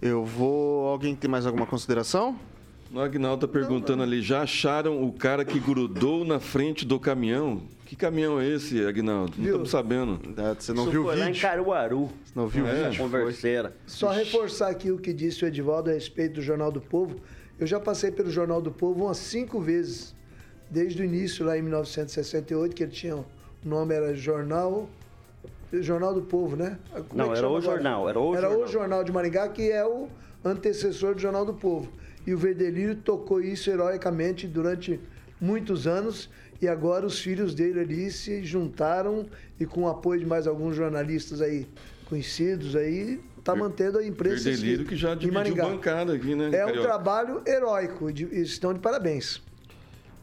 Eu 0.00 0.24
vou. 0.24 0.88
Alguém 0.88 1.14
tem 1.14 1.30
mais 1.30 1.44
alguma 1.46 1.66
consideração? 1.66 2.38
O 2.92 3.00
Agnaldo 3.00 3.46
tá 3.46 3.52
perguntando 3.52 4.02
ali, 4.02 4.22
já 4.22 4.42
acharam 4.42 5.02
o 5.04 5.12
cara 5.12 5.44
que 5.44 5.60
grudou 5.60 6.24
na 6.24 6.40
frente 6.40 6.86
do 6.86 6.98
caminhão? 6.98 7.60
Que 7.84 7.94
caminhão 7.94 8.40
é 8.40 8.46
esse, 8.48 8.84
Agnaldo? 8.84 9.34
Não 9.36 9.44
estamos 9.44 9.70
sabendo. 9.70 10.18
Ah, 10.38 10.54
Você 10.58 10.72
não 10.72 10.82
Isso 10.84 10.90
viu 10.92 11.02
o 11.02 11.04
foi 11.06 11.16
lá 11.16 11.24
em 11.24 11.32
vídeo? 11.32 11.42
Caruaru. 11.42 12.06
Você 12.24 12.32
não 12.34 12.48
viu 12.48 12.64
o 12.64 12.68
É. 12.68 12.84
vídeo? 12.88 13.02
Converseira. 13.02 13.74
Só 13.86 14.10
reforçar 14.10 14.68
aqui 14.68 14.90
o 14.90 14.98
que 14.98 15.12
disse 15.12 15.44
o 15.44 15.48
Edivaldo 15.48 15.90
a 15.90 15.92
respeito 15.92 16.34
do 16.36 16.42
Jornal 16.42 16.72
do 16.72 16.80
Povo. 16.80 17.16
Eu 17.58 17.66
já 17.66 17.78
passei 17.78 18.10
pelo 18.10 18.30
Jornal 18.30 18.60
do 18.62 18.70
Povo 18.70 19.04
umas 19.04 19.18
cinco 19.18 19.60
vezes. 19.60 20.14
Desde 20.70 21.00
o 21.00 21.04
início, 21.04 21.44
lá 21.46 21.56
em 21.58 21.62
1968, 21.62 22.74
que 22.74 22.82
ele 22.82 22.92
tinha. 22.92 23.16
O 23.16 23.24
nome 23.64 23.94
era 23.94 24.14
Jornal. 24.14 24.88
Jornal 25.72 26.14
do 26.14 26.22
Povo, 26.22 26.56
né? 26.56 26.78
Como 27.08 27.22
Não, 27.22 27.34
é 27.34 27.38
era 27.38 27.46
o 27.46 27.56
agora? 27.56 27.62
Jornal, 27.62 28.08
era 28.08 28.18
o 28.20 28.34
Era 28.34 28.48
o 28.48 28.50
Jornal. 28.52 28.68
Jornal 28.68 29.04
de 29.04 29.12
Maringá, 29.12 29.48
que 29.48 29.70
é 29.70 29.84
o 29.86 30.08
antecessor 30.44 31.14
do 31.14 31.20
Jornal 31.20 31.44
do 31.44 31.52
Povo. 31.54 31.88
E 32.28 32.34
o 32.34 32.36
Verdelírio 32.36 32.94
tocou 32.94 33.40
isso 33.40 33.70
heroicamente 33.70 34.46
durante 34.46 35.00
muitos 35.40 35.86
anos. 35.86 36.28
E 36.60 36.68
agora 36.68 37.06
os 37.06 37.18
filhos 37.18 37.54
dele 37.54 37.80
ali 37.80 38.10
se 38.10 38.44
juntaram 38.44 39.24
e 39.58 39.64
com 39.64 39.84
o 39.84 39.88
apoio 39.88 40.20
de 40.20 40.26
mais 40.26 40.46
alguns 40.46 40.76
jornalistas 40.76 41.40
aí 41.40 41.66
conhecidos 42.04 42.76
aí, 42.76 43.18
tá 43.42 43.54
mantendo 43.56 43.96
a 43.98 44.04
imprensa 44.06 44.44
Verdelírio 44.50 44.84
que 44.84 44.94
já 44.96 45.14
dividiu 45.14 45.54
bancada 45.56 46.12
aqui, 46.14 46.34
né? 46.34 46.50
É 46.52 46.64
um 46.64 46.68
Carioca? 46.68 46.82
trabalho 46.82 47.42
heróico, 47.46 48.12
de- 48.12 48.26
e 48.26 48.42
estão 48.42 48.74
de 48.74 48.80
parabéns. 48.80 49.42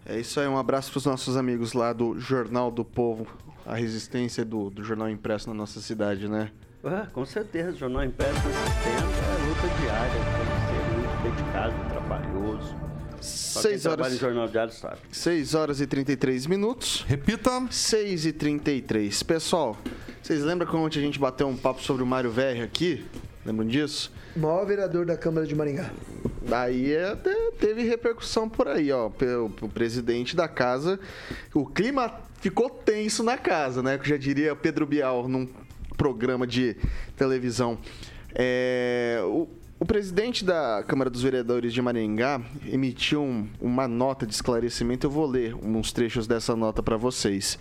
É 0.05 0.19
isso 0.19 0.39
aí, 0.39 0.47
um 0.47 0.57
abraço 0.59 0.91
para 0.91 0.97
os 0.99 1.05
nossos 1.05 1.35
amigos 1.35 1.73
lá 1.73 1.91
do 1.91 2.19
Jornal 2.19 2.69
do 2.69 2.85
Povo. 2.85 3.25
A 3.65 3.73
resistência 3.75 4.45
do, 4.45 4.69
do 4.69 4.83
jornal 4.83 5.09
impresso 5.09 5.47
na 5.49 5.55
nossa 5.55 5.79
cidade, 5.81 6.27
né? 6.27 6.51
Ah, 6.83 7.07
com 7.11 7.25
certeza, 7.25 7.71
o 7.71 7.75
jornal 7.75 8.03
impresso 8.03 8.33
tempo 8.33 8.51
é 8.51 9.47
luta 9.47 9.81
diária, 9.81 10.11
tem 10.13 10.45
que 10.45 10.65
ser 10.69 11.29
muito 11.29 11.35
dedicado, 11.35 11.73
trabalhoso. 12.05 12.75
Só 13.19 13.61
quem 13.61 13.71
6 13.71 13.81
trabalha 13.81 14.01
em 14.01 14.11
horas, 14.11 14.19
Jornal 14.19 14.47
Diário 14.47 14.73
sabe. 14.73 14.97
6 15.11 15.55
horas 15.55 15.81
e 15.81 15.87
33 15.87 16.45
minutos. 16.45 17.03
Repita. 17.07 17.65
6 17.69 18.27
e 18.27 18.31
33. 18.31 19.23
Pessoal, 19.23 19.77
vocês 20.21 20.43
lembram 20.43 20.69
quando 20.69 20.83
ontem 20.83 20.99
a 20.99 21.01
gente 21.01 21.19
bateu 21.19 21.47
um 21.47 21.57
papo 21.57 21.81
sobre 21.81 22.03
o 22.03 22.05
Mário 22.05 22.29
Verri 22.29 22.61
aqui? 22.61 23.05
Lembram 23.43 23.67
disso? 23.67 24.11
Maior 24.35 24.65
vereador 24.65 25.05
da 25.05 25.17
Câmara 25.17 25.47
de 25.47 25.55
Maringá. 25.55 25.89
Daí 26.47 26.95
até 26.97 27.33
teve 27.59 27.83
repercussão 27.83 28.47
por 28.47 28.67
aí, 28.67 28.91
ó. 28.91 29.09
Pelo, 29.09 29.49
pelo 29.49 29.71
presidente 29.71 30.35
da 30.35 30.47
casa. 30.47 30.99
O 31.53 31.65
clima 31.65 32.21
ficou 32.39 32.69
tenso 32.69 33.23
na 33.23 33.37
casa, 33.37 33.81
né? 33.81 33.97
Que 33.97 34.09
já 34.09 34.17
diria 34.17 34.55
Pedro 34.55 34.85
Bial 34.85 35.27
num 35.27 35.47
programa 35.97 36.45
de 36.45 36.75
televisão. 37.15 37.77
É, 38.35 39.21
o, 39.23 39.47
o 39.79 39.85
presidente 39.85 40.43
da 40.45 40.83
Câmara 40.87 41.09
dos 41.09 41.21
Vereadores 41.21 41.73
de 41.73 41.81
Maringá 41.81 42.41
emitiu 42.65 43.21
um- 43.21 43.47
uma 43.59 43.87
nota 43.87 44.25
de 44.25 44.33
esclarecimento. 44.33 45.05
Eu 45.05 45.11
vou 45.11 45.25
ler 45.25 45.53
uns 45.55 45.91
trechos 45.91 46.25
dessa 46.27 46.55
nota 46.55 46.81
para 46.81 46.97
vocês. 46.97 47.59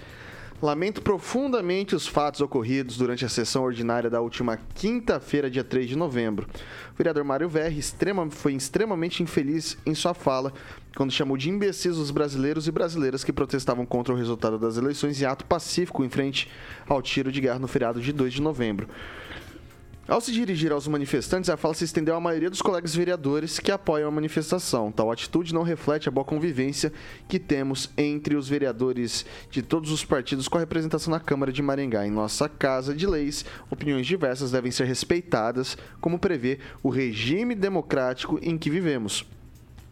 Lamento 0.62 1.02
profundamente 1.02 1.94
os 1.96 2.06
fatos 2.06 2.40
ocorridos 2.40 2.96
durante 2.96 3.24
a 3.24 3.28
sessão 3.28 3.64
ordinária 3.64 4.08
da 4.08 4.20
última 4.20 4.56
quinta-feira, 4.74 5.50
dia 5.50 5.64
3 5.64 5.88
de 5.88 5.96
novembro. 5.96 6.46
O 6.92 6.96
vereador 6.96 7.24
Mário 7.24 7.48
Verri 7.48 7.80
extrema- 7.80 8.30
foi 8.30 8.54
extremamente 8.54 9.22
infeliz 9.22 9.76
em 9.84 9.94
sua 9.94 10.14
fala 10.14 10.52
quando 10.96 11.10
chamou 11.10 11.36
de 11.36 11.50
imbecis 11.50 11.96
os 11.98 12.12
brasileiros 12.12 12.68
e 12.68 12.72
brasileiras 12.72 13.24
que 13.24 13.32
protestavam 13.32 13.84
contra 13.84 14.14
o 14.14 14.16
resultado 14.16 14.56
das 14.56 14.76
eleições 14.76 15.20
em 15.20 15.24
ato 15.26 15.44
pacífico 15.44 16.04
em 16.04 16.08
frente 16.08 16.48
ao 16.88 17.02
tiro 17.02 17.32
de 17.32 17.40
guerra 17.40 17.58
no 17.58 17.66
feriado 17.68 18.00
de 18.00 18.12
2 18.12 18.32
de 18.32 18.40
novembro. 18.40 18.88
Ao 20.06 20.20
se 20.20 20.32
dirigir 20.32 20.70
aos 20.70 20.86
manifestantes, 20.86 21.48
a 21.48 21.56
fala 21.56 21.72
se 21.72 21.84
estendeu 21.84 22.14
à 22.14 22.20
maioria 22.20 22.50
dos 22.50 22.60
colegas 22.60 22.94
vereadores 22.94 23.58
que 23.58 23.72
apoiam 23.72 24.06
a 24.06 24.10
manifestação. 24.10 24.92
Tal 24.92 25.10
atitude 25.10 25.54
não 25.54 25.62
reflete 25.62 26.10
a 26.10 26.12
boa 26.12 26.26
convivência 26.26 26.92
que 27.26 27.38
temos 27.38 27.88
entre 27.96 28.36
os 28.36 28.46
vereadores 28.46 29.24
de 29.50 29.62
todos 29.62 29.90
os 29.90 30.04
partidos 30.04 30.46
com 30.46 30.58
a 30.58 30.60
representação 30.60 31.10
na 31.10 31.20
Câmara 31.20 31.50
de 31.50 31.62
Maringá. 31.62 32.06
Em 32.06 32.10
nossa 32.10 32.50
Casa 32.50 32.94
de 32.94 33.06
Leis, 33.06 33.46
opiniões 33.70 34.06
diversas 34.06 34.50
devem 34.50 34.70
ser 34.70 34.84
respeitadas, 34.84 35.78
como 36.02 36.18
prevê 36.18 36.58
o 36.82 36.90
regime 36.90 37.54
democrático 37.54 38.38
em 38.42 38.58
que 38.58 38.68
vivemos. 38.68 39.24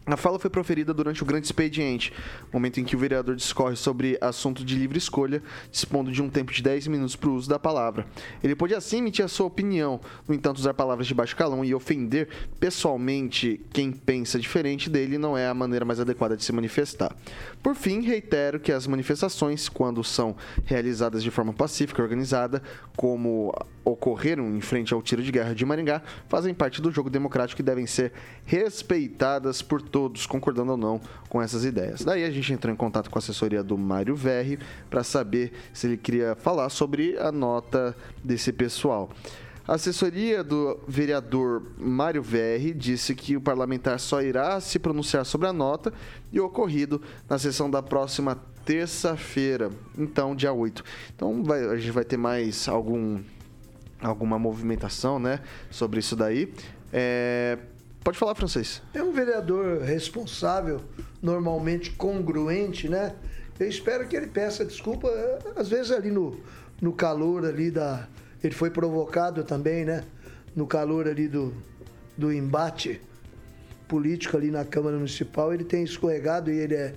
A 0.05 0.17
fala 0.17 0.37
foi 0.37 0.49
proferida 0.49 0.93
durante 0.93 1.23
o 1.23 1.25
grande 1.25 1.45
expediente, 1.45 2.11
momento 2.51 2.77
em 2.77 2.83
que 2.83 2.93
o 2.93 2.99
vereador 2.99 3.37
discorre 3.37 3.77
sobre 3.77 4.17
assunto 4.19 4.65
de 4.65 4.75
livre 4.75 4.97
escolha, 4.97 5.41
dispondo 5.71 6.11
de 6.11 6.21
um 6.21 6.29
tempo 6.29 6.51
de 6.51 6.61
10 6.61 6.87
minutos 6.87 7.15
para 7.15 7.29
o 7.29 7.35
uso 7.35 7.47
da 7.47 7.57
palavra. 7.57 8.05
Ele 8.43 8.53
pôde 8.53 8.75
assim 8.75 8.97
emitir 8.97 9.23
a 9.23 9.29
sua 9.29 9.45
opinião, 9.45 10.01
no 10.27 10.35
entanto, 10.35 10.57
usar 10.57 10.73
palavras 10.73 11.07
de 11.07 11.13
baixo 11.13 11.37
calão 11.37 11.63
e 11.63 11.73
ofender 11.73 12.27
pessoalmente 12.59 13.61
quem 13.71 13.93
pensa 13.93 14.37
diferente 14.37 14.89
dele 14.89 15.17
não 15.17 15.37
é 15.37 15.47
a 15.47 15.53
maneira 15.53 15.85
mais 15.85 16.01
adequada 16.01 16.35
de 16.35 16.43
se 16.43 16.51
manifestar. 16.51 17.15
Por 17.61 17.73
fim, 17.73 18.01
reitero 18.01 18.59
que 18.59 18.73
as 18.73 18.85
manifestações, 18.85 19.69
quando 19.69 20.03
são 20.03 20.35
realizadas 20.65 21.23
de 21.23 21.31
forma 21.31 21.53
pacífica 21.53 22.01
e 22.01 22.03
organizada, 22.03 22.61
como 22.97 23.53
ocorreram 23.85 24.55
em 24.55 24.61
frente 24.61 24.93
ao 24.93 25.01
tiro 25.01 25.23
de 25.23 25.31
guerra 25.31 25.53
de 25.55 25.65
Maringá, 25.65 26.01
fazem 26.27 26.53
parte 26.53 26.81
do 26.81 26.91
jogo 26.91 27.09
democrático 27.09 27.61
e 27.61 27.63
devem 27.63 27.85
ser 27.85 28.11
respeitadas 28.45 29.61
por 29.61 29.81
todos, 29.93 30.25
concordando 30.25 30.71
ou 30.71 30.77
não 30.77 30.99
com 31.29 31.39
essas 31.39 31.63
ideias. 31.63 32.03
Daí 32.03 32.23
a 32.23 32.31
gente 32.31 32.51
entrou 32.51 32.73
em 32.73 32.75
contato 32.75 33.11
com 33.11 33.17
a 33.17 33.21
assessoria 33.21 33.61
do 33.63 33.77
Mário 33.77 34.15
Verri 34.15 34.57
para 34.89 35.03
saber 35.03 35.53
se 35.71 35.85
ele 35.85 35.97
queria 35.97 36.35
falar 36.35 36.67
sobre 36.69 37.15
a 37.19 37.31
nota 37.31 37.95
desse 38.23 38.51
pessoal. 38.51 39.11
A 39.67 39.75
assessoria 39.75 40.43
do 40.43 40.79
vereador 40.87 41.61
Mário 41.77 42.23
Verri 42.23 42.73
disse 42.73 43.13
que 43.13 43.37
o 43.37 43.41
parlamentar 43.41 43.99
só 43.99 44.19
irá 44.21 44.59
se 44.59 44.79
pronunciar 44.79 45.25
sobre 45.25 45.47
a 45.47 45.53
nota 45.53 45.93
e 46.31 46.39
o 46.39 46.45
ocorrido 46.45 46.99
na 47.29 47.37
sessão 47.37 47.69
da 47.69 47.81
próxima 47.83 48.35
terça-feira, 48.65 49.69
então 49.97 50.35
dia 50.35 50.51
8. 50.51 50.83
Então 51.15 51.43
vai- 51.43 51.63
a 51.65 51.77
gente 51.77 51.91
vai 51.91 52.03
ter 52.03 52.17
mais 52.17 52.67
algum 52.67 53.21
alguma 54.01 54.37
movimentação, 54.37 55.17
né, 55.17 55.39
sobre 55.71 55.99
isso 55.99 56.13
daí. 56.15 56.51
É, 56.91 57.57
Pode 58.03 58.17
falar, 58.17 58.35
francês. 58.35 58.81
É 58.93 59.01
um 59.01 59.13
vereador 59.13 59.81
responsável, 59.81 60.81
normalmente 61.21 61.91
congruente, 61.91 62.89
né? 62.89 63.15
Eu 63.57 63.69
espero 63.69 64.05
que 64.07 64.15
ele 64.15 64.27
peça 64.27 64.65
desculpa, 64.65 65.07
eh, 65.07 65.39
às 65.55 65.69
vezes 65.69 65.89
ali 65.89 66.11
no, 66.11 66.37
no 66.81 66.91
calor 66.91 67.45
ali 67.45 67.71
da. 67.71 68.07
Ele 68.43 68.53
foi 68.53 68.69
provocado 68.69 69.43
também, 69.45 69.85
né? 69.85 70.03
No 70.53 70.67
calor 70.67 71.07
ali 71.07 71.29
do, 71.29 71.53
do 72.17 72.33
embate 72.33 72.99
político 73.87 74.35
ali 74.35 74.51
na 74.51 74.65
Câmara 74.65 74.97
Municipal, 74.97 75.53
ele 75.53 75.63
tem 75.63 75.83
escorregado 75.83 76.51
e 76.51 76.57
ele 76.57 76.75
é, 76.75 76.93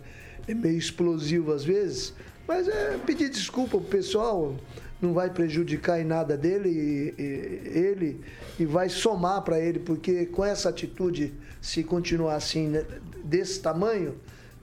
é 0.49 0.55
meio 0.55 0.77
explosivo 0.77 1.53
às 1.53 1.65
vezes. 1.65 2.15
Mas 2.49 2.67
é 2.67 2.99
pedir 3.07 3.29
desculpa 3.29 3.79
pro 3.79 3.87
pessoal, 3.87 4.57
não 5.01 5.13
vai 5.13 5.31
prejudicar 5.31 6.01
em 6.01 6.05
nada 6.05 6.37
dele 6.37 6.69
e, 6.71 7.15
e- 7.23 7.79
ele 7.79 8.21
e 8.59 8.65
vai 8.65 8.89
somar 8.89 9.43
para 9.43 9.61
ele, 9.61 9.79
porque 9.79 10.27
com 10.27 10.45
essa 10.45 10.69
atitude, 10.71 11.35
se 11.61 11.85
continuar 11.85 12.37
assim, 12.37 12.69
né, 12.69 12.85
desse 13.25 13.61
tamanho, 13.61 14.15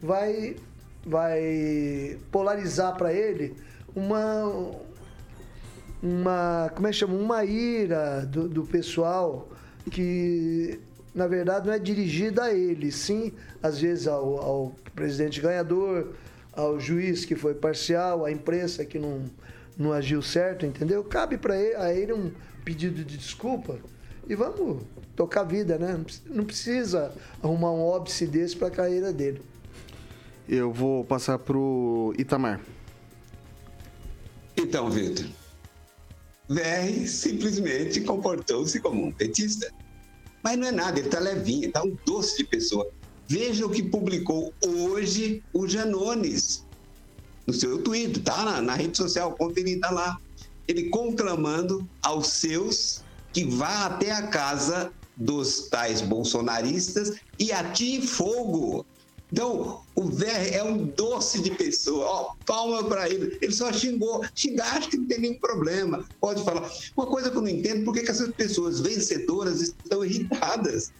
vai, 0.01 0.55
vai 1.05 2.17
polarizar 2.31 2.95
para 2.97 3.13
ele 3.13 3.53
uma, 3.95 4.71
uma, 6.01 6.71
como 6.73 6.87
é 6.87 6.91
que 6.91 6.97
chama? 6.97 7.13
Uma 7.13 7.45
ira 7.45 8.25
do, 8.25 8.47
do 8.49 8.63
pessoal 8.63 9.47
que, 9.91 10.79
na 11.13 11.27
verdade, 11.27 11.67
não 11.67 11.73
é 11.73 11.79
dirigida 11.79 12.45
a 12.45 12.53
ele, 12.53 12.91
sim, 12.91 13.31
às 13.61 13.79
vezes 13.79 14.07
ao, 14.07 14.37
ao 14.37 14.75
presidente 14.95 15.39
ganhador, 15.39 16.13
ao 16.51 16.79
juiz 16.79 17.25
que 17.25 17.35
foi 17.35 17.53
parcial, 17.53 18.25
à 18.25 18.31
imprensa 18.31 18.83
que 18.85 18.97
não, 18.97 19.23
não 19.77 19.91
agiu 19.91 20.21
certo, 20.21 20.65
entendeu? 20.65 21.03
Cabe 21.03 21.37
para 21.37 21.57
ele, 21.59 21.75
a 21.75 21.93
ele 21.93 22.13
um 22.13 22.31
pedido 22.63 23.03
de 23.03 23.17
desculpa 23.17 23.79
e 24.27 24.35
vamos 24.35 24.83
tocar 25.15 25.41
a 25.41 25.43
vida, 25.43 25.77
né? 25.77 25.99
Não 26.27 26.45
precisa- 26.45 27.13
arrumar 27.41 27.71
um 27.71 27.81
óbice 27.81 28.25
desse 28.27 28.55
para 28.55 28.67
a 28.67 28.71
carreira 28.71 29.11
dele. 29.11 29.41
Eu 30.47 30.71
vou 30.71 31.03
passar 31.03 31.37
pro 31.39 32.13
Itamar. 32.17 32.59
Então, 34.55 34.89
Vitor, 34.89 35.25
VR 36.47 37.07
simplesmente 37.07 38.01
comportou-se 38.01 38.79
como 38.79 39.05
um 39.05 39.11
petista. 39.11 39.71
Mas 40.43 40.57
não 40.57 40.67
é 40.67 40.71
nada, 40.71 40.99
ele 40.99 41.09
tá 41.09 41.19
levinho, 41.19 41.71
tá 41.71 41.81
um 41.83 41.95
doce 42.05 42.37
de 42.37 42.43
pessoa. 42.43 42.89
Veja 43.27 43.65
o 43.65 43.69
que 43.69 43.81
publicou 43.81 44.53
hoje 44.65 45.41
o 45.53 45.65
Janones 45.67 46.65
no 47.45 47.53
seu 47.53 47.81
Twitter, 47.81 48.23
tá 48.23 48.43
na, 48.45 48.61
na 48.61 48.75
rede 48.75 48.97
social, 48.97 49.33
conferir, 49.33 49.79
tá 49.79 49.91
lá. 49.91 50.17
Ele 50.67 50.89
conclamando 50.89 51.87
aos 52.01 52.27
seus 52.27 53.03
que 53.33 53.43
vá 53.43 53.87
até 53.87 54.11
a 54.11 54.27
casa 54.27 54.91
dos 55.15 55.67
tais 55.67 56.01
bolsonaristas 56.01 57.17
e 57.37 57.51
atire 57.51 58.05
fogo. 58.05 58.85
Então, 59.31 59.81
o 59.95 60.03
VR 60.03 60.53
é 60.53 60.63
um 60.63 60.85
doce 60.85 61.41
de 61.41 61.49
pessoa. 61.49 62.05
Ó, 62.05 62.33
palma 62.45 62.83
para 62.83 63.09
ele. 63.09 63.35
Ele 63.41 63.51
só 63.51 63.73
xingou. 63.73 64.23
Xingar, 64.35 64.77
acho 64.77 64.89
que 64.89 64.97
não 64.97 65.07
tem 65.07 65.19
nenhum 65.19 65.39
problema. 65.39 66.05
Pode 66.21 66.43
falar. 66.43 66.69
Uma 66.95 67.07
coisa 67.07 67.31
que 67.31 67.37
eu 67.37 67.41
não 67.41 67.49
entendo, 67.49 67.83
por 67.83 67.95
que 67.95 68.01
que 68.01 68.11
essas 68.11 68.31
pessoas 68.31 68.79
vencedoras 68.79 69.59
estão 69.59 70.05
irritadas? 70.05 70.91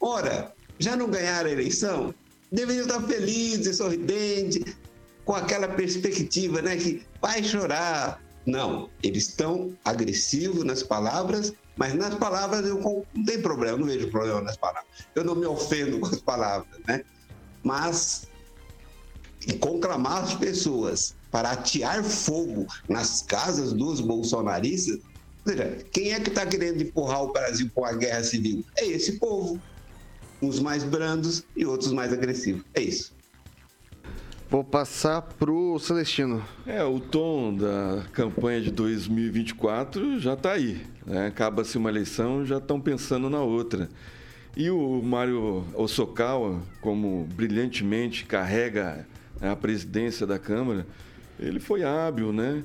Ora, 0.00 0.54
já 0.78 0.96
não 0.96 1.10
ganharam 1.10 1.50
a 1.50 1.52
eleição? 1.52 2.14
Deveriam 2.50 2.86
estar 2.86 3.02
felizes, 3.06 3.76
sorridentes, 3.76 4.74
com 5.24 5.34
aquela 5.34 5.68
perspectiva, 5.68 6.62
né? 6.62 6.76
Que 6.76 7.04
vai 7.20 7.42
chorar. 7.42 8.20
Não, 8.44 8.90
eles 9.02 9.28
estão 9.28 9.76
agressivos 9.84 10.64
nas 10.64 10.82
palavras, 10.82 11.52
mas 11.76 11.94
nas 11.94 12.14
palavras 12.14 12.66
eu 12.66 12.80
não 13.14 13.24
tem 13.24 13.40
problema, 13.40 13.78
não 13.78 13.86
vejo 13.86 14.10
problema 14.10 14.40
nas 14.40 14.56
palavras. 14.56 14.90
Eu 15.14 15.24
não 15.24 15.34
me 15.34 15.46
ofendo 15.46 15.98
com 16.00 16.06
as 16.06 16.20
palavras, 16.20 16.80
né? 16.86 17.04
Mas 17.62 18.26
conclamar 19.60 20.24
as 20.24 20.34
pessoas 20.34 21.14
para 21.30 21.52
atear 21.52 22.04
fogo 22.04 22.66
nas 22.88 23.22
casas 23.22 23.72
dos 23.72 24.00
bolsonaristas, 24.00 25.00
ou 25.44 25.52
seja, 25.52 25.78
quem 25.92 26.12
é 26.12 26.20
que 26.20 26.28
está 26.28 26.46
querendo 26.46 26.82
empurrar 26.82 27.24
o 27.24 27.32
Brasil 27.32 27.68
para 27.74 27.84
uma 27.84 27.98
guerra 27.98 28.22
civil? 28.22 28.64
É 28.76 28.86
esse 28.86 29.18
povo. 29.18 29.60
Uns 30.40 30.60
mais 30.60 30.84
brandos 30.84 31.44
e 31.56 31.64
outros 31.64 31.92
mais 31.92 32.12
agressivos. 32.12 32.64
É 32.74 32.80
isso. 32.80 33.12
Vou 34.52 34.62
passar 34.62 35.22
pro 35.22 35.78
Celestino. 35.78 36.44
É, 36.66 36.84
o 36.84 37.00
tom 37.00 37.56
da 37.56 38.04
campanha 38.12 38.60
de 38.60 38.70
2024 38.70 40.20
já 40.20 40.34
está 40.34 40.52
aí. 40.52 40.78
Né? 41.06 41.26
Acaba-se 41.26 41.78
uma 41.78 41.88
eleição, 41.88 42.44
já 42.44 42.58
estão 42.58 42.78
pensando 42.78 43.30
na 43.30 43.40
outra. 43.40 43.88
E 44.54 44.68
o 44.68 45.00
Mário 45.02 45.64
Osokawa, 45.72 46.60
como 46.82 47.26
brilhantemente 47.34 48.26
carrega 48.26 49.08
né, 49.40 49.50
a 49.50 49.56
presidência 49.56 50.26
da 50.26 50.38
Câmara, 50.38 50.86
ele 51.40 51.58
foi 51.58 51.82
hábil, 51.82 52.30
né? 52.30 52.62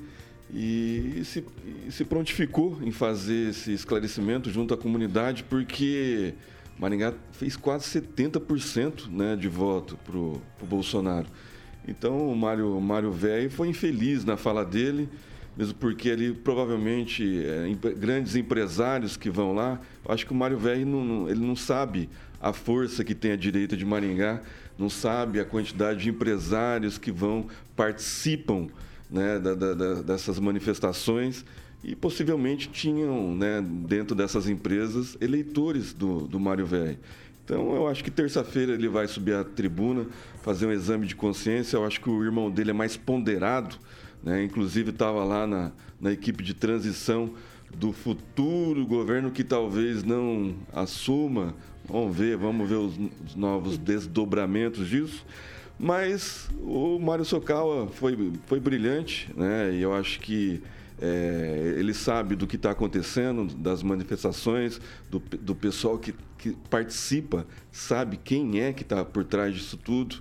E 0.53 1.21
se, 1.23 1.45
se 1.89 2.03
prontificou 2.03 2.79
em 2.81 2.91
fazer 2.91 3.51
esse 3.51 3.71
esclarecimento 3.71 4.49
junto 4.49 4.73
à 4.73 4.77
comunidade, 4.77 5.45
porque 5.45 6.33
Maringá 6.77 7.13
fez 7.31 7.55
quase 7.55 7.85
70% 8.01 9.09
né, 9.09 9.37
de 9.37 9.47
voto 9.47 9.97
para 10.05 10.17
o 10.17 10.41
Bolsonaro. 10.63 11.27
Então 11.87 12.29
o 12.29 12.35
Mário, 12.35 12.79
Mário 12.81 13.11
Velho 13.11 13.49
foi 13.49 13.69
infeliz 13.69 14.25
na 14.25 14.35
fala 14.35 14.65
dele, 14.65 15.07
mesmo 15.55 15.73
porque 15.75 16.09
ele 16.09 16.33
provavelmente 16.33 17.43
é, 17.43 17.71
grandes 17.93 18.35
empresários 18.35 19.15
que 19.15 19.29
vão 19.29 19.53
lá. 19.53 19.79
Acho 20.07 20.25
que 20.25 20.31
o 20.31 20.35
Mário 20.35 20.57
Velho 20.57 20.85
não, 20.85 21.29
ele 21.29 21.39
não 21.39 21.55
sabe 21.55 22.09
a 22.41 22.53
força 22.53 23.03
que 23.03 23.15
tem 23.15 23.31
a 23.31 23.35
direita 23.35 23.75
de 23.75 23.85
Maringá, 23.85 24.41
não 24.77 24.89
sabe 24.89 25.39
a 25.39 25.45
quantidade 25.45 26.03
de 26.03 26.09
empresários 26.09 26.97
que 26.97 27.11
vão, 27.11 27.47
participam 27.75 28.67
né, 29.09 29.39
da, 29.39 29.55
da, 29.55 30.01
dessas 30.01 30.39
manifestações 30.39 31.43
e 31.83 31.95
possivelmente 31.95 32.69
tinham 32.69 33.35
né, 33.35 33.63
dentro 33.87 34.15
dessas 34.15 34.49
empresas 34.49 35.17
eleitores 35.21 35.93
do, 35.93 36.27
do 36.27 36.39
Mário 36.39 36.65
Velho. 36.65 36.97
Então 37.47 37.73
eu 37.73 37.87
acho 37.87 38.03
que 38.03 38.11
terça-feira 38.11 38.73
ele 38.73 38.89
vai 38.89 39.07
subir 39.07 39.33
à 39.33 39.41
tribuna, 39.41 40.05
fazer 40.41 40.65
um 40.65 40.71
exame 40.73 41.07
de 41.07 41.15
consciência. 41.15 41.77
Eu 41.77 41.85
acho 41.85 42.01
que 42.01 42.09
o 42.09 42.21
irmão 42.21 42.51
dele 42.51 42.71
é 42.71 42.73
mais 42.73 42.97
ponderado, 42.97 43.77
né? 44.21 44.43
inclusive 44.43 44.89
estava 44.89 45.23
lá 45.23 45.47
na, 45.47 45.71
na 45.97 46.11
equipe 46.11 46.43
de 46.43 46.53
transição 46.53 47.33
do 47.73 47.93
futuro 47.93 48.85
governo 48.85 49.31
que 49.31 49.45
talvez 49.45 50.03
não 50.03 50.55
assuma. 50.73 51.55
Vamos 51.85 52.17
ver, 52.17 52.35
vamos 52.35 52.67
ver 52.67 52.75
os, 52.75 52.99
os 53.25 53.33
novos 53.33 53.77
desdobramentos 53.77 54.85
disso. 54.89 55.25
Mas 55.79 56.49
o 56.59 56.99
Mário 56.99 57.23
Sokawa 57.23 57.87
foi, 57.87 58.33
foi 58.45 58.59
brilhante, 58.59 59.31
né? 59.37 59.71
E 59.73 59.81
eu 59.81 59.93
acho 59.93 60.19
que 60.19 60.61
é, 60.99 61.75
ele 61.77 61.93
sabe 61.93 62.35
do 62.35 62.47
que 62.47 62.55
está 62.55 62.71
acontecendo, 62.71 63.45
das 63.55 63.83
manifestações, 63.83 64.81
do, 65.09 65.19
do 65.19 65.55
pessoal 65.55 65.97
que, 65.97 66.13
que 66.37 66.51
participa, 66.69 67.45
sabe 67.71 68.17
quem 68.17 68.61
é 68.61 68.73
que 68.73 68.83
está 68.83 69.05
por 69.05 69.23
trás 69.23 69.53
disso 69.53 69.77
tudo. 69.77 70.17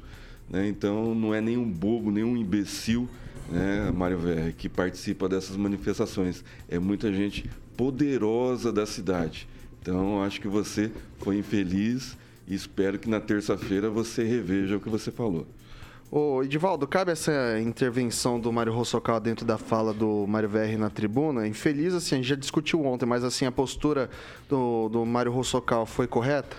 Né? 0.49 0.69
Então 0.69 1.15
não 1.15 1.35
é 1.35 1.41
nenhum 1.41 1.71
bobo, 1.71 2.11
nenhum 2.11 2.37
imbecil, 2.37 3.09
né, 3.51 3.91
Mário 3.93 4.19
Verre, 4.19 4.53
que 4.53 4.69
participa 4.69 5.29
dessas 5.29 5.57
manifestações. 5.57 6.45
É 6.69 6.79
muita 6.79 7.13
gente 7.13 7.49
poderosa 7.77 8.73
da 8.73 8.87
cidade. 8.87 9.49
Então 9.81 10.23
acho 10.23 10.41
que 10.41 10.49
você 10.49 10.91
foi 11.19 11.39
infeliz 11.39 12.17
e 12.47 12.55
espero 12.55 12.99
que 12.99 13.09
na 13.09 13.21
terça-feira 13.21 13.89
você 13.89 14.25
reveja 14.25 14.77
o 14.77 14.81
que 14.81 14.89
você 14.89 15.11
falou. 15.11 15.47
Ô, 16.11 16.43
Edivaldo, 16.43 16.87
cabe 16.87 17.11
essa 17.11 17.59
intervenção 17.61 18.39
do 18.39 18.53
Mário 18.53 18.73
Rossocal 18.73 19.19
dentro 19.19 19.45
da 19.45 19.59
fala 19.59 19.93
do 19.93 20.25
Mário 20.27 20.49
VR 20.49 20.79
na 20.79 20.89
tribuna? 20.89 21.49
Infeliz, 21.49 21.93
assim, 21.95 22.15
a 22.15 22.19
gente 22.19 22.29
já 22.29 22.37
discutiu 22.37 22.85
ontem, 22.85 23.05
mas 23.05 23.25
assim, 23.25 23.45
a 23.45 23.51
postura 23.51 24.09
do, 24.49 24.89
do 24.89 25.05
Mário 25.05 25.33
Rossocal 25.33 25.85
foi 25.85 26.07
correta? 26.07 26.57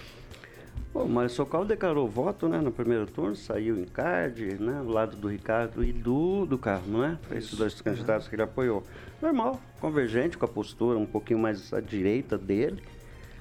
o 1.03 1.07
Mário 1.07 1.29
Socal 1.29 1.63
declarou 1.63 2.07
voto 2.07 2.47
né, 2.47 2.59
no 2.59 2.71
primeiro 2.71 3.05
turno, 3.05 3.35
saiu 3.35 3.79
em 3.79 3.85
card, 3.85 4.57
né, 4.59 4.81
do 4.83 4.89
lado 4.89 5.15
do 5.15 5.27
Ricardo 5.27 5.83
e 5.83 5.91
do, 5.93 6.45
do 6.45 6.57
Carro, 6.57 6.87
não 6.87 7.03
é? 7.03 7.17
Esses 7.31 7.53
dois 7.53 7.79
candidatos 7.79 8.27
que 8.27 8.35
ele 8.35 8.41
apoiou. 8.41 8.83
Normal, 9.21 9.61
convergente 9.79 10.37
com 10.37 10.45
a 10.45 10.47
postura 10.47 10.97
um 10.97 11.05
pouquinho 11.05 11.39
mais 11.39 11.71
à 11.71 11.79
direita 11.79 12.37
dele. 12.37 12.81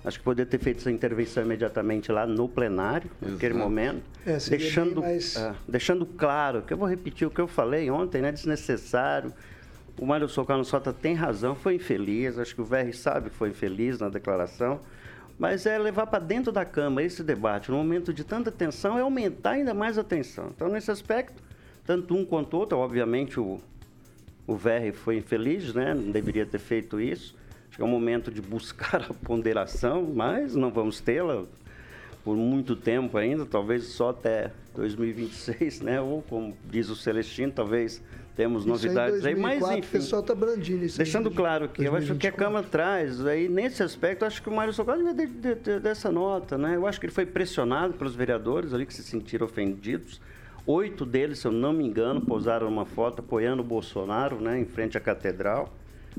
Acho 0.07 0.19
que 0.21 0.25
poderia 0.25 0.49
ter 0.49 0.61
feito 0.61 0.79
essa 0.79 0.91
intervenção 0.91 1.43
imediatamente 1.43 2.13
lá 2.13 2.25
no 2.25 2.49
plenário, 2.49 3.11
Exato. 3.21 3.33
naquele 3.33 3.55
momento, 3.55 4.03
é, 4.25 4.37
deixando, 4.37 5.01
mais... 5.01 5.35
uh, 5.35 5.53
deixando 5.67 6.07
claro, 6.07 6.63
que 6.63 6.73
eu 6.73 6.77
vou 6.77 6.89
repetir 6.89 7.27
o 7.27 7.31
que 7.31 7.41
eu 7.41 7.49
falei 7.49 7.91
ontem, 7.91 8.23
né? 8.23 8.31
Desnecessário. 8.31 9.35
O 9.99 10.07
Mário 10.07 10.29
Socorro 10.29 10.65
Sota 10.65 10.93
tem 10.93 11.17
razão, 11.17 11.57
foi 11.57 11.75
infeliz, 11.75 12.39
acho 12.39 12.55
que 12.55 12.61
o 12.61 12.65
VR 12.65 12.93
sabe 12.95 13.31
que 13.31 13.37
foi 13.37 13.49
infeliz 13.49 13.99
na 13.99 14.09
declaração, 14.09 14.79
mas 15.37 15.67
é 15.67 15.77
levar 15.77 16.07
para 16.07 16.21
dentro 16.21 16.53
da 16.53 16.65
Câmara 16.65 17.05
esse 17.05 17.25
debate, 17.25 17.73
no 17.73 17.77
momento 17.77 18.15
de 18.15 18.23
tanta 18.23 18.53
tensão, 18.53 18.97
é 18.97 19.01
aumentar 19.01 19.53
ainda 19.53 19.75
mais 19.75 19.99
a 19.99 20.05
tensão. 20.05 20.53
Então, 20.55 20.69
nesse 20.69 20.89
aspecto, 20.89 21.43
tanto 21.85 22.15
um 22.15 22.25
quanto 22.25 22.57
outro, 22.57 22.79
obviamente 22.79 23.41
o, 23.41 23.61
o 24.47 24.55
VR 24.55 24.93
foi 24.95 25.17
infeliz, 25.17 25.75
né? 25.75 25.95
Não 25.95 26.13
deveria 26.13 26.47
ter 26.47 26.61
feito 26.61 27.01
isso 27.01 27.35
Acho 27.77 27.79
que 27.79 27.83
é 27.83 27.85
um 27.85 27.89
momento 27.89 28.31
de 28.31 28.41
buscar 28.41 29.03
a 29.11 29.13
ponderação, 29.13 30.11
mas 30.15 30.55
não 30.55 30.71
vamos 30.71 30.99
tê-la 30.99 31.45
por 32.25 32.35
muito 32.35 32.75
tempo 32.75 33.19
ainda, 33.19 33.45
talvez 33.45 33.85
só 33.85 34.09
até 34.09 34.51
2026, 34.75 35.83
né? 35.83 36.01
Ou 36.01 36.23
como 36.23 36.57
diz 36.69 36.89
o 36.89 36.97
Celestino, 36.97 37.53
talvez 37.53 38.03
temos 38.35 38.65
novidades 38.65 39.25
aí, 39.25 39.37
mas 39.37 39.63
enfim. 39.63 39.79
O 39.79 39.91
pessoal 39.91 40.23
está 40.23 40.35
brandindo 40.35 40.85
isso. 40.87 40.97
Deixando 40.97 41.31
claro 41.31 41.69
que 41.69 41.85
2024. 41.85 41.85
eu 41.85 42.13
acho 42.13 42.19
que 42.19 42.27
a 42.27 42.33
Câmara 42.33 42.67
traz, 42.67 43.25
aí 43.27 43.47
nesse 43.49 43.83
aspecto, 43.83 44.25
acho 44.25 44.43
que 44.43 44.49
o 44.49 44.53
Mário 44.53 44.73
Socorro 44.73 45.13
deve 45.13 45.55
ter 45.57 45.79
dessa 45.79 46.11
nota, 46.11 46.57
né? 46.57 46.77
Eu 46.77 46.87
acho 46.87 46.99
que 46.99 47.07
ele 47.07 47.13
foi 47.13 47.27
pressionado 47.27 47.93
pelos 47.93 48.15
vereadores 48.15 48.73
ali 48.73 48.87
que 48.87 48.95
se 48.95 49.03
sentiram 49.03 49.47
ofendidos. 49.47 50.21
Oito 50.67 51.05
deles, 51.05 51.41
se 51.41 51.47
eu 51.47 51.53
não 51.53 51.75
me 51.75 51.87
engano, 51.87 52.23
posaram 52.23 52.67
uma 52.67 52.87
foto 52.87 53.21
apoiando 53.21 53.63
o 53.63 53.65
Bolsonaro, 53.65 54.41
né, 54.41 54.59
em 54.59 54.65
frente 54.65 54.97
à 54.97 55.01
catedral 55.01 55.73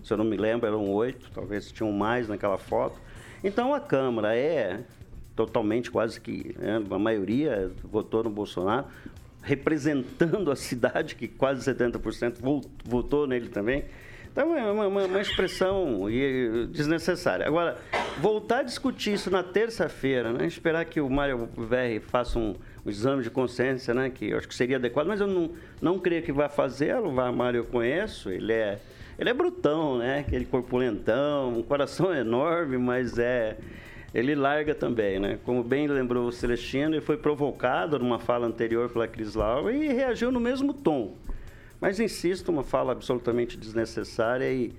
se 0.04 0.12
eu 0.12 0.18
não 0.18 0.26
me 0.26 0.38
lembro, 0.38 0.68
eram 0.68 0.90
oito, 0.92 1.30
talvez 1.34 1.72
tinham 1.72 1.92
mais 1.92 2.28
naquela 2.28 2.58
foto. 2.58 3.00
Então 3.44 3.74
a 3.74 3.80
Câmara 3.80 4.36
é 4.36 4.82
totalmente, 5.36 5.92
quase 5.92 6.20
que, 6.20 6.56
né, 6.58 6.82
a 6.90 7.00
maioria 7.00 7.72
votou 7.84 8.24
no 8.24 8.30
Bolsonaro, 8.30 8.88
representando 9.44 10.52
a 10.52 10.56
cidade, 10.56 11.16
que 11.16 11.28
quase 11.28 11.62
70% 11.72 12.38
votou 12.84 13.28
nele 13.28 13.50
também. 13.50 13.86
Então 14.32 14.56
é 14.56 14.72
uma, 14.72 14.88
uma, 14.88 15.06
uma, 15.06 15.22
expressão 15.22 16.02
desnecessária. 16.70 17.48
Agora, 17.48 17.78
voltar 18.20 18.60
a 18.60 18.64
discutir 18.64 19.14
isso 19.14 19.32
na 19.32 19.42
terça-feira, 19.42 20.32
né? 20.32 20.46
esperar 20.46 20.86
que 20.86 21.02
o 21.02 21.10
Mário 21.10 21.50
Verri 21.58 22.00
faça 22.00 22.38
um, 22.38 22.56
exame 22.86 23.24
de 23.24 23.32
consciência, 23.32 23.94
né? 23.94 24.12
que 24.12 24.30
eu 24.30 24.38
acho 24.38 24.48
que 24.48 24.54
seria 24.54 24.78
adequado, 24.78 25.08
mas 25.08 25.20
eu 25.20 25.28
não, 25.28 25.52
não 25.82 25.98
creio 25.98 26.22
que 26.22 26.32
vai 26.32 26.50
fazê-lo. 26.50 27.10
O 27.10 27.34
Mário 27.34 27.60
eu 27.60 27.66
conheço, 27.66 28.30
ele 28.30 28.54
é 28.54 28.80
ele 29.18 29.30
é 29.30 29.34
brutão, 29.34 29.98
né? 29.98 30.20
Aquele 30.20 30.46
corpulentão, 30.46 31.58
um 31.58 31.64
coração 31.64 32.14
enorme, 32.16 32.78
mas 32.78 33.18
é. 33.18 33.58
Ele 34.14 34.34
larga 34.36 34.74
também, 34.74 35.20
né? 35.20 35.38
Como 35.44 35.64
bem 35.64 35.88
lembrou 35.88 36.28
o 36.28 36.32
Celestino, 36.32 36.96
ele 36.96 37.02
foi 37.02 37.18
provocado 37.18 38.00
numa 38.00 38.18
fala 38.18 38.48
anterior 38.48 38.90
pela 38.90 39.08
Cris 39.08 39.36
Laura 39.36 39.72
e 39.72 39.90
reagiu 39.90 40.32
no 40.32 40.40
mesmo 40.40 40.74
tom. 40.74 41.16
Mas 41.80 42.00
insisto, 42.00 42.50
uma 42.50 42.64
fala 42.64 42.94
absolutamente 42.94 43.58
desnecessária 43.58 44.50
e, 44.52 44.74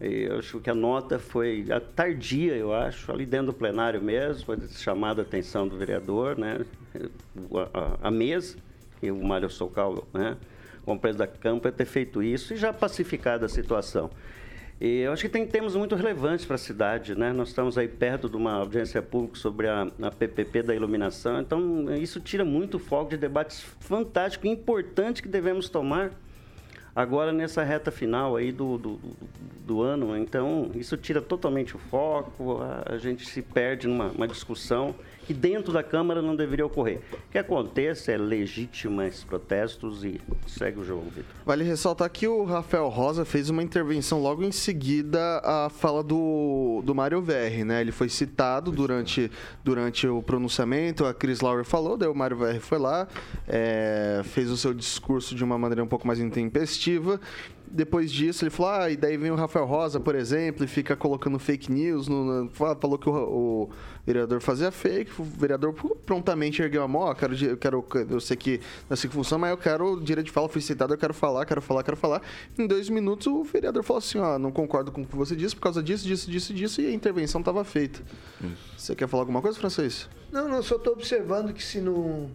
e 0.00 0.24
eu 0.24 0.38
acho 0.38 0.58
que 0.58 0.70
a 0.70 0.74
nota 0.74 1.18
foi 1.18 1.66
tardia, 1.94 2.56
eu 2.56 2.74
acho, 2.74 3.12
ali 3.12 3.26
dentro 3.26 3.48
do 3.48 3.52
plenário 3.52 4.02
mesmo, 4.02 4.46
foi 4.46 4.58
chamada 4.70 5.22
a 5.22 5.24
atenção 5.24 5.68
do 5.68 5.76
vereador, 5.76 6.36
né? 6.36 6.64
A, 7.54 7.78
a, 7.78 8.08
a 8.08 8.10
mesa, 8.10 8.56
e 9.02 9.10
o 9.10 9.22
Mário 9.22 9.50
Socal, 9.50 10.06
né? 10.14 10.36
Como 10.84 10.98
presidente 10.98 11.30
da 11.30 11.36
Câmara, 11.36 11.72
ter 11.72 11.84
feito 11.84 12.22
isso 12.22 12.54
e 12.54 12.56
já 12.56 12.72
pacificado 12.72 13.44
a 13.44 13.48
situação. 13.48 14.10
E 14.80 15.02
eu 15.02 15.12
acho 15.12 15.22
que 15.22 15.28
tem 15.28 15.46
temas 15.46 15.76
muito 15.76 15.94
relevantes 15.94 16.44
para 16.44 16.56
a 16.56 16.58
cidade, 16.58 17.16
né? 17.16 17.32
Nós 17.32 17.48
estamos 17.48 17.78
aí 17.78 17.86
perto 17.86 18.28
de 18.28 18.36
uma 18.36 18.54
audiência 18.54 19.00
pública 19.00 19.36
sobre 19.36 19.68
a, 19.68 19.86
a 20.02 20.10
PPP 20.10 20.62
da 20.64 20.74
iluminação, 20.74 21.40
então 21.40 21.94
isso 21.94 22.18
tira 22.18 22.44
muito 22.44 22.80
foco 22.80 23.10
de 23.10 23.16
debates 23.16 23.60
fantásticos 23.78 24.50
e 24.50 24.52
importantes 24.52 25.20
que 25.20 25.28
devemos 25.28 25.68
tomar 25.68 26.10
agora 26.94 27.32
nessa 27.32 27.62
reta 27.62 27.90
final 27.90 28.36
aí 28.36 28.50
do, 28.50 28.76
do, 28.76 29.00
do, 29.64 29.82
ano. 29.82 30.16
Então, 30.16 30.70
isso 30.74 30.96
tira 30.96 31.22
totalmente 31.22 31.76
o 31.76 31.78
foco, 31.78 32.58
a 32.84 32.98
gente 32.98 33.24
se 33.24 33.40
perde 33.40 33.86
numa 33.86 34.26
discussão 34.26 34.94
que 35.32 35.34
dentro 35.34 35.72
da 35.72 35.82
Câmara 35.82 36.20
não 36.20 36.36
deveria 36.36 36.66
ocorrer. 36.66 37.00
O 37.12 37.32
que 37.32 37.38
acontece 37.38 38.12
é 38.12 38.18
legítimos 38.18 39.24
protestos 39.24 40.04
e 40.04 40.20
segue 40.46 40.80
o 40.80 40.84
jogo, 40.84 41.04
Vitor. 41.06 41.24
Vale 41.46 41.64
ressaltar 41.64 42.10
que 42.10 42.28
o 42.28 42.44
Rafael 42.44 42.88
Rosa 42.88 43.24
fez 43.24 43.48
uma 43.48 43.62
intervenção 43.62 44.20
logo 44.20 44.42
em 44.42 44.52
seguida 44.52 45.40
à 45.42 45.70
fala 45.70 46.02
do, 46.02 46.82
do 46.84 46.94
Mário 46.94 47.22
Verri, 47.22 47.64
né? 47.64 47.80
Ele 47.80 47.92
foi 47.92 48.10
citado 48.10 48.70
durante, 48.70 49.30
durante 49.64 50.06
o 50.06 50.22
pronunciamento, 50.22 51.06
a 51.06 51.14
Cris 51.14 51.40
Lauer 51.40 51.64
falou, 51.64 51.96
daí 51.96 52.08
o 52.08 52.14
Mário 52.14 52.36
Verri 52.36 52.60
foi 52.60 52.78
lá, 52.78 53.08
é, 53.48 54.20
fez 54.24 54.50
o 54.50 54.56
seu 54.56 54.74
discurso 54.74 55.34
de 55.34 55.42
uma 55.42 55.56
maneira 55.56 55.82
um 55.82 55.88
pouco 55.88 56.06
mais 56.06 56.20
intempestiva 56.20 57.18
depois 57.72 58.12
disso, 58.12 58.44
ele 58.44 58.50
falou, 58.50 58.72
ah, 58.72 58.90
e 58.90 58.96
daí 58.96 59.16
vem 59.16 59.30
o 59.30 59.34
Rafael 59.34 59.64
Rosa, 59.64 59.98
por 59.98 60.14
exemplo, 60.14 60.62
e 60.64 60.68
fica 60.68 60.94
colocando 60.94 61.38
fake 61.38 61.72
news, 61.72 62.06
no, 62.06 62.44
no, 62.44 62.50
falou 62.50 62.98
que 62.98 63.08
o, 63.08 63.12
o, 63.12 63.70
vereador 64.06 64.40
fazia 64.42 64.70
fake, 64.70 65.10
o 65.18 65.24
vereador 65.24 65.72
prontamente 66.04 66.60
ergueu 66.60 66.82
a 66.82 66.88
mão, 66.88 67.08
oh, 67.10 67.14
quero, 67.14 67.34
eu 67.34 67.56
quero, 67.56 67.86
eu 68.10 68.20
sei 68.20 68.36
que 68.36 68.58
não 68.58 68.90
é 68.90 68.94
assim 68.94 69.08
que 69.08 69.14
funciona, 69.14 69.40
mas 69.40 69.50
eu 69.52 69.56
quero 69.56 69.98
direito 70.00 70.26
de 70.26 70.32
fala, 70.32 70.48
fui 70.50 70.60
citado, 70.60 70.92
eu 70.92 70.98
quero 70.98 71.14
falar, 71.14 71.46
quero 71.46 71.62
falar, 71.62 71.82
quero 71.82 71.96
falar. 71.96 72.20
Em 72.58 72.66
dois 72.66 72.90
minutos, 72.90 73.26
o 73.26 73.42
vereador 73.42 73.82
falou 73.82 73.98
assim, 73.98 74.18
ó, 74.18 74.34
oh, 74.34 74.38
não 74.38 74.52
concordo 74.52 74.92
com 74.92 75.00
o 75.00 75.06
que 75.06 75.16
você 75.16 75.34
disse, 75.34 75.54
por 75.54 75.62
causa 75.62 75.82
disso, 75.82 76.06
disso, 76.06 76.30
disso, 76.30 76.52
disso, 76.52 76.80
e 76.82 76.86
a 76.86 76.92
intervenção 76.92 77.40
estava 77.40 77.64
feita. 77.64 78.02
Isso. 78.42 78.56
Você 78.76 78.94
quer 78.94 79.08
falar 79.08 79.22
alguma 79.22 79.40
coisa, 79.40 79.58
Francês? 79.58 80.10
Não, 80.30 80.46
não, 80.46 80.62
só 80.62 80.76
estou 80.76 80.92
observando 80.92 81.52
que 81.52 81.62
se 81.62 81.80
não... 81.80 82.30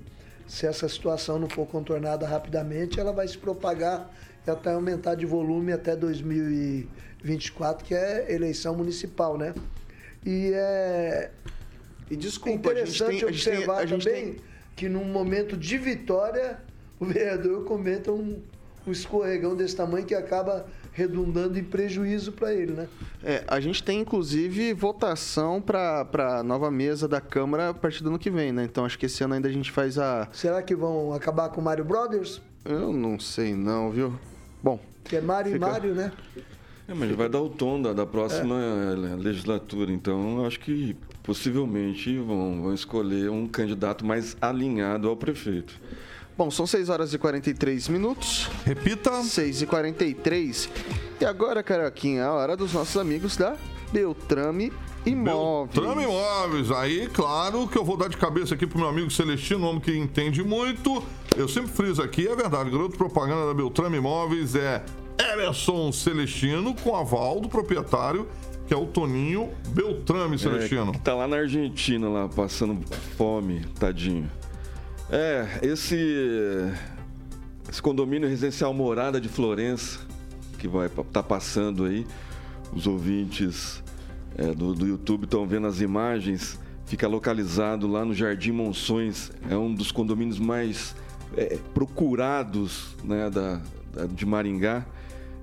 Se 0.48 0.66
essa 0.66 0.88
situação 0.88 1.38
não 1.38 1.50
for 1.50 1.68
contornada 1.68 2.26
rapidamente, 2.26 3.02
ela 3.02 3.12
vai 3.12 3.28
se 3.28 3.38
propagar 3.38 4.10
até 4.52 4.74
aumentar 4.74 5.16
de 5.16 5.26
volume 5.26 5.72
até 5.72 5.96
2024, 5.96 7.86
que 7.86 7.94
é 7.94 8.34
eleição 8.34 8.76
municipal, 8.76 9.38
né? 9.38 9.54
E 10.26 10.52
é, 10.54 11.32
E 12.10 12.16
desculpa, 12.16 12.72
a 12.72 12.76
gente 12.76 12.96
Interessante 12.96 13.20
tem, 13.20 13.30
a 13.30 13.32
gente 13.32 13.44
tem, 13.44 13.54
observar 13.54 13.78
a 13.80 13.86
gente 13.86 14.04
também 14.04 14.34
tem, 14.34 14.42
que 14.76 14.90
num 14.90 15.06
momento 15.06 15.56
de 15.58 15.78
vitória, 15.78 16.60
o 17.00 17.06
vereador 17.06 17.64
cometa 17.66 18.12
um, 18.12 18.42
um 18.86 18.92
escorregão 18.92 19.56
desse 19.56 19.76
tamanho 19.76 20.06
que 20.06 20.16
acaba 20.16 20.66
redundando 20.94 21.60
em 21.60 21.64
prejuízo 21.64 22.32
para 22.32 22.52
ele, 22.52 22.72
né? 22.74 22.88
é, 23.24 23.44
a 23.48 23.60
gente 23.60 23.84
tem 23.84 24.00
inclusive 24.00 24.74
votação 24.74 25.62
para 25.62 26.08
a 26.40 26.42
nova 26.42 26.72
mesa 26.72 27.08
da 27.08 27.22
Câmara 27.22 27.70
a 27.70 27.74
partir 27.74 28.02
do 28.02 28.10
ano 28.10 28.18
que 28.18 28.32
vem, 28.32 28.52
né? 28.52 28.64
Então 28.64 28.84
acho 28.84 28.98
que 28.98 29.06
esse 29.06 29.24
ano 29.24 29.36
ainda 29.36 29.48
a 29.48 29.52
gente 29.52 29.72
faz 29.72 30.00
a. 30.00 30.28
Será 30.32 30.62
que 30.64 30.76
vão 30.76 31.14
acabar 31.14 31.50
com 31.50 31.62
o 31.62 31.64
Mario 31.64 31.86
Brothers? 31.86 32.42
Eu 32.66 32.92
não 32.92 33.20
sei 33.20 33.54
não, 33.54 33.92
viu? 33.92 34.14
Bom, 34.64 34.80
Que 35.04 35.18
é 35.18 35.22
Mario 35.22 35.54
Fica- 35.54 35.68
e 35.68 35.70
Mario, 35.72 35.96
né? 35.96 36.12
É, 36.88 36.94
mas 36.94 37.12
vai 37.16 37.28
dar 37.28 37.42
o 37.42 37.50
tom 37.50 37.82
da, 37.82 37.92
da 37.94 38.06
próxima 38.06 38.56
eh, 38.62 39.16
legislatura. 39.18 39.92
Então, 39.92 40.40
eu 40.40 40.46
acho 40.46 40.60
que 40.60 40.96
possivelmente 41.22 42.18
vão, 42.18 42.62
vão 42.64 42.74
escolher 42.74 43.30
um 43.30 43.46
candidato 43.48 44.06
mais 44.06 44.38
alinhado 44.42 45.10
ao 45.10 45.16
prefeito. 45.18 45.74
bom, 46.38 46.50
são 46.50 46.66
6 46.66 46.88
horas 46.90 47.14
e 47.14 47.18
43 47.18 47.90
minutos. 47.90 48.50
Repita. 48.66 49.22
6 49.22 49.64
e 49.64 49.66
43 49.66 50.70
E 51.20 51.26
agora, 51.26 51.62
Caroquinha, 51.62 52.24
a 52.26 52.32
hora 52.34 52.56
dos 52.56 52.72
nossos 52.74 52.96
amigos 52.96 53.36
da 53.36 53.58
Beltrame 53.92 54.72
Imóveis. 55.06 55.74
Beltrame 55.74 56.04
Imóveis. 56.04 56.72
Aí, 56.72 57.08
claro 57.08 57.68
que 57.68 57.78
eu 57.78 57.84
vou 57.84 57.98
dar 57.98 58.08
de 58.10 58.16
cabeça 58.18 58.56
aqui 58.56 58.66
pro 58.66 58.80
meu 58.80 58.88
amigo 58.88 59.10
Celestino, 59.12 59.66
um 59.66 59.70
homem 59.70 59.82
que 59.82 59.96
entende 59.98 60.42
muito. 60.44 61.04
Eu 61.38 61.48
sempre 61.48 61.70
friso 61.70 62.02
aqui, 62.02 62.28
é 62.28 62.36
verdade, 62.36 62.72
garoto 62.72 62.98
propaganda 62.98 63.46
da 63.46 63.54
Beltrame 63.54 63.98
Imóveis 63.98 64.56
é 64.56 64.84
Emerson 65.20 65.92
Celestino, 65.92 66.74
com 66.74 66.96
aval 66.96 67.40
do 67.40 67.48
proprietário, 67.48 68.28
que 68.66 68.74
é 68.74 68.78
o 68.78 68.88
Toninho 68.88 69.52
Beltrame 69.70 70.40
Celestino. 70.40 70.94
É, 70.96 70.98
tá 70.98 71.14
lá 71.14 71.28
na 71.28 71.36
Argentina, 71.36 72.10
lá, 72.10 72.28
passando 72.28 72.84
fome, 73.16 73.64
tadinho. 73.80 74.28
É, 75.12 75.60
esse, 75.62 76.74
esse 77.70 77.84
condomínio 77.84 78.28
residencial 78.28 78.74
Morada 78.74 79.22
de 79.22 79.30
Florença, 79.30 80.00
que 80.58 80.68
vai 80.68 80.90
tá 80.90 81.22
passando 81.22 81.86
aí, 81.86 82.04
os 82.74 82.88
ouvintes 82.88 83.84
é, 84.36 84.56
do, 84.56 84.74
do 84.74 84.88
YouTube 84.88 85.26
estão 85.26 85.46
vendo 85.46 85.68
as 85.68 85.82
imagens, 85.82 86.60
fica 86.88 87.08
localizado 87.08 87.86
lá 87.88 88.04
no 88.04 88.16
Jardim 88.16 88.54
Monções, 88.54 89.32
é 89.48 89.56
um 89.56 89.72
dos 89.72 89.92
condomínios 89.92 90.40
mais 90.40 90.96
é, 91.38 91.58
procurados 91.74 92.96
né, 93.04 93.30
da, 93.30 93.62
da- 93.94 94.06
de 94.06 94.26
Maringá. 94.26 94.86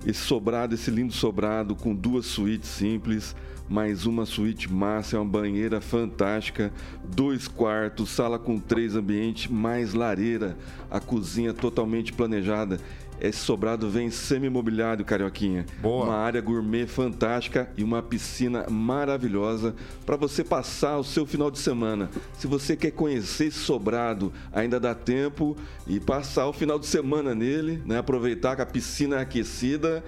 Esse 0.05 0.19
sobrado, 0.21 0.75
esse 0.75 0.91
lindo 0.91 1.13
sobrado 1.13 1.73
com 1.75 1.95
duas 1.95 2.27
suítes 2.27 2.69
simples, 2.69 3.35
mais 3.67 4.05
uma 4.05 4.23
suíte 4.23 4.71
massa, 4.71 5.15
é 5.15 5.19
uma 5.19 5.27
banheira 5.27 5.81
fantástica, 5.81 6.71
dois 7.03 7.47
quartos, 7.47 8.09
sala 8.11 8.37
com 8.37 8.59
três 8.59 8.95
ambientes, 8.95 9.47
mais 9.47 9.95
lareira, 9.95 10.55
a 10.91 10.99
cozinha 10.99 11.51
totalmente 11.53 12.13
planejada. 12.13 12.79
Esse 13.19 13.39
sobrado 13.39 13.89
vem 13.89 14.09
semi-imobiliário, 14.09 15.05
Carioquinha. 15.05 15.65
Boa. 15.81 16.05
Uma 16.05 16.15
área 16.15 16.41
gourmet 16.41 16.85
fantástica 16.85 17.69
e 17.77 17.83
uma 17.83 18.01
piscina 18.01 18.65
maravilhosa 18.69 19.73
para 20.05 20.15
você 20.15 20.43
passar 20.43 20.97
o 20.97 21.03
seu 21.03 21.25
final 21.25 21.49
de 21.49 21.59
semana. 21.59 22.09
Se 22.33 22.47
você 22.47 22.75
quer 22.75 22.91
conhecer 22.91 23.47
esse 23.47 23.59
sobrado, 23.59 24.33
ainda 24.51 24.79
dá 24.79 24.93
tempo 24.93 25.55
e 25.87 25.99
passar 25.99 26.47
o 26.47 26.53
final 26.53 26.77
de 26.77 26.85
semana 26.85 27.33
nele, 27.33 27.81
né? 27.85 27.97
Aproveitar 27.99 28.55
que 28.55 28.61
a 28.61 28.65
piscina 28.65 29.17
é 29.17 29.21
aquecida. 29.21 30.03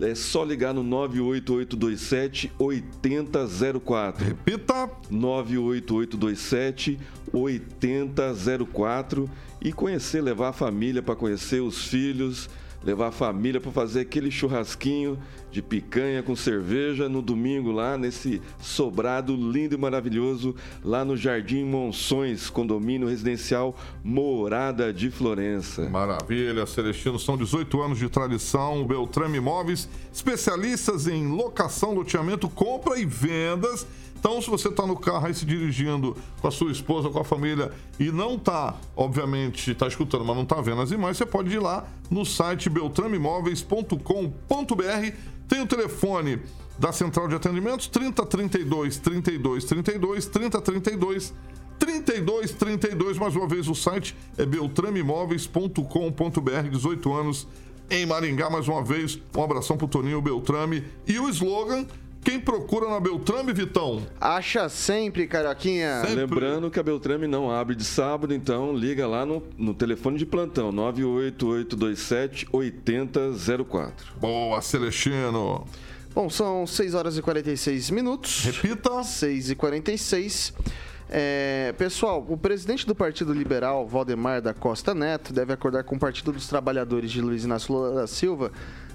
É 0.00 0.14
só 0.14 0.44
ligar 0.44 0.72
no 0.72 0.82
98827 0.82 2.52
8004. 2.58 4.24
Repita. 4.24 4.90
98827 5.10 6.98
8004 7.32 9.30
e 9.60 9.72
conhecer, 9.72 10.20
levar 10.20 10.48
a 10.48 10.52
família 10.52 11.02
para 11.02 11.14
conhecer 11.14 11.60
os 11.60 11.86
filhos, 11.86 12.48
levar 12.84 13.08
a 13.08 13.12
família 13.12 13.60
para 13.60 13.70
fazer 13.70 14.00
aquele 14.00 14.30
churrasquinho 14.30 15.18
de 15.50 15.60
picanha 15.60 16.22
com 16.22 16.34
cerveja 16.34 17.08
no 17.08 17.20
domingo 17.20 17.70
lá 17.70 17.98
nesse 17.98 18.40
sobrado 18.60 19.36
lindo 19.36 19.74
e 19.74 19.78
maravilhoso 19.78 20.56
lá 20.82 21.04
no 21.04 21.16
Jardim 21.16 21.64
Monções, 21.64 22.48
condomínio 22.48 23.06
residencial 23.06 23.76
Morada 24.02 24.92
de 24.92 25.10
Florença. 25.10 25.88
Maravilha, 25.90 26.64
Celestino. 26.66 27.18
São 27.18 27.36
18 27.36 27.82
anos 27.82 27.98
de 27.98 28.08
tradição. 28.08 28.86
Beltrame 28.86 29.38
Imóveis, 29.38 29.88
especialistas 30.12 31.06
em 31.06 31.28
locação, 31.28 31.94
loteamento, 31.94 32.48
compra 32.48 32.98
e 32.98 33.04
vendas. 33.04 33.86
Então, 34.22 34.40
se 34.40 34.48
você 34.48 34.68
está 34.68 34.86
no 34.86 34.94
carro 34.94 35.26
aí 35.26 35.34
se 35.34 35.44
dirigindo 35.44 36.16
com 36.40 36.46
a 36.46 36.50
sua 36.52 36.70
esposa, 36.70 37.10
com 37.10 37.18
a 37.18 37.24
família 37.24 37.72
e 37.98 38.12
não 38.12 38.36
está, 38.36 38.76
obviamente, 38.94 39.72
está 39.72 39.88
escutando, 39.88 40.24
mas 40.24 40.36
não 40.36 40.44
está 40.44 40.60
vendo 40.60 40.80
as 40.80 40.92
imagens, 40.92 41.16
você 41.16 41.26
pode 41.26 41.52
ir 41.52 41.58
lá 41.58 41.88
no 42.08 42.24
site 42.24 42.70
beltrameimóveis.com.br. 42.70 45.16
Tem 45.48 45.60
o 45.60 45.66
telefone 45.66 46.40
da 46.78 46.92
central 46.92 47.26
de 47.26 47.34
atendimentos 47.34 47.88
3032 47.88 48.98
32 48.98 49.64
32 49.66 50.26
3032 50.26 51.34
3232, 51.80 53.18
mais 53.18 53.34
uma 53.34 53.48
vez 53.48 53.66
o 53.66 53.74
site 53.74 54.14
é 54.38 54.46
beltrameimóveis.com.br, 54.46 56.68
18 56.70 57.12
anos 57.12 57.48
em 57.90 58.06
Maringá, 58.06 58.48
mais 58.48 58.68
uma 58.68 58.84
vez, 58.84 59.18
um 59.36 59.42
abração 59.42 59.76
pro 59.76 59.88
Toninho 59.88 60.22
Beltrame. 60.22 60.84
E 61.08 61.18
o 61.18 61.28
slogan, 61.28 61.84
quem 62.24 62.38
procura 62.38 62.88
na 62.88 63.00
Beltrame, 63.00 63.52
Vitão? 63.52 64.06
Acha 64.20 64.68
sempre, 64.68 65.26
Carioquinha. 65.26 66.00
Sempre. 66.00 66.14
Lembrando 66.14 66.70
que 66.70 66.78
a 66.78 66.82
Beltrame 66.82 67.26
não 67.26 67.50
abre 67.50 67.74
de 67.74 67.84
sábado, 67.84 68.32
então 68.32 68.72
liga 68.74 69.06
lá 69.06 69.26
no, 69.26 69.42
no 69.58 69.74
telefone 69.74 70.18
de 70.18 70.24
plantão 70.24 70.70
98827 70.70 72.48
8004. 72.52 74.14
Boa, 74.20 74.62
Celestino. 74.62 75.66
Bom, 76.14 76.30
são 76.30 76.66
6 76.66 76.94
horas 76.94 77.18
e 77.18 77.22
46 77.22 77.90
minutos. 77.90 78.44
Repita. 78.44 79.02
6 79.02 79.50
e 79.50 79.54
46 79.56 80.52
é, 81.14 81.74
pessoal, 81.76 82.24
o 82.26 82.38
presidente 82.38 82.86
do 82.86 82.94
Partido 82.94 83.34
Liberal, 83.34 83.86
Valdemar 83.86 84.40
da 84.40 84.54
Costa 84.54 84.94
Neto, 84.94 85.30
deve 85.30 85.52
acordar 85.52 85.84
com 85.84 85.94
o 85.94 85.98
Partido 85.98 86.32
dos 86.32 86.48
Trabalhadores 86.48 87.10
de 87.10 87.20
Luiz 87.20 87.44
Inácio 87.44 87.74
Lula 87.74 87.94
da 87.94 88.06
Silva 88.06 88.50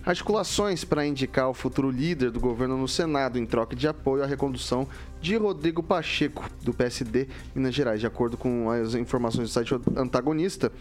articulações 0.08 0.86
para 0.86 1.06
indicar 1.06 1.50
o 1.50 1.54
futuro 1.54 1.92
líder 1.92 2.32
do 2.32 2.40
governo 2.40 2.78
no 2.78 2.88
Senado 2.88 3.38
em 3.38 3.46
troca 3.46 3.76
de 3.76 3.88
apoio 3.88 4.24
à 4.24 4.26
recondução 4.26 4.88
de 5.22 5.36
Rodrigo 5.36 5.84
Pacheco, 5.84 6.50
do 6.64 6.74
PSD 6.74 7.28
Minas 7.54 7.76
Gerais. 7.76 8.00
De 8.00 8.08
acordo 8.08 8.38
com 8.38 8.70
as 8.72 8.96
informações 8.96 9.50
do 9.50 9.52
site 9.52 9.74
antagonista, 9.98 10.72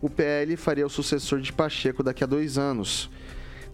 o 0.00 0.08
PL 0.08 0.56
faria 0.56 0.86
o 0.86 0.90
sucessor 0.90 1.40
de 1.40 1.52
Pacheco 1.52 2.02
daqui 2.02 2.22
a 2.22 2.26
dois 2.28 2.56
anos. 2.58 3.10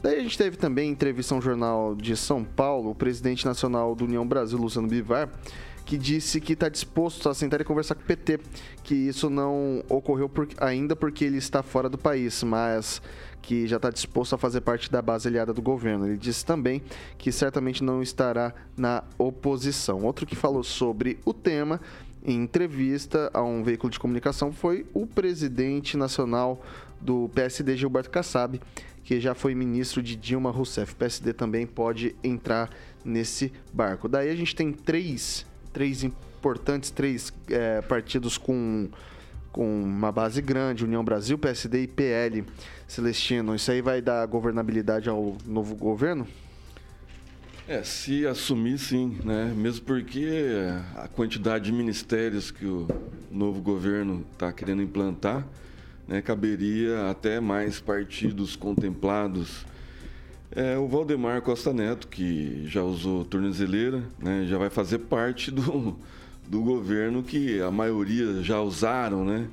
Daí 0.03 0.19
a 0.19 0.23
gente 0.23 0.39
teve 0.39 0.57
também 0.57 0.91
entrevista 0.91 1.35
a 1.35 1.39
um 1.39 1.43
jornal 1.43 1.95
de 1.95 2.17
São 2.17 2.43
Paulo, 2.43 2.91
o 2.91 2.95
presidente 2.95 3.45
nacional 3.45 3.95
do 3.95 4.05
União 4.05 4.27
Brasil, 4.27 4.59
Luciano 4.59 4.89
Bivar, 4.89 5.29
que 5.85 5.99
disse 5.99 6.41
que 6.41 6.55
está 6.55 6.69
disposto 6.69 7.29
a 7.29 7.35
sentar 7.35 7.61
e 7.61 7.65
conversar 7.65 7.95
com 7.97 8.03
o 8.03 8.05
PT, 8.07 8.41
que 8.83 8.95
isso 8.95 9.29
não 9.29 9.85
ocorreu 9.89 10.29
por- 10.29 10.49
ainda 10.59 10.97
porque 10.97 11.25
ele 11.25 11.37
está 11.37 11.63
fora 11.63 11.89
do 11.89 11.99
país, 11.99 12.43
mas 12.43 13.03
que 13.43 13.67
já 13.67 13.77
está 13.77 13.91
disposto 13.91 14.35
a 14.35 14.39
fazer 14.39 14.61
parte 14.61 14.91
da 14.91 15.03
base 15.03 15.29
aliada 15.29 15.53
do 15.53 15.61
governo. 15.61 16.07
Ele 16.07 16.17
disse 16.17 16.47
também 16.47 16.81
que 17.19 17.33
certamente 17.33 17.83
não 17.83 18.01
estará 18.01 18.55
na 18.77 19.03
oposição. 19.19 20.05
Outro 20.05 20.25
que 20.25 20.37
falou 20.37 20.63
sobre 20.63 21.19
o 21.25 21.35
tema 21.35 21.81
em 22.25 22.41
entrevista 22.41 23.31
a 23.35 23.43
um 23.43 23.65
veículo 23.65 23.91
de 23.91 23.99
comunicação 23.99 24.53
foi 24.53 24.87
o 24.95 25.07
presidente 25.07 25.97
nacional 25.97 26.65
do 27.01 27.29
PSD, 27.35 27.77
Gilberto 27.77 28.11
Kassab, 28.11 28.61
que 29.03 29.21
já 29.21 29.35
foi 29.35 29.55
ministro 29.55 30.01
de 30.01 30.15
Dilma 30.15 30.51
Rousseff. 30.51 30.93
O 30.93 30.97
PSD 30.97 31.33
também 31.33 31.67
pode 31.67 32.15
entrar 32.23 32.71
nesse 33.05 33.53
barco. 33.73 34.09
Daí 34.09 34.31
a 34.31 34.37
gente 34.37 34.55
tem 34.55 34.73
três, 34.73 35.45
três 35.73 36.05
importantes, 36.05 36.91
três 36.91 37.33
eh, 37.51 37.81
partidos 37.83 38.39
com, 38.39 38.89
com 39.53 39.83
uma 39.83 40.11
base 40.11 40.41
grande, 40.41 40.85
União 40.85 41.05
Brasil, 41.05 41.37
PSD 41.39 41.83
e 41.83 41.87
PL. 41.87 42.45
Celestino, 42.89 43.55
isso 43.55 43.71
aí 43.71 43.83
vai 43.83 44.01
dar 44.01 44.27
governabilidade 44.27 45.09
ao 45.09 45.37
novo 45.47 45.77
governo? 45.77 46.27
É, 47.69 47.83
se 47.85 48.27
assumir 48.27 48.79
sim, 48.79 49.19
né? 49.25 49.53
Mesmo 49.57 49.85
porque 49.85 50.27
a 50.97 51.07
quantidade 51.07 51.67
de 51.67 51.73
ministérios 51.73 52.51
que 52.51 52.67
o 52.67 52.89
novo 53.31 53.63
governo 53.63 54.27
está 54.33 54.53
querendo 54.53 54.83
implantar, 54.83 55.47
né, 56.09 56.21
caberia 56.21 57.09
até 57.11 57.41
mais 57.41 57.81
partidos 57.81 58.57
contemplados. 58.57 59.65
É, 60.51 60.77
o 60.77 60.89
Valdemar 60.89 61.41
Costa 61.41 61.73
Neto, 61.73 62.09
que 62.09 62.67
já 62.67 62.83
usou 62.83 63.25
tornozeleira, 63.25 64.03
né, 64.19 64.45
já 64.47 64.59
vai 64.59 64.69
fazer 64.69 64.99
parte 64.99 65.51
do, 65.51 65.97
do 66.49 66.61
governo 66.61 67.23
que 67.23 67.61
a 67.61 67.71
maioria 67.71 68.43
já 68.43 68.61
usaram, 68.61 69.25
né? 69.25 69.49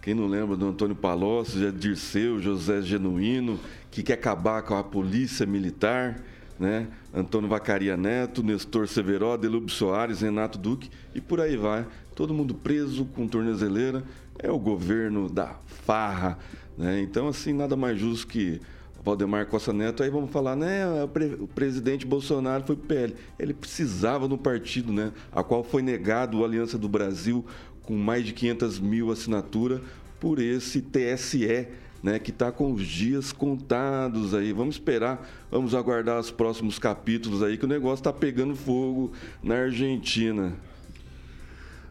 Quem 0.00 0.14
não 0.14 0.26
lembra 0.26 0.56
do 0.56 0.66
Antônio 0.66 0.96
Palocci, 0.96 1.70
Dirceu, 1.70 2.40
José 2.40 2.82
Genuíno, 2.82 3.58
que 3.90 4.02
quer 4.02 4.14
acabar 4.14 4.62
com 4.62 4.74
a 4.74 4.82
polícia 4.82 5.46
militar, 5.46 6.20
né? 6.58 6.88
Antônio 7.14 7.48
Vacaria 7.48 7.96
Neto, 7.96 8.42
Nestor 8.42 8.88
Severo, 8.88 9.36
Delúbio 9.36 9.70
Soares, 9.70 10.20
Renato 10.20 10.58
Duque 10.58 10.90
e 11.14 11.20
por 11.20 11.40
aí 11.40 11.56
vai. 11.56 11.86
Todo 12.16 12.34
mundo 12.34 12.54
preso 12.54 13.04
com 13.04 13.28
tornezeleira. 13.28 14.02
É 14.38 14.50
o 14.50 14.58
governo 14.58 15.28
da 15.28 15.54
farra, 15.84 16.38
né? 16.76 17.00
Então, 17.00 17.28
assim, 17.28 17.52
nada 17.52 17.76
mais 17.76 17.98
justo 17.98 18.26
que 18.26 18.60
Valdemar 19.04 19.46
Costa 19.46 19.72
Neto, 19.72 20.02
aí 20.02 20.10
vamos 20.10 20.30
falar, 20.30 20.54
né? 20.54 21.02
O, 21.02 21.08
pre 21.08 21.24
o 21.34 21.48
presidente 21.48 22.06
Bolsonaro 22.06 22.62
foi 22.64 22.76
pro 22.76 22.86
PL. 22.86 23.16
Ele 23.36 23.52
precisava 23.52 24.28
no 24.28 24.38
partido, 24.38 24.92
né? 24.92 25.12
A 25.32 25.42
qual 25.42 25.64
foi 25.64 25.82
negado 25.82 26.42
a 26.42 26.46
Aliança 26.46 26.78
do 26.78 26.88
Brasil 26.88 27.44
com 27.82 27.94
mais 27.94 28.24
de 28.24 28.32
500 28.32 28.78
mil 28.78 29.10
assinaturas 29.10 29.80
por 30.20 30.38
esse 30.38 30.80
TSE, 30.80 31.66
né? 32.00 32.20
Que 32.20 32.30
está 32.30 32.52
com 32.52 32.72
os 32.72 32.86
dias 32.86 33.32
contados 33.32 34.34
aí. 34.34 34.52
Vamos 34.52 34.76
esperar, 34.76 35.28
vamos 35.50 35.74
aguardar 35.74 36.20
os 36.20 36.30
próximos 36.30 36.78
capítulos 36.78 37.42
aí, 37.42 37.58
que 37.58 37.64
o 37.64 37.68
negócio 37.68 38.02
está 38.02 38.12
pegando 38.12 38.54
fogo 38.54 39.12
na 39.42 39.56
Argentina. 39.56 40.56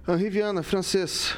Henri 0.07 0.30
Viana, 0.30 0.64
francês. 0.64 1.36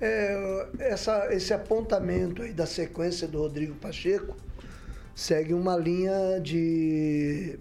É, 0.00 0.68
essa, 0.78 1.32
esse 1.32 1.52
apontamento 1.52 2.42
aí 2.42 2.52
da 2.52 2.66
sequência 2.66 3.28
do 3.28 3.38
Rodrigo 3.38 3.74
Pacheco 3.74 4.45
segue 5.16 5.54
uma 5.54 5.74
linha 5.74 6.38
de, 6.42 7.58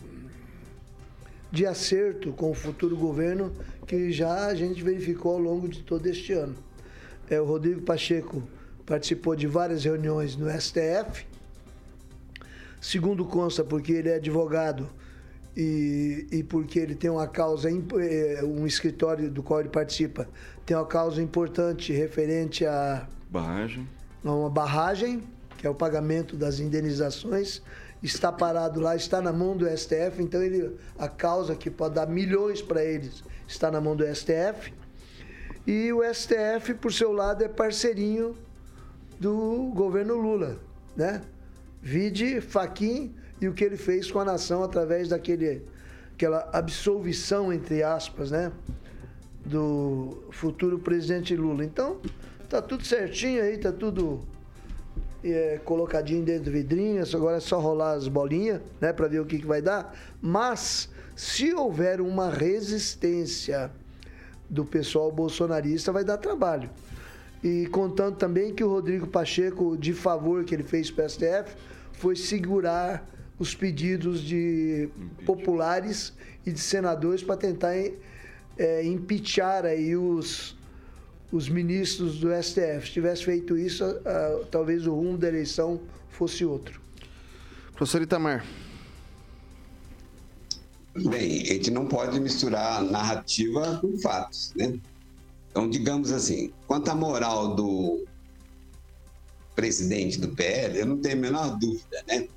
de 1.49 1.65
acerto 1.65 2.33
com 2.33 2.51
o 2.51 2.53
futuro 2.53 2.97
governo 2.97 3.53
que 3.87 4.11
já 4.11 4.47
a 4.47 4.53
gente 4.53 4.83
verificou 4.83 5.35
ao 5.35 5.39
longo 5.39 5.69
de 5.69 5.81
todo 5.81 6.05
este 6.05 6.33
ano. 6.33 6.53
É, 7.29 7.39
o 7.39 7.45
Rodrigo 7.45 7.81
Pacheco 7.81 8.43
participou 8.85 9.37
de 9.37 9.47
várias 9.47 9.85
reuniões 9.85 10.35
no 10.35 10.49
STF, 10.51 11.25
segundo 12.81 13.23
consta, 13.23 13.63
porque 13.63 13.93
ele 13.93 14.09
é 14.09 14.15
advogado 14.15 14.89
e, 15.55 16.27
e 16.29 16.43
porque 16.43 16.77
ele 16.77 16.93
tem 16.93 17.09
uma 17.09 17.25
causa, 17.25 17.69
é, 17.69 18.43
um 18.43 18.67
escritório 18.67 19.31
do 19.31 19.41
qual 19.41 19.61
ele 19.61 19.69
participa, 19.69 20.27
tem 20.65 20.75
uma 20.75 20.85
causa 20.85 21.21
importante 21.21 21.93
referente 21.93 22.65
a 22.65 23.07
barragem. 23.29 23.87
A 24.25 24.31
uma 24.33 24.49
barragem, 24.49 25.23
que 25.65 25.67
é 25.67 25.71
o 25.71 25.73
pagamento 25.73 26.37
das 26.37 26.59
indenizações, 26.59 27.59
está 28.03 28.31
parado 28.31 28.79
lá, 28.79 28.95
está 28.95 29.19
na 29.19 29.33
mão 29.33 29.57
do 29.57 29.65
STF, 29.67 30.21
então 30.21 30.43
ele, 30.43 30.77
a 30.95 31.07
causa 31.07 31.55
que 31.55 31.71
pode 31.71 31.95
dar 31.95 32.05
milhões 32.05 32.61
para 32.61 32.83
eles 32.83 33.23
está 33.47 33.71
na 33.71 33.81
mão 33.81 33.95
do 33.95 34.05
STF. 34.05 34.71
E 35.65 35.91
o 35.91 36.03
STF, 36.03 36.75
por 36.75 36.93
seu 36.93 37.11
lado, 37.11 37.43
é 37.43 37.47
parceirinho 37.47 38.37
do 39.19 39.71
governo 39.73 40.13
Lula, 40.15 40.59
né? 40.95 41.23
Vide 41.81 42.41
Faquim 42.41 43.15
e 43.41 43.47
o 43.47 43.53
que 43.53 43.63
ele 43.63 43.75
fez 43.75 44.11
com 44.11 44.19
a 44.19 44.25
nação 44.25 44.63
através 44.63 45.09
daquele 45.09 45.63
aquela 46.13 46.47
absolvição 46.53 47.51
entre 47.51 47.81
aspas, 47.81 48.29
né, 48.29 48.51
do 49.43 50.25
futuro 50.29 50.77
presidente 50.77 51.35
Lula. 51.35 51.65
Então, 51.65 51.99
tá 52.47 52.61
tudo 52.61 52.85
certinho 52.85 53.41
aí, 53.41 53.57
tá 53.57 53.71
tudo 53.71 54.23
é, 55.31 55.59
colocadinho 55.63 56.23
dentro 56.23 56.45
do 56.45 56.51
vidrinho, 56.51 57.03
agora 57.13 57.37
é 57.37 57.39
só 57.39 57.59
rolar 57.59 57.93
as 57.93 58.07
bolinhas, 58.07 58.61
né, 58.79 58.93
para 58.93 59.07
ver 59.07 59.19
o 59.19 59.25
que, 59.25 59.39
que 59.39 59.45
vai 59.45 59.61
dar. 59.61 59.95
Mas 60.21 60.89
se 61.15 61.53
houver 61.53 61.99
uma 61.99 62.29
resistência 62.29 63.71
do 64.49 64.63
pessoal 64.63 65.11
bolsonarista, 65.11 65.91
vai 65.91 66.03
dar 66.03 66.17
trabalho. 66.17 66.69
E 67.43 67.67
contando 67.67 68.15
também 68.17 68.53
que 68.53 68.63
o 68.63 68.69
Rodrigo 68.69 69.07
Pacheco, 69.07 69.75
de 69.77 69.93
favor 69.93 70.43
que 70.43 70.53
ele 70.53 70.63
fez 70.63 70.91
para 70.91 71.05
o 71.05 71.09
STF, 71.09 71.55
foi 71.93 72.15
segurar 72.15 73.07
os 73.39 73.53
pedidos 73.53 74.21
de 74.21 74.89
populares 75.25 76.13
e 76.45 76.51
de 76.51 76.59
senadores 76.59 77.23
para 77.23 77.35
tentar 77.35 77.73
é, 78.57 78.83
impeachar 78.83 79.65
aí 79.65 79.95
os, 79.95 80.55
os 81.31 81.49
ministros 81.49 82.19
do 82.19 82.29
STF. 82.31 82.87
Se 82.87 82.93
tivesse 82.93 83.25
feito 83.25 83.57
isso, 83.57 83.83
uh, 83.83 84.45
talvez 84.51 84.87
o 84.87 84.93
rumo 84.93 85.17
da 85.17 85.27
eleição 85.27 85.81
fosse 86.09 86.45
outro. 86.45 86.81
Professor 87.73 88.01
Itamar. 88.01 88.45
Bem, 90.95 91.41
a 91.41 91.53
gente 91.53 91.71
não 91.71 91.87
pode 91.87 92.19
misturar 92.19 92.81
narrativa 92.83 93.79
com 93.81 93.97
fatos, 93.97 94.53
né? 94.55 94.79
Então, 95.51 95.69
digamos 95.69 96.11
assim, 96.11 96.53
quanto 96.67 96.89
à 96.89 96.95
moral 96.95 97.55
do 97.55 98.05
presidente 99.55 100.19
do 100.19 100.29
PL, 100.29 100.79
eu 100.79 100.85
não 100.85 100.97
tenho 100.97 101.17
a 101.17 101.19
menor 101.19 101.57
dúvida, 101.57 102.03
né? 102.07 102.27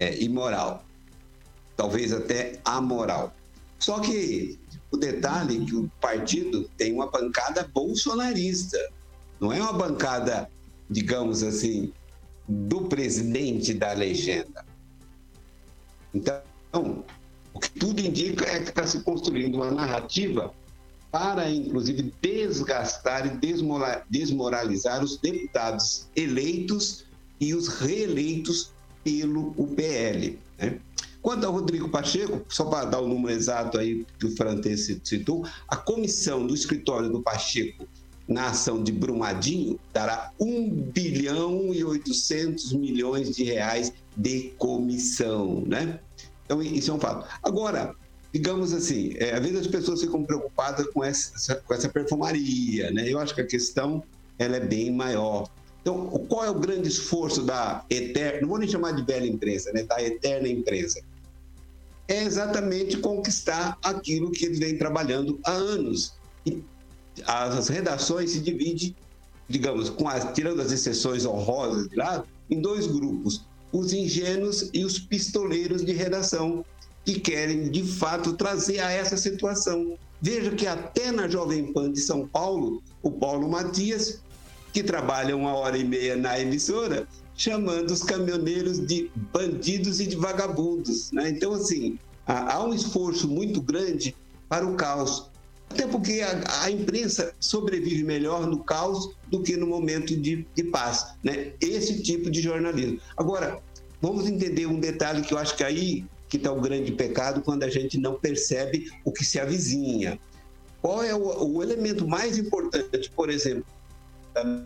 é, 0.00 0.16
imoral, 0.20 0.82
talvez 1.76 2.12
até 2.12 2.58
amoral. 2.64 3.32
Só 3.78 4.00
que 4.00 4.58
o 4.90 4.96
detalhe 4.96 5.62
é 5.62 5.64
que 5.64 5.76
o 5.76 5.90
partido 6.00 6.68
tem 6.76 6.92
uma 6.92 7.10
bancada 7.10 7.68
bolsonarista, 7.72 8.78
não 9.40 9.52
é 9.52 9.60
uma 9.60 9.72
bancada, 9.72 10.50
digamos 10.88 11.42
assim, 11.42 11.92
do 12.48 12.82
presidente 12.82 13.72
da 13.72 13.92
legenda. 13.92 14.64
Então, 16.12 16.42
o 17.54 17.60
que 17.60 17.70
tudo 17.70 18.00
indica 18.00 18.44
é 18.46 18.60
que 18.60 18.70
está 18.70 18.86
se 18.86 19.00
construindo 19.00 19.56
uma 19.56 19.70
narrativa 19.70 20.52
para, 21.10 21.50
inclusive, 21.50 22.12
desgastar 22.20 23.26
e 23.26 23.40
desmoralizar 24.08 25.02
os 25.02 25.18
deputados 25.18 26.08
eleitos 26.14 27.06
e 27.40 27.54
os 27.54 27.68
reeleitos 27.68 28.72
pelo 29.02 29.48
UPL. 29.56 30.38
Né? 30.58 30.80
Quanto 31.22 31.46
ao 31.46 31.52
Rodrigo 31.52 31.88
Pacheco, 31.88 32.44
só 32.48 32.64
para 32.64 32.86
dar 32.86 33.00
o 33.00 33.08
número 33.08 33.32
exato 33.34 33.78
aí 33.78 34.06
que 34.18 34.26
o 34.26 34.36
Frantes 34.36 34.90
citou, 35.04 35.46
a 35.68 35.76
comissão 35.76 36.46
do 36.46 36.54
escritório 36.54 37.10
do 37.10 37.22
Pacheco 37.22 37.86
na 38.26 38.46
ação 38.46 38.82
de 38.82 38.92
Brumadinho 38.92 39.78
dará 39.92 40.32
1 40.38 40.70
bilhão 40.94 41.74
e 41.74 41.84
800 41.84 42.72
milhões 42.72 43.34
de 43.34 43.42
reais 43.42 43.92
de 44.16 44.52
comissão, 44.56 45.64
né? 45.66 45.98
Então, 46.44 46.62
isso 46.62 46.90
é 46.90 46.94
um 46.94 47.00
fato. 47.00 47.28
Agora, 47.42 47.94
digamos 48.32 48.72
assim, 48.72 49.14
é, 49.16 49.34
às 49.34 49.40
vezes 49.40 49.60
as 49.60 49.66
pessoas 49.66 50.00
ficam 50.00 50.24
preocupadas 50.24 50.86
com 50.88 51.02
essa, 51.02 51.56
com 51.56 51.74
essa 51.74 51.88
perfumaria, 51.88 52.90
né? 52.92 53.08
Eu 53.08 53.18
acho 53.18 53.34
que 53.34 53.40
a 53.40 53.46
questão 53.46 54.02
ela 54.38 54.56
é 54.56 54.60
bem 54.60 54.92
maior. 54.92 55.48
Então, 55.80 56.08
qual 56.28 56.44
é 56.44 56.50
o 56.50 56.58
grande 56.58 56.88
esforço 56.88 57.42
da 57.42 57.84
eterna, 57.88 58.42
não 58.42 58.48
vou 58.48 58.58
nem 58.58 58.68
chamar 58.68 58.92
de 58.92 59.02
velha 59.02 59.26
imprensa, 59.26 59.72
né, 59.72 59.82
da 59.84 60.02
eterna 60.02 60.48
imprensa? 60.48 61.00
É 62.06 62.24
exatamente 62.24 62.98
conquistar 62.98 63.78
aquilo 63.82 64.30
que 64.30 64.44
eles 64.44 64.58
vêm 64.58 64.76
trabalhando 64.76 65.38
há 65.44 65.52
anos. 65.52 66.14
E 66.44 66.62
as 67.24 67.68
redações 67.68 68.32
se 68.32 68.40
dividem, 68.40 68.94
digamos, 69.48 69.92
as, 70.06 70.34
tirando 70.34 70.60
as 70.60 70.72
exceções 70.72 71.24
honrosas 71.24 71.88
de 71.88 71.96
lado, 71.96 72.26
em 72.50 72.60
dois 72.60 72.86
grupos: 72.86 73.46
os 73.72 73.92
ingênuos 73.92 74.68
e 74.74 74.84
os 74.84 74.98
pistoleiros 74.98 75.84
de 75.84 75.92
redação, 75.92 76.64
que 77.04 77.18
querem 77.18 77.70
de 77.70 77.84
fato 77.84 78.34
trazer 78.34 78.80
a 78.80 78.90
essa 78.90 79.16
situação. 79.16 79.96
Veja 80.20 80.50
que 80.50 80.66
até 80.66 81.10
na 81.10 81.26
Jovem 81.28 81.72
Pan 81.72 81.90
de 81.90 82.00
São 82.00 82.28
Paulo, 82.28 82.82
o 83.02 83.10
Paulo 83.10 83.48
Matias 83.48 84.20
que 84.72 84.82
trabalha 84.82 85.36
uma 85.36 85.54
hora 85.54 85.76
e 85.76 85.84
meia 85.84 86.16
na 86.16 86.38
emissora, 86.38 87.06
chamando 87.34 87.90
os 87.90 88.02
caminhoneiros 88.02 88.84
de 88.86 89.10
bandidos 89.32 90.00
e 90.00 90.06
de 90.06 90.16
vagabundos. 90.16 91.10
Né? 91.12 91.30
Então, 91.30 91.54
assim, 91.54 91.98
há 92.26 92.62
um 92.62 92.74
esforço 92.74 93.28
muito 93.28 93.60
grande 93.60 94.14
para 94.48 94.66
o 94.66 94.74
caos. 94.74 95.30
Até 95.70 95.86
porque 95.86 96.20
a, 96.20 96.64
a 96.64 96.70
imprensa 96.70 97.32
sobrevive 97.38 98.02
melhor 98.02 98.46
no 98.46 98.62
caos 98.62 99.14
do 99.28 99.42
que 99.42 99.56
no 99.56 99.66
momento 99.66 100.16
de, 100.16 100.46
de 100.54 100.64
paz. 100.64 101.14
Né? 101.22 101.52
Esse 101.60 102.02
tipo 102.02 102.30
de 102.30 102.42
jornalismo. 102.42 103.00
Agora, 103.16 103.60
vamos 104.02 104.26
entender 104.26 104.66
um 104.66 104.80
detalhe 104.80 105.22
que 105.22 105.32
eu 105.32 105.38
acho 105.38 105.56
que 105.56 105.64
aí 105.64 106.04
que 106.28 106.36
está 106.36 106.52
o 106.52 106.60
grande 106.60 106.92
pecado 106.92 107.42
quando 107.42 107.64
a 107.64 107.68
gente 107.68 107.98
não 107.98 108.14
percebe 108.14 108.88
o 109.04 109.12
que 109.12 109.24
se 109.24 109.40
avizinha. 109.40 110.18
Qual 110.80 111.02
é 111.02 111.14
o, 111.14 111.56
o 111.56 111.62
elemento 111.62 112.06
mais 112.06 112.38
importante, 112.38 113.10
por 113.10 113.28
exemplo, 113.28 113.64
da 114.34 114.62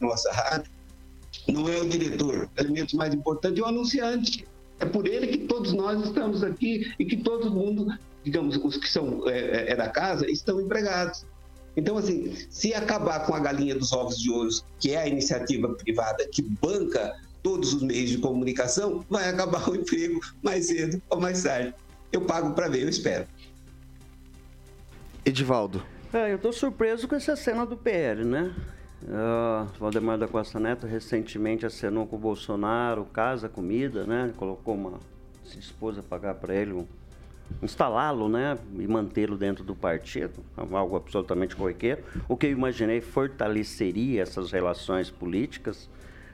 nossa 0.00 0.30
rádio, 0.32 0.70
não 1.48 1.68
é 1.68 1.78
o 1.78 1.88
diretor. 1.88 2.48
O 2.56 2.60
elemento 2.60 2.96
mais 2.96 3.14
importante 3.14 3.60
é 3.60 3.62
o 3.62 3.66
anunciante. 3.66 4.46
É 4.80 4.86
por 4.86 5.06
ele 5.06 5.26
que 5.26 5.38
todos 5.38 5.72
nós 5.72 6.04
estamos 6.04 6.42
aqui 6.44 6.92
e 6.98 7.04
que 7.04 7.16
todo 7.16 7.50
mundo, 7.50 7.92
digamos, 8.22 8.56
os 8.56 8.76
que 8.76 8.88
são 8.88 9.28
é, 9.28 9.38
é, 9.38 9.72
é 9.72 9.76
da 9.76 9.88
casa, 9.88 10.30
estão 10.30 10.60
empregados. 10.60 11.24
Então, 11.76 11.96
assim, 11.96 12.34
se 12.50 12.74
acabar 12.74 13.26
com 13.26 13.34
a 13.34 13.38
galinha 13.38 13.74
dos 13.74 13.92
ovos 13.92 14.18
de 14.18 14.30
ouro, 14.30 14.50
que 14.80 14.92
é 14.92 14.98
a 14.98 15.06
iniciativa 15.06 15.68
privada 15.74 16.26
que 16.28 16.42
banca 16.42 17.16
todos 17.42 17.74
os 17.74 17.82
meios 17.82 18.10
de 18.10 18.18
comunicação, 18.18 19.04
vai 19.08 19.28
acabar 19.28 19.68
o 19.68 19.76
emprego 19.76 20.20
mais 20.42 20.66
cedo 20.66 21.00
ou 21.08 21.20
mais 21.20 21.42
tarde. 21.42 21.74
Eu 22.12 22.22
pago 22.22 22.52
para 22.54 22.68
ver, 22.68 22.82
eu 22.82 22.88
espero. 22.88 23.26
Edivaldo. 25.24 25.84
É, 26.12 26.32
eu 26.32 26.36
estou 26.36 26.52
surpreso 26.52 27.06
com 27.06 27.14
essa 27.14 27.36
cena 27.36 27.66
do 27.66 27.76
PL, 27.76 28.24
né? 28.24 28.54
Uh, 29.02 29.66
Valdemar 29.78 30.18
da 30.18 30.26
Costa 30.26 30.58
Neto 30.58 30.86
recentemente 30.86 31.64
acenou 31.64 32.06
com 32.06 32.16
o 32.16 32.18
Bolsonaro, 32.18 33.04
casa, 33.04 33.48
comida, 33.48 34.04
né? 34.04 34.32
Colocou 34.36 34.74
uma 34.74 34.98
se 35.44 35.56
dispôs 35.56 35.98
a 35.98 36.02
pagar 36.02 36.34
para 36.34 36.54
ele 36.54 36.72
um 36.72 36.86
instalá-lo, 37.62 38.28
né, 38.28 38.58
e 38.78 38.86
mantê-lo 38.86 39.36
dentro 39.36 39.64
do 39.64 39.74
partido, 39.74 40.44
algo 40.56 40.96
absolutamente 40.96 41.56
corriqueiro. 41.56 42.02
O 42.28 42.36
que 42.36 42.46
eu 42.46 42.50
imaginei 42.50 43.00
fortaleceria 43.00 44.22
essas 44.22 44.52
relações 44.52 45.10
políticas. 45.10 45.88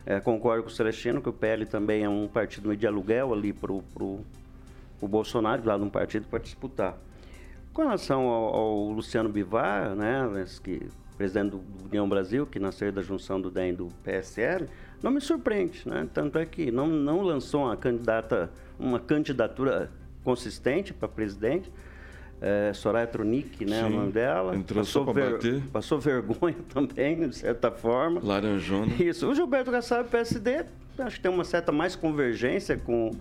É, 0.07 0.21
concordo 0.21 0.65
com 0.65 0.69
o 0.69 0.73
Celestino 0.73 1.23
que 1.23 1.29
o 1.31 1.33
PL 1.33 1.65
também 1.65 2.05
é 2.05 2.09
um 2.09 2.29
partido 2.29 2.77
de 2.77 2.87
aluguel 2.87 3.33
ali 3.33 3.55
para 3.55 3.73
o 3.73 4.25
Bolsonaro, 5.01 5.65
lá 5.65 5.79
de 5.79 5.85
um 5.85 5.89
partido 5.89 6.27
para 6.29 6.41
disputar. 6.41 6.99
Com 7.73 7.83
relação 7.83 8.29
ao, 8.29 8.55
ao, 8.55 8.89
Luciano 8.91 9.31
Bivar, 9.31 9.95
né, 9.95 10.47
que 10.63 10.83
presidente 11.17 11.51
do 11.51 11.63
União 11.85 12.09
Brasil, 12.09 12.47
que 12.47 12.59
nasceu 12.59 12.91
da 12.91 13.03
junção 13.03 13.41
do 13.41 13.51
DEM 13.51 13.71
e 13.71 13.77
do 13.77 13.89
PSL, 14.03 14.67
não 15.03 15.11
me 15.11 15.21
surpreende, 15.21 15.83
né? 15.87 16.09
Tanto 16.13 16.39
é 16.39 16.47
que 16.47 16.71
não, 16.71 16.87
não 16.87 17.23
lançou 17.23 17.65
uma 17.65 17.77
candidata, 17.77 18.51
uma 18.79 18.99
candidatura 18.99 19.91
consistente 20.25 20.93
para 20.93 21.07
presidente. 21.09 21.71
É, 22.41 22.73
Soraya 22.75 23.07
Tronic, 23.07 23.65
né, 23.65 23.81
Sim, 23.81 23.87
o 23.87 23.91
nome 23.91 24.13
dela. 24.13 24.57
Entrou 24.57 24.83
passou, 24.83 25.15
ver, 25.15 25.63
passou 25.73 25.99
vergonha 25.99 26.57
também, 26.73 27.29
de 27.29 27.37
certa 27.37 27.71
forma. 27.71 28.21
Laranjona. 28.23 28.93
Isso. 28.99 29.29
O 29.31 29.35
Gilberto 29.35 29.71
Kassab, 29.71 30.09
PSD, 30.11 30.65
acho 30.99 31.17
que 31.17 31.23
tem 31.23 31.31
uma 31.31 31.45
certa 31.45 31.73
mais 31.73 31.97
convergência 31.97 32.77
com 32.77 33.13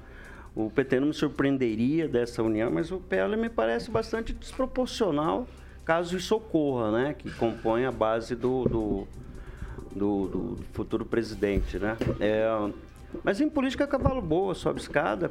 o 0.55 0.69
PT. 0.69 0.99
Não 0.99 1.07
me 1.07 1.13
surpreenderia 1.13 2.07
dessa 2.07 2.43
união, 2.43 2.71
mas 2.71 2.91
o 2.91 2.97
PL 2.97 3.37
me 3.37 3.49
parece 3.49 3.89
bastante 3.89 4.33
desproporcional, 4.33 5.47
caso 5.85 6.17
isso 6.17 6.35
ocorra, 6.35 6.91
né? 6.91 7.15
Que 7.17 7.31
compõe 7.31 7.85
a 7.85 7.91
base 7.91 8.35
do, 8.35 8.65
do, 8.65 9.07
do, 9.95 10.27
do 10.27 10.57
futuro 10.73 11.05
presidente, 11.05 11.77
né? 11.77 11.97
É, 12.19 12.47
mas 13.23 13.39
em 13.41 13.49
política, 13.49 13.85
cavalo 13.85 14.21
boa, 14.21 14.55
sobe 14.55 14.79
escada, 14.79 15.29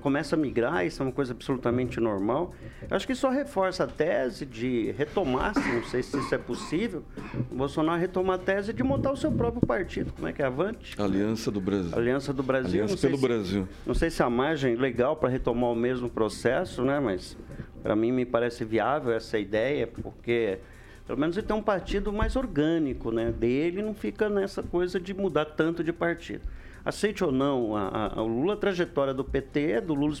começa 0.00 0.34
a 0.34 0.38
migrar, 0.38 0.84
isso 0.84 1.02
é 1.02 1.06
uma 1.06 1.12
coisa 1.12 1.32
absolutamente 1.32 2.00
normal. 2.00 2.52
Eu 2.88 2.96
acho 2.96 3.06
que 3.06 3.14
só 3.14 3.30
reforça 3.30 3.84
a 3.84 3.86
tese 3.86 4.44
de 4.44 4.92
retomar, 4.92 5.52
não 5.56 5.84
sei 5.84 6.02
se 6.02 6.18
isso 6.18 6.34
é 6.34 6.38
possível, 6.38 7.02
o 7.50 7.54
Bolsonaro 7.54 8.00
retomar 8.00 8.36
a 8.36 8.38
tese 8.38 8.72
de 8.72 8.82
montar 8.82 9.12
o 9.12 9.16
seu 9.16 9.30
próprio 9.32 9.64
partido. 9.64 10.12
Como 10.12 10.26
é 10.26 10.32
que 10.32 10.42
é? 10.42 10.46
Avante? 10.46 11.00
Aliança 11.00 11.50
do 11.50 11.60
Brasil. 11.60 11.96
Aliança 11.96 12.32
do 12.32 12.42
Brasil. 12.42 12.82
Aliança 12.82 13.06
pelo 13.06 13.16
se, 13.16 13.22
Brasil. 13.22 13.68
Não 13.86 13.94
sei 13.94 14.10
se 14.10 14.22
a 14.22 14.28
margem 14.28 14.74
legal 14.74 15.16
para 15.16 15.28
retomar 15.28 15.70
o 15.70 15.76
mesmo 15.76 16.10
processo, 16.10 16.82
né? 16.82 16.98
Mas 17.00 17.36
para 17.82 17.96
mim 17.96 18.12
me 18.12 18.24
parece 18.24 18.64
viável 18.64 19.12
essa 19.12 19.38
ideia, 19.38 19.86
porque 19.86 20.58
pelo 21.06 21.18
menos 21.18 21.36
ele 21.36 21.46
tem 21.46 21.56
um 21.56 21.62
partido 21.62 22.12
mais 22.12 22.36
orgânico, 22.36 23.10
né? 23.10 23.32
Dele 23.32 23.82
não 23.82 23.94
fica 23.94 24.28
nessa 24.28 24.62
coisa 24.62 25.00
de 25.00 25.12
mudar 25.12 25.44
tanto 25.44 25.82
de 25.82 25.92
partido 25.92 26.42
aceite 26.84 27.22
ou 27.22 27.30
não, 27.30 27.76
a, 27.76 28.14
a, 28.16 28.22
Lula, 28.22 28.54
a 28.54 28.56
trajetória 28.56 29.12
do 29.12 29.24
PT, 29.24 29.82
do 29.82 29.94
Lula 29.94 30.14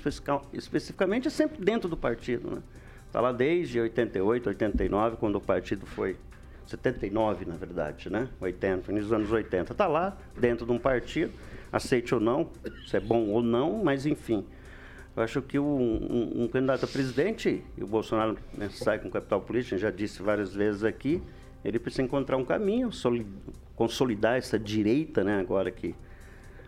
especificamente, 0.52 1.28
é 1.28 1.30
sempre 1.30 1.62
dentro 1.64 1.88
do 1.88 1.96
partido. 1.96 2.50
Né? 2.50 2.62
Está 3.06 3.20
lá 3.20 3.32
desde 3.32 3.80
88, 3.80 4.48
89, 4.48 5.16
quando 5.16 5.36
o 5.36 5.40
partido 5.40 5.86
foi. 5.86 6.16
79, 6.66 7.46
na 7.46 7.56
verdade, 7.56 8.08
né? 8.08 8.28
80, 8.40 8.92
início 8.92 9.08
dos 9.08 9.12
anos 9.12 9.32
80. 9.32 9.72
Está 9.72 9.88
lá, 9.88 10.16
dentro 10.38 10.64
de 10.64 10.70
um 10.70 10.78
partido, 10.78 11.32
aceite 11.72 12.14
ou 12.14 12.20
não, 12.20 12.48
se 12.86 12.96
é 12.96 13.00
bom 13.00 13.26
ou 13.26 13.42
não, 13.42 13.82
mas 13.82 14.06
enfim. 14.06 14.46
Eu 15.20 15.24
acho 15.24 15.42
que 15.42 15.58
um, 15.58 15.66
um, 15.66 16.44
um 16.44 16.48
candidato 16.48 16.84
a 16.84 16.88
presidente, 16.88 17.62
e 17.76 17.84
o 17.84 17.86
Bolsonaro 17.86 18.38
né, 18.56 18.70
sai 18.72 18.98
com 18.98 19.10
capital 19.10 19.42
político, 19.42 19.76
já 19.76 19.90
disse 19.90 20.22
várias 20.22 20.54
vezes 20.54 20.82
aqui, 20.82 21.22
ele 21.62 21.78
precisa 21.78 22.02
encontrar 22.02 22.38
um 22.38 22.44
caminho, 22.44 22.88
consolidar 23.76 24.38
essa 24.38 24.58
direita, 24.58 25.22
né, 25.22 25.38
agora 25.38 25.70
que 25.70 25.94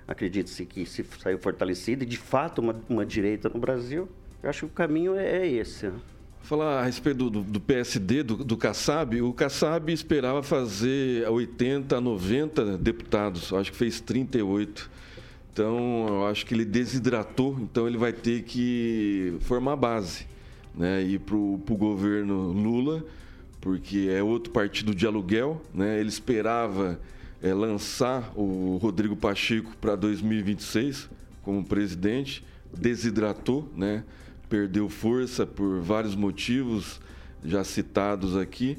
acredita-se 0.06 0.66
que 0.66 0.84
se 0.84 1.02
saiu 1.18 1.38
fortalecida 1.38 2.04
e 2.04 2.06
de 2.06 2.18
fato 2.18 2.60
uma, 2.60 2.78
uma 2.90 3.06
direita 3.06 3.48
no 3.48 3.58
Brasil. 3.58 4.06
Eu 4.42 4.50
acho 4.50 4.66
que 4.66 4.72
o 4.72 4.74
caminho 4.76 5.16
é, 5.16 5.38
é 5.38 5.46
esse. 5.46 5.86
Né? 5.86 5.98
Falar 6.42 6.80
a 6.80 6.84
respeito 6.84 7.30
do, 7.30 7.42
do 7.42 7.60
PSD, 7.60 8.22
do, 8.22 8.36
do 8.44 8.58
Kassab, 8.58 9.18
o 9.22 9.32
Kassab 9.32 9.90
esperava 9.90 10.42
fazer 10.42 11.26
80 11.26 11.96
a 11.96 12.00
90 12.02 12.76
deputados, 12.76 13.50
acho 13.50 13.72
que 13.72 13.78
fez 13.78 13.98
38. 13.98 14.90
Então, 15.52 16.06
eu 16.08 16.26
acho 16.26 16.46
que 16.46 16.54
ele 16.54 16.64
desidratou, 16.64 17.58
então 17.60 17.86
ele 17.86 17.98
vai 17.98 18.12
ter 18.12 18.42
que 18.42 19.36
formar 19.40 19.76
base, 19.76 20.26
né? 20.74 21.02
Ir 21.02 21.20
para 21.20 21.36
o 21.36 21.58
governo 21.76 22.52
Lula, 22.52 23.04
porque 23.60 24.08
é 24.10 24.22
outro 24.22 24.50
partido 24.50 24.94
de 24.94 25.06
aluguel, 25.06 25.60
né? 25.74 26.00
Ele 26.00 26.08
esperava 26.08 26.98
é, 27.42 27.52
lançar 27.52 28.32
o 28.34 28.78
Rodrigo 28.80 29.14
Pacheco 29.14 29.76
para 29.78 29.94
2026 29.94 31.10
como 31.42 31.62
presidente, 31.62 32.42
desidratou, 32.74 33.70
né? 33.76 34.04
perdeu 34.52 34.86
força 34.86 35.46
por 35.46 35.80
vários 35.80 36.14
motivos 36.14 37.00
já 37.42 37.64
citados 37.64 38.36
aqui. 38.36 38.76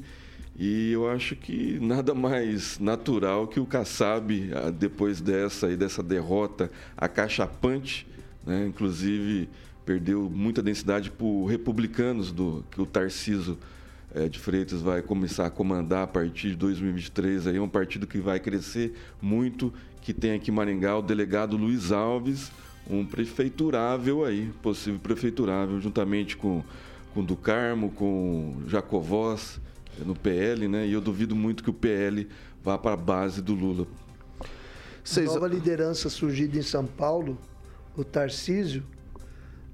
E 0.56 0.92
eu 0.92 1.08
acho 1.08 1.34
que 1.34 1.78
nada 1.80 2.14
mais 2.14 2.78
natural 2.78 3.48
que 3.48 3.58
o 3.58 3.66
Kassab, 3.66 4.50
depois 4.78 5.20
dessa 5.20 5.70
e 5.70 5.76
dessa 5.76 6.02
derrota 6.02 6.70
acachapante, 6.96 8.06
né? 8.46 8.66
inclusive 8.66 9.48
perdeu 9.84 10.30
muita 10.30 10.62
densidade 10.62 11.10
por 11.10 11.46
republicanos 11.46 12.30
do 12.30 12.64
que 12.70 12.80
o 12.80 12.86
Tarciso 12.86 13.58
é, 14.14 14.28
de 14.28 14.38
Freitas 14.38 14.80
vai 14.80 15.02
começar 15.02 15.46
a 15.46 15.50
comandar 15.50 16.04
a 16.04 16.06
partir 16.06 16.50
de 16.50 16.56
2023. 16.56 17.48
Aí 17.48 17.56
é 17.56 17.60
um 17.60 17.68
partido 17.68 18.06
que 18.06 18.18
vai 18.18 18.38
crescer 18.38 18.94
muito, 19.20 19.74
que 20.00 20.14
tem 20.14 20.32
aqui 20.32 20.50
em 20.50 20.54
Maringá 20.54 20.96
o 20.96 21.02
delegado 21.02 21.56
Luiz 21.56 21.90
Alves, 21.90 22.52
um 22.88 23.04
prefeiturável 23.04 24.24
aí, 24.24 24.50
possível 24.62 25.00
prefeiturável, 25.00 25.80
juntamente 25.80 26.36
com, 26.36 26.62
com 27.12 27.24
do 27.24 27.34
Carmo, 27.34 27.90
com 27.90 28.56
Jacovós, 28.68 29.60
no 30.04 30.14
PL, 30.14 30.68
né? 30.68 30.86
E 30.86 30.92
eu 30.92 31.00
duvido 31.00 31.34
muito 31.34 31.62
que 31.62 31.70
o 31.70 31.74
PL 31.74 32.28
vá 32.62 32.78
para 32.78 32.94
a 32.94 32.96
base 32.96 33.42
do 33.42 33.54
Lula. 33.54 33.86
Seis... 35.02 35.32
Nova 35.32 35.46
liderança 35.46 36.08
surgida 36.08 36.58
em 36.58 36.62
São 36.62 36.86
Paulo, 36.86 37.38
o 37.96 38.02
Tarcísio, 38.02 38.82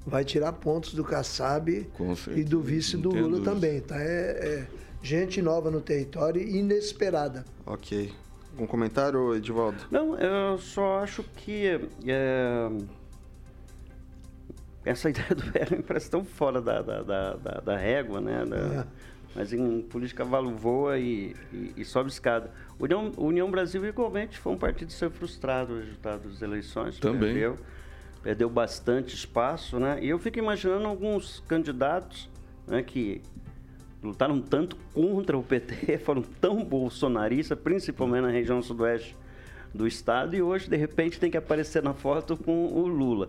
vai 0.07 0.25
tirar 0.25 0.53
pontos 0.55 0.95
do 0.95 1.05
Kassab 1.05 1.87
e 2.35 2.45
do 2.45 2.61
vice 2.61 2.97
do 2.97 3.11
Lula 3.11 3.39
dúvida. 3.39 3.51
também, 3.51 3.81
tá? 3.81 4.01
É, 4.01 4.05
é, 4.05 4.67
gente 5.03 5.41
nova 5.41 5.71
no 5.71 5.81
território 5.81 6.43
inesperada. 6.43 7.45
Ok. 7.65 8.13
Um 8.59 8.67
comentário, 8.67 9.35
Edivaldo? 9.35 9.79
Não, 9.91 10.19
eu 10.19 10.59
só 10.59 10.99
acho 10.99 11.23
que 11.37 11.67
é, 12.07 12.71
essa 14.85 15.09
ideia 15.11 15.35
do 15.35 15.43
PL 15.53 15.77
me 15.77 15.83
parece 15.83 16.11
tão 16.11 16.25
fora 16.25 16.61
da, 16.61 16.83
da, 16.83 17.03
da, 17.03 17.37
da, 17.37 17.61
da 17.61 17.77
régua, 17.77 18.21
né? 18.21 18.45
Da, 18.45 18.57
é. 18.57 18.87
Mas 19.35 19.53
em 19.53 19.83
política 19.83 20.25
cavalo 20.25 20.51
voa 20.51 20.99
e, 20.99 21.37
e, 21.53 21.73
e 21.77 21.85
sobe 21.85 22.11
escada. 22.11 22.51
União, 22.79 23.13
União 23.17 23.51
Brasil 23.51 23.85
igualmente 23.87 24.39
foi 24.39 24.53
um 24.53 24.59
partido 24.59 24.89
que 24.89 24.95
ser 24.95 25.11
frustrado 25.11 25.75
o 25.75 25.79
resultado 25.79 26.29
das 26.29 26.43
eleições. 26.43 26.99
Também. 26.99 27.35
Perdeu 27.35 27.57
perdeu 28.23 28.51
bastante 28.51 29.15
espaço, 29.15 29.79
né? 29.79 29.99
E 30.03 30.09
eu 30.09 30.19
fico 30.19 30.39
imaginando 30.39 30.87
alguns 30.87 31.43
candidatos 31.49 32.29
né, 32.67 32.83
que 32.83 33.21
lutaram 34.03 34.41
tanto 34.41 34.77
contra 34.95 35.37
o 35.37 35.43
PT, 35.43 35.99
foram 36.05 36.23
tão 36.23 36.65
bolsonaristas, 36.65 37.59
principalmente 37.59 38.23
na 38.23 38.31
região 38.31 38.63
sudoeste 38.63 39.17
do 39.73 39.87
estado, 39.87 40.35
e 40.35 40.43
hoje, 40.43 40.69
de 40.69 40.77
repente, 40.77 41.21
tem 41.21 41.31
que 41.31 41.37
aparecer 41.37 41.83
na 41.83 41.95
foto 41.95 42.37
com 42.37 42.67
o 42.67 42.87
Lula. 42.87 43.29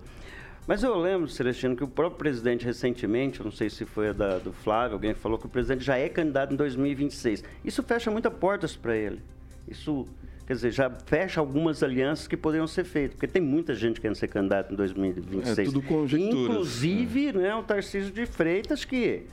Mas 0.68 0.84
eu 0.84 0.96
lembro, 0.98 1.28
Celestino, 1.28 1.76
que 1.76 1.84
o 1.84 1.88
próprio 1.88 2.18
presidente 2.18 2.66
recentemente, 2.66 3.44
não 3.44 3.52
sei 3.52 3.70
se 3.70 3.86
foi 3.86 4.10
a 4.10 4.14
da, 4.14 4.38
do 4.38 4.54
Flávio, 4.54 4.94
alguém 4.94 5.14
falou 5.14 5.38
que 5.38 5.46
o 5.46 5.50
presidente 5.50 5.84
já 5.84 5.98
é 5.98 6.08
candidato 6.08 6.54
em 6.54 6.58
2026. 6.58 7.44
Isso 7.66 7.82
fecha 7.84 8.12
muitas 8.12 8.34
portas 8.34 8.76
para 8.76 8.96
ele. 8.96 9.20
Isso 9.68 10.06
Quer 10.52 10.56
dizer, 10.56 10.72
já 10.72 10.90
fecha 10.90 11.40
algumas 11.40 11.82
alianças 11.82 12.28
que 12.28 12.36
poderiam 12.36 12.68
ser 12.68 12.84
feitas, 12.84 13.14
porque 13.14 13.26
tem 13.26 13.42
muita 13.42 13.74
gente 13.74 14.02
querendo 14.02 14.18
ser 14.18 14.28
candidato 14.28 14.74
em 14.74 14.76
2026. 14.76 15.60
É 15.60 15.64
tudo 15.64 15.82
conjecturas. 15.82 16.44
Inclusive, 16.44 17.28
é. 17.30 17.34
né, 17.34 17.56
o 17.56 17.64
Tarcísio 17.64 18.12
de 18.12 18.26
Freitas, 18.26 18.84
que 18.84 19.28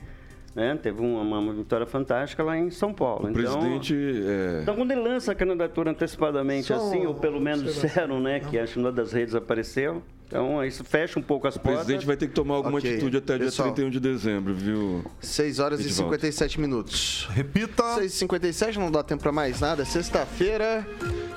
né, 0.55 0.79
teve 0.81 1.01
uma, 1.01 1.21
uma, 1.21 1.53
vitória 1.53 1.85
fantástica 1.85 2.41
lá 2.41 2.57
em 2.57 2.69
São 2.69 2.93
Paulo. 2.93 3.25
O 3.25 3.29
então, 3.31 3.59
presidente. 3.59 3.93
É... 3.93 4.59
Então, 4.61 4.77
quando 4.77 4.91
ele 4.91 5.01
lança 5.01 5.33
a 5.33 5.35
candidatura 5.35 5.91
antecipadamente 5.91 6.67
Só 6.67 6.75
assim, 6.75 7.05
ou 7.05 7.15
pelo 7.15 7.41
menos 7.41 7.63
disseram 7.63 8.21
né, 8.21 8.39
que 8.39 8.57
acho 8.57 8.73
que 8.73 8.79
uma 8.79 8.91
das 8.91 9.11
redes 9.11 9.35
apareceu, 9.35 10.01
então, 10.29 10.63
isso 10.63 10.83
fecha 10.83 11.17
um 11.17 11.23
pouco 11.23 11.47
as 11.47 11.57
portas. 11.57 11.81
O 11.81 11.85
presidente 11.85 12.05
vai 12.05 12.15
ter 12.15 12.27
que 12.27 12.35
tomar 12.35 12.53
alguma 12.53 12.77
okay. 12.77 12.91
atitude 12.91 13.17
até 13.17 13.35
Pessoal, 13.39 13.69
dia 13.69 13.75
31 13.77 13.89
de 13.89 13.99
dezembro, 13.99 14.53
viu? 14.53 15.03
6 15.19 15.57
horas 15.57 15.79
e 15.79 15.89
57 15.91 16.61
minutos. 16.61 17.27
Repita! 17.31 17.95
6 17.95 18.13
e 18.13 18.15
57 18.15 18.77
não 18.77 18.91
dá 18.91 19.01
tempo 19.01 19.23
para 19.23 19.31
mais 19.31 19.59
nada. 19.59 19.83
Sexta-feira, 19.85 20.87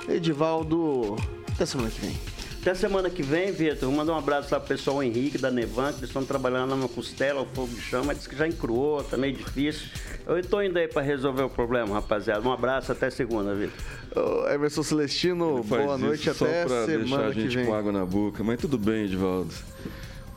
Edivaldo. 0.07 1.17
Até 1.55 1.65
semana 1.65 1.89
que 1.89 2.03
vem. 2.03 2.32
Até 2.63 2.77
semana 2.77 3.11
que 3.11 3.25
vem, 3.25 3.51
Vitor. 3.51 3.89
Vou 3.89 3.91
mandar 3.91 4.13
um 4.13 4.19
abraço 4.19 4.55
lá 4.55 4.61
pro 4.61 4.69
pessoal 4.69 5.03
Henrique 5.03 5.37
da 5.37 5.51
Nevan, 5.51 5.91
que 5.93 5.99
eles 5.99 6.11
estão 6.11 6.25
trabalhando 6.25 6.71
numa 6.77 6.89
costela, 6.89 7.43
o 7.43 7.47
fogo 7.47 7.75
de 7.75 7.81
chama, 7.81 8.15
disse 8.15 8.29
que 8.29 8.37
já 8.37 8.47
encruou, 8.47 9.03
tá 9.03 9.17
meio 9.17 9.35
difícil. 9.35 9.89
Eu 10.25 10.39
estou 10.39 10.63
indo 10.63 10.79
aí 10.79 10.87
para 10.87 11.03
resolver 11.03 11.43
o 11.43 11.51
problema, 11.51 11.93
rapaziada. 11.93 12.49
Um 12.49 12.53
abraço, 12.53 12.93
até 12.93 13.11
segunda, 13.11 13.53
Vitor. 13.53 13.75
Oh, 14.15 14.49
Emerson 14.49 14.85
Celestino, 14.85 15.61
boa 15.65 15.99
noite, 15.99 16.31
até 16.31 16.63
só 16.63 16.69
pra 16.69 16.87
semana 16.87 16.99
deixar 16.99 17.25
a 17.25 17.33
gente 17.33 17.67
com 17.67 17.75
água 17.75 17.91
na 17.91 18.07
boca, 18.07 18.45
mas 18.45 18.61
tudo 18.61 18.79
bem, 18.79 19.07
Edvaldo. 19.07 19.53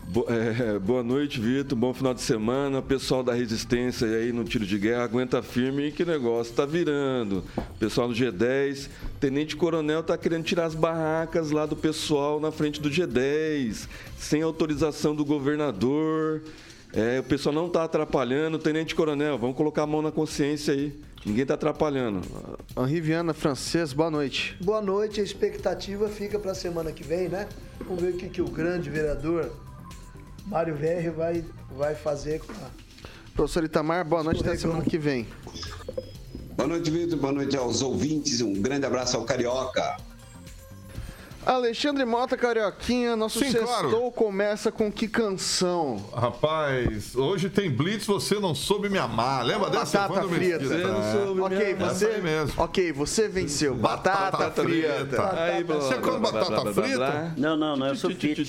Bo- 0.07 0.25
é, 0.29 0.77
boa 0.79 1.03
noite, 1.03 1.39
Vitor. 1.39 1.77
Bom 1.77 1.93
final 1.93 2.13
de 2.13 2.21
semana. 2.21 2.81
Pessoal 2.81 3.23
da 3.23 3.33
Resistência 3.33 4.07
aí 4.07 4.31
no 4.31 4.43
tiro 4.43 4.65
de 4.65 4.77
guerra, 4.77 5.03
aguenta 5.03 5.41
firme 5.41 5.91
que 5.91 6.03
o 6.03 6.05
negócio 6.05 6.53
tá 6.53 6.65
virando. 6.65 7.43
Pessoal 7.79 8.07
do 8.07 8.13
G10, 8.13 8.89
Tenente 9.19 9.55
Coronel 9.55 10.03
tá 10.03 10.17
querendo 10.17 10.43
tirar 10.43 10.65
as 10.65 10.75
barracas 10.75 11.51
lá 11.51 11.65
do 11.65 11.75
pessoal 11.75 12.39
na 12.39 12.51
frente 12.51 12.79
do 12.79 12.89
G10, 12.89 13.87
sem 14.17 14.41
autorização 14.41 15.15
do 15.15 15.25
governador. 15.25 16.43
É, 16.93 17.19
o 17.19 17.23
pessoal 17.23 17.53
não 17.53 17.67
tá 17.67 17.83
atrapalhando. 17.83 18.57
Tenente 18.59 18.95
Coronel, 18.95 19.37
vamos 19.37 19.57
colocar 19.57 19.83
a 19.83 19.87
mão 19.87 20.01
na 20.01 20.11
consciência 20.11 20.73
aí. 20.73 20.93
Ninguém 21.25 21.43
tá 21.45 21.55
atrapalhando. 21.55 22.21
Henri 22.77 23.01
Viana, 23.01 23.33
francês, 23.33 23.91
boa 23.91 24.11
noite. 24.11 24.55
Boa 24.61 24.79
noite, 24.79 25.19
a 25.19 25.23
expectativa 25.23 26.07
fica 26.07 26.37
para 26.37 26.51
a 26.51 26.55
semana 26.55 26.91
que 26.91 27.03
vem, 27.03 27.27
né? 27.27 27.47
Vamos 27.79 28.01
ver 28.03 28.13
o 28.13 28.17
que, 28.17 28.29
que 28.29 28.41
o 28.43 28.47
grande 28.47 28.91
vereador 28.91 29.51
Mário 30.45 30.75
Verri 30.75 31.09
vai, 31.09 31.43
vai 31.71 31.95
fazer 31.95 32.39
com 32.39 32.51
a. 32.53 32.69
Professor 33.33 33.63
Itamar, 33.63 34.05
boa 34.05 34.23
noite, 34.23 34.41
até 34.41 34.55
semana 34.55 34.83
que 34.83 34.97
vem. 34.97 35.27
Boa 36.55 36.69
noite, 36.69 36.89
Vitor. 36.89 37.17
Boa 37.19 37.33
noite 37.33 37.57
aos 37.57 37.81
ouvintes. 37.81 38.39
Um 38.41 38.53
grande 38.53 38.85
abraço 38.85 39.17
ao 39.17 39.25
Carioca. 39.25 39.97
Alexandre 41.45 42.05
Mota, 42.05 42.35
Carioquinha, 42.35 43.15
nosso 43.15 43.37
Sim, 43.37 43.51
sextou 43.51 43.67
claro. 43.99 44.11
começa 44.13 44.71
com 44.71 44.91
que 44.91 45.07
canção? 45.07 46.03
Rapaz, 46.11 47.15
hoje 47.15 47.49
tem 47.51 47.69
Blitz, 47.69 48.07
você 48.07 48.39
não 48.39 48.55
soube 48.55 48.89
me 48.89 48.97
amar. 48.97 49.45
Lembra 49.45 49.69
dessa? 49.69 50.07
Batata 50.07 50.27
frita. 50.27 50.59
Você 50.65 50.77
não 50.77 51.01
É. 51.03 51.11
soube 51.11 51.41
Ok, 51.41 51.57
me 51.57 51.83
amar. 51.83 51.93
você- 51.93 52.05
aí 52.07 52.21
mesmo. 52.21 52.53
Ok, 52.63 52.91
você 52.93 53.27
venceu. 53.27 53.75
Batata, 53.75 54.49
frita. 54.63 55.33
Aí, 55.39 55.63
blá, 55.63 55.75
Você 55.75 55.95
come 55.99 56.19
batata 56.19 56.61
blá, 56.61 56.73
frita? 56.73 57.33
Não, 57.37 57.55
não, 57.55 57.75
não, 57.75 57.87
eu 57.89 57.95
sou 57.95 58.09
fit. 58.09 58.43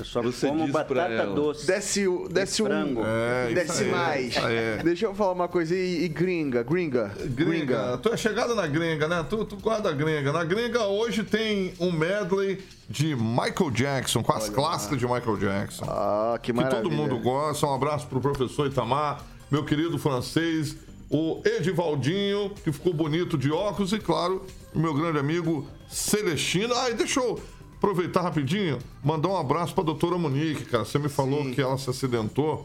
Eu 0.00 0.04
só 0.06 0.22
Você 0.22 0.48
como 0.48 0.64
diz 0.64 0.72
batata 0.72 1.00
ela. 1.12 1.34
doce. 1.34 1.66
Desce, 1.66 2.08
o- 2.08 2.28
desce 2.28 2.62
um. 2.62 2.66
frango. 2.66 3.02
É, 3.04 3.52
desce 3.54 3.84
aí, 3.84 3.90
mais. 3.90 4.36
aí. 4.38 4.82
Deixa 4.82 5.06
eu 5.06 5.14
falar 5.14 5.32
uma 5.32 5.48
coisa. 5.48 5.74
E, 5.74 6.04
e 6.04 6.08
gringa, 6.08 6.62
gringa. 6.62 7.12
Gringa, 7.26 7.98
tu 8.02 8.12
é 8.12 8.16
chegada 8.16 8.54
na 8.54 8.66
gringa, 8.66 9.06
né? 9.06 9.24
Tu, 9.28 9.44
tu 9.44 9.56
guarda 9.56 9.90
a 9.90 9.92
gringa. 9.92 10.32
Na 10.32 10.42
gringa 10.44 10.84
hoje 10.84 11.22
tem 11.22 11.74
um 11.78 11.92
medley 11.92 12.62
de 12.88 13.14
Michael 13.14 13.70
Jackson, 13.72 14.22
com 14.22 14.32
as 14.32 14.48
clássicas 14.48 14.98
de 14.98 15.04
Michael 15.06 15.36
Jackson. 15.36 15.84
Ah, 15.88 16.38
que 16.42 16.46
que 16.46 16.52
maravilha. 16.52 16.82
todo 16.82 16.90
mundo 16.92 17.18
gosta. 17.18 17.66
Um 17.66 17.74
abraço 17.74 18.06
pro 18.06 18.20
professor 18.20 18.66
Itamar, 18.66 19.22
meu 19.50 19.64
querido 19.64 19.98
francês, 19.98 20.76
o 21.08 21.40
Edivaldinho, 21.44 22.50
que 22.64 22.72
ficou 22.72 22.92
bonito 22.94 23.36
de 23.36 23.50
óculos, 23.52 23.92
e 23.92 23.98
claro, 23.98 24.44
o 24.74 24.78
meu 24.78 24.94
grande 24.94 25.18
amigo 25.18 25.66
Celestino. 25.88 26.74
Ah, 26.74 26.90
e 26.90 26.94
deixa 26.94 27.20
eu 27.20 27.40
aproveitar 27.80 28.20
rapidinho, 28.20 28.78
mandar 29.02 29.28
um 29.30 29.36
abraço 29.38 29.74
pra 29.74 29.82
doutora 29.82 30.18
Monique, 30.18 30.66
cara. 30.66 30.84
Você 30.84 30.98
me 30.98 31.08
falou 31.08 31.42
Sim. 31.44 31.52
que 31.52 31.62
ela 31.62 31.78
se 31.78 31.88
acidentou. 31.88 32.62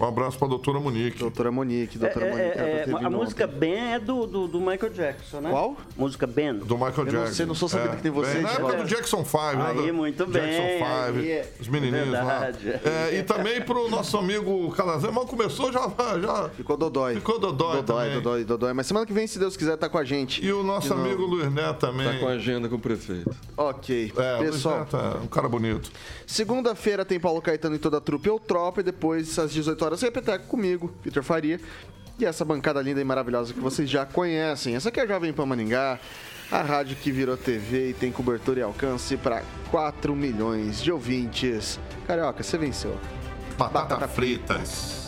Um 0.00 0.04
abraço 0.04 0.38
pra 0.38 0.46
doutora 0.46 0.78
Monique. 0.78 1.18
Doutora 1.18 1.50
Monique, 1.50 1.98
doutora 1.98 2.26
É, 2.26 2.30
Monique. 2.30 2.48
é, 2.48 2.52
era 2.58 2.68
é, 2.68 2.84
ter 2.84 2.94
a 3.06 3.10
música 3.10 3.44
ontem. 3.46 3.58
Ben 3.58 3.92
é 3.94 3.98
do, 3.98 4.26
do, 4.26 4.46
do 4.46 4.60
Michael 4.60 4.92
Jackson, 4.92 5.40
né? 5.40 5.50
Qual? 5.50 5.76
Música 5.96 6.26
Ben. 6.26 6.54
Do 6.54 6.76
Michael 6.76 6.94
Eu 6.98 7.04
não 7.04 7.12
Jackson. 7.12 7.34
sei, 7.34 7.46
não 7.46 7.54
sou 7.54 7.68
sabendo 7.68 7.96
que 7.96 8.02
tem 8.02 8.12
você, 8.12 8.34
bem, 8.34 8.42
Na 8.42 8.50
época 8.52 8.76
do 8.76 8.84
Jackson 8.84 9.24
5, 9.24 9.36
né? 9.56 9.64
Aí, 9.70 9.92
muito 9.92 10.26
bem, 10.26 10.42
Jackson 10.42 10.62
5, 10.78 10.84
aí 11.18 11.30
é 11.32 11.52
os 11.60 11.68
menininhos 11.68 12.08
verdade. 12.10 12.68
lá. 12.68 12.80
É, 12.90 13.18
e 13.18 13.22
também 13.24 13.60
pro 13.62 13.88
nosso 13.88 14.16
amigo 14.16 14.70
Calazé, 14.72 15.10
mas 15.10 15.24
começou 15.28 15.72
já, 15.72 15.80
já 16.20 16.48
Ficou 16.50 16.76
Dodói. 16.76 17.14
ficou 17.16 17.38
Dodói, 17.40 17.76
Dodói, 17.78 17.82
também. 18.04 18.14
Dodói, 18.22 18.44
Dodói. 18.44 18.72
Mas 18.74 18.86
semana 18.86 19.04
que 19.04 19.12
vem, 19.12 19.26
se 19.26 19.38
Deus 19.38 19.56
quiser, 19.56 19.76
tá 19.76 19.88
com 19.88 19.98
a 19.98 20.04
gente. 20.04 20.44
E 20.44 20.52
o 20.52 20.62
nosso 20.62 20.92
amigo 20.94 21.22
Luiz 21.26 21.52
Neto 21.52 21.78
também. 21.80 22.06
Tá 22.06 22.18
com 22.20 22.28
a 22.28 22.32
agenda 22.32 22.68
com 22.68 22.76
o 22.76 22.78
prefeito. 22.78 23.34
Ok. 23.56 24.12
É, 24.16 24.34
o 24.34 24.38
Luiz 24.38 24.50
Pessoal, 24.52 24.78
Neto 24.80 24.96
é 24.96 25.16
um 25.24 25.26
cara 25.26 25.48
bonito. 25.48 25.90
segunda-feira 26.26 27.04
tem 27.04 27.18
Paulo 27.18 27.40
Caetano 27.42 27.74
e 27.74 27.78
toda 27.78 27.96
a 27.98 28.00
trupe 28.00 28.30
ou 28.30 28.38
tropa. 28.38 28.80
E 28.80 28.84
depois, 28.84 29.38
às 29.38 29.52
18 29.52 29.84
horas, 29.84 29.87
Repeteco 29.96 30.46
comigo, 30.46 30.92
Vitor 31.02 31.22
Faria. 31.22 31.60
E 32.18 32.24
essa 32.24 32.44
bancada 32.44 32.82
linda 32.82 33.00
e 33.00 33.04
maravilhosa 33.04 33.54
que 33.54 33.60
vocês 33.60 33.88
já 33.88 34.04
conhecem. 34.04 34.74
Essa 34.74 34.88
aqui 34.88 34.98
é 34.98 35.04
a 35.04 35.06
Jovem 35.06 35.32
Pan 35.32 35.46
Maningá. 35.46 35.98
A 36.50 36.62
rádio 36.62 36.96
que 36.96 37.12
virou 37.12 37.36
TV 37.36 37.90
e 37.90 37.94
tem 37.94 38.10
cobertura 38.10 38.60
e 38.60 38.62
alcance 38.62 39.16
para 39.16 39.42
4 39.70 40.16
milhões 40.16 40.82
de 40.82 40.90
ouvintes. 40.90 41.78
Carioca, 42.06 42.42
você 42.42 42.56
venceu. 42.56 42.98
Batata, 43.58 43.94
Batata 43.96 44.08
fritas. 44.08 45.07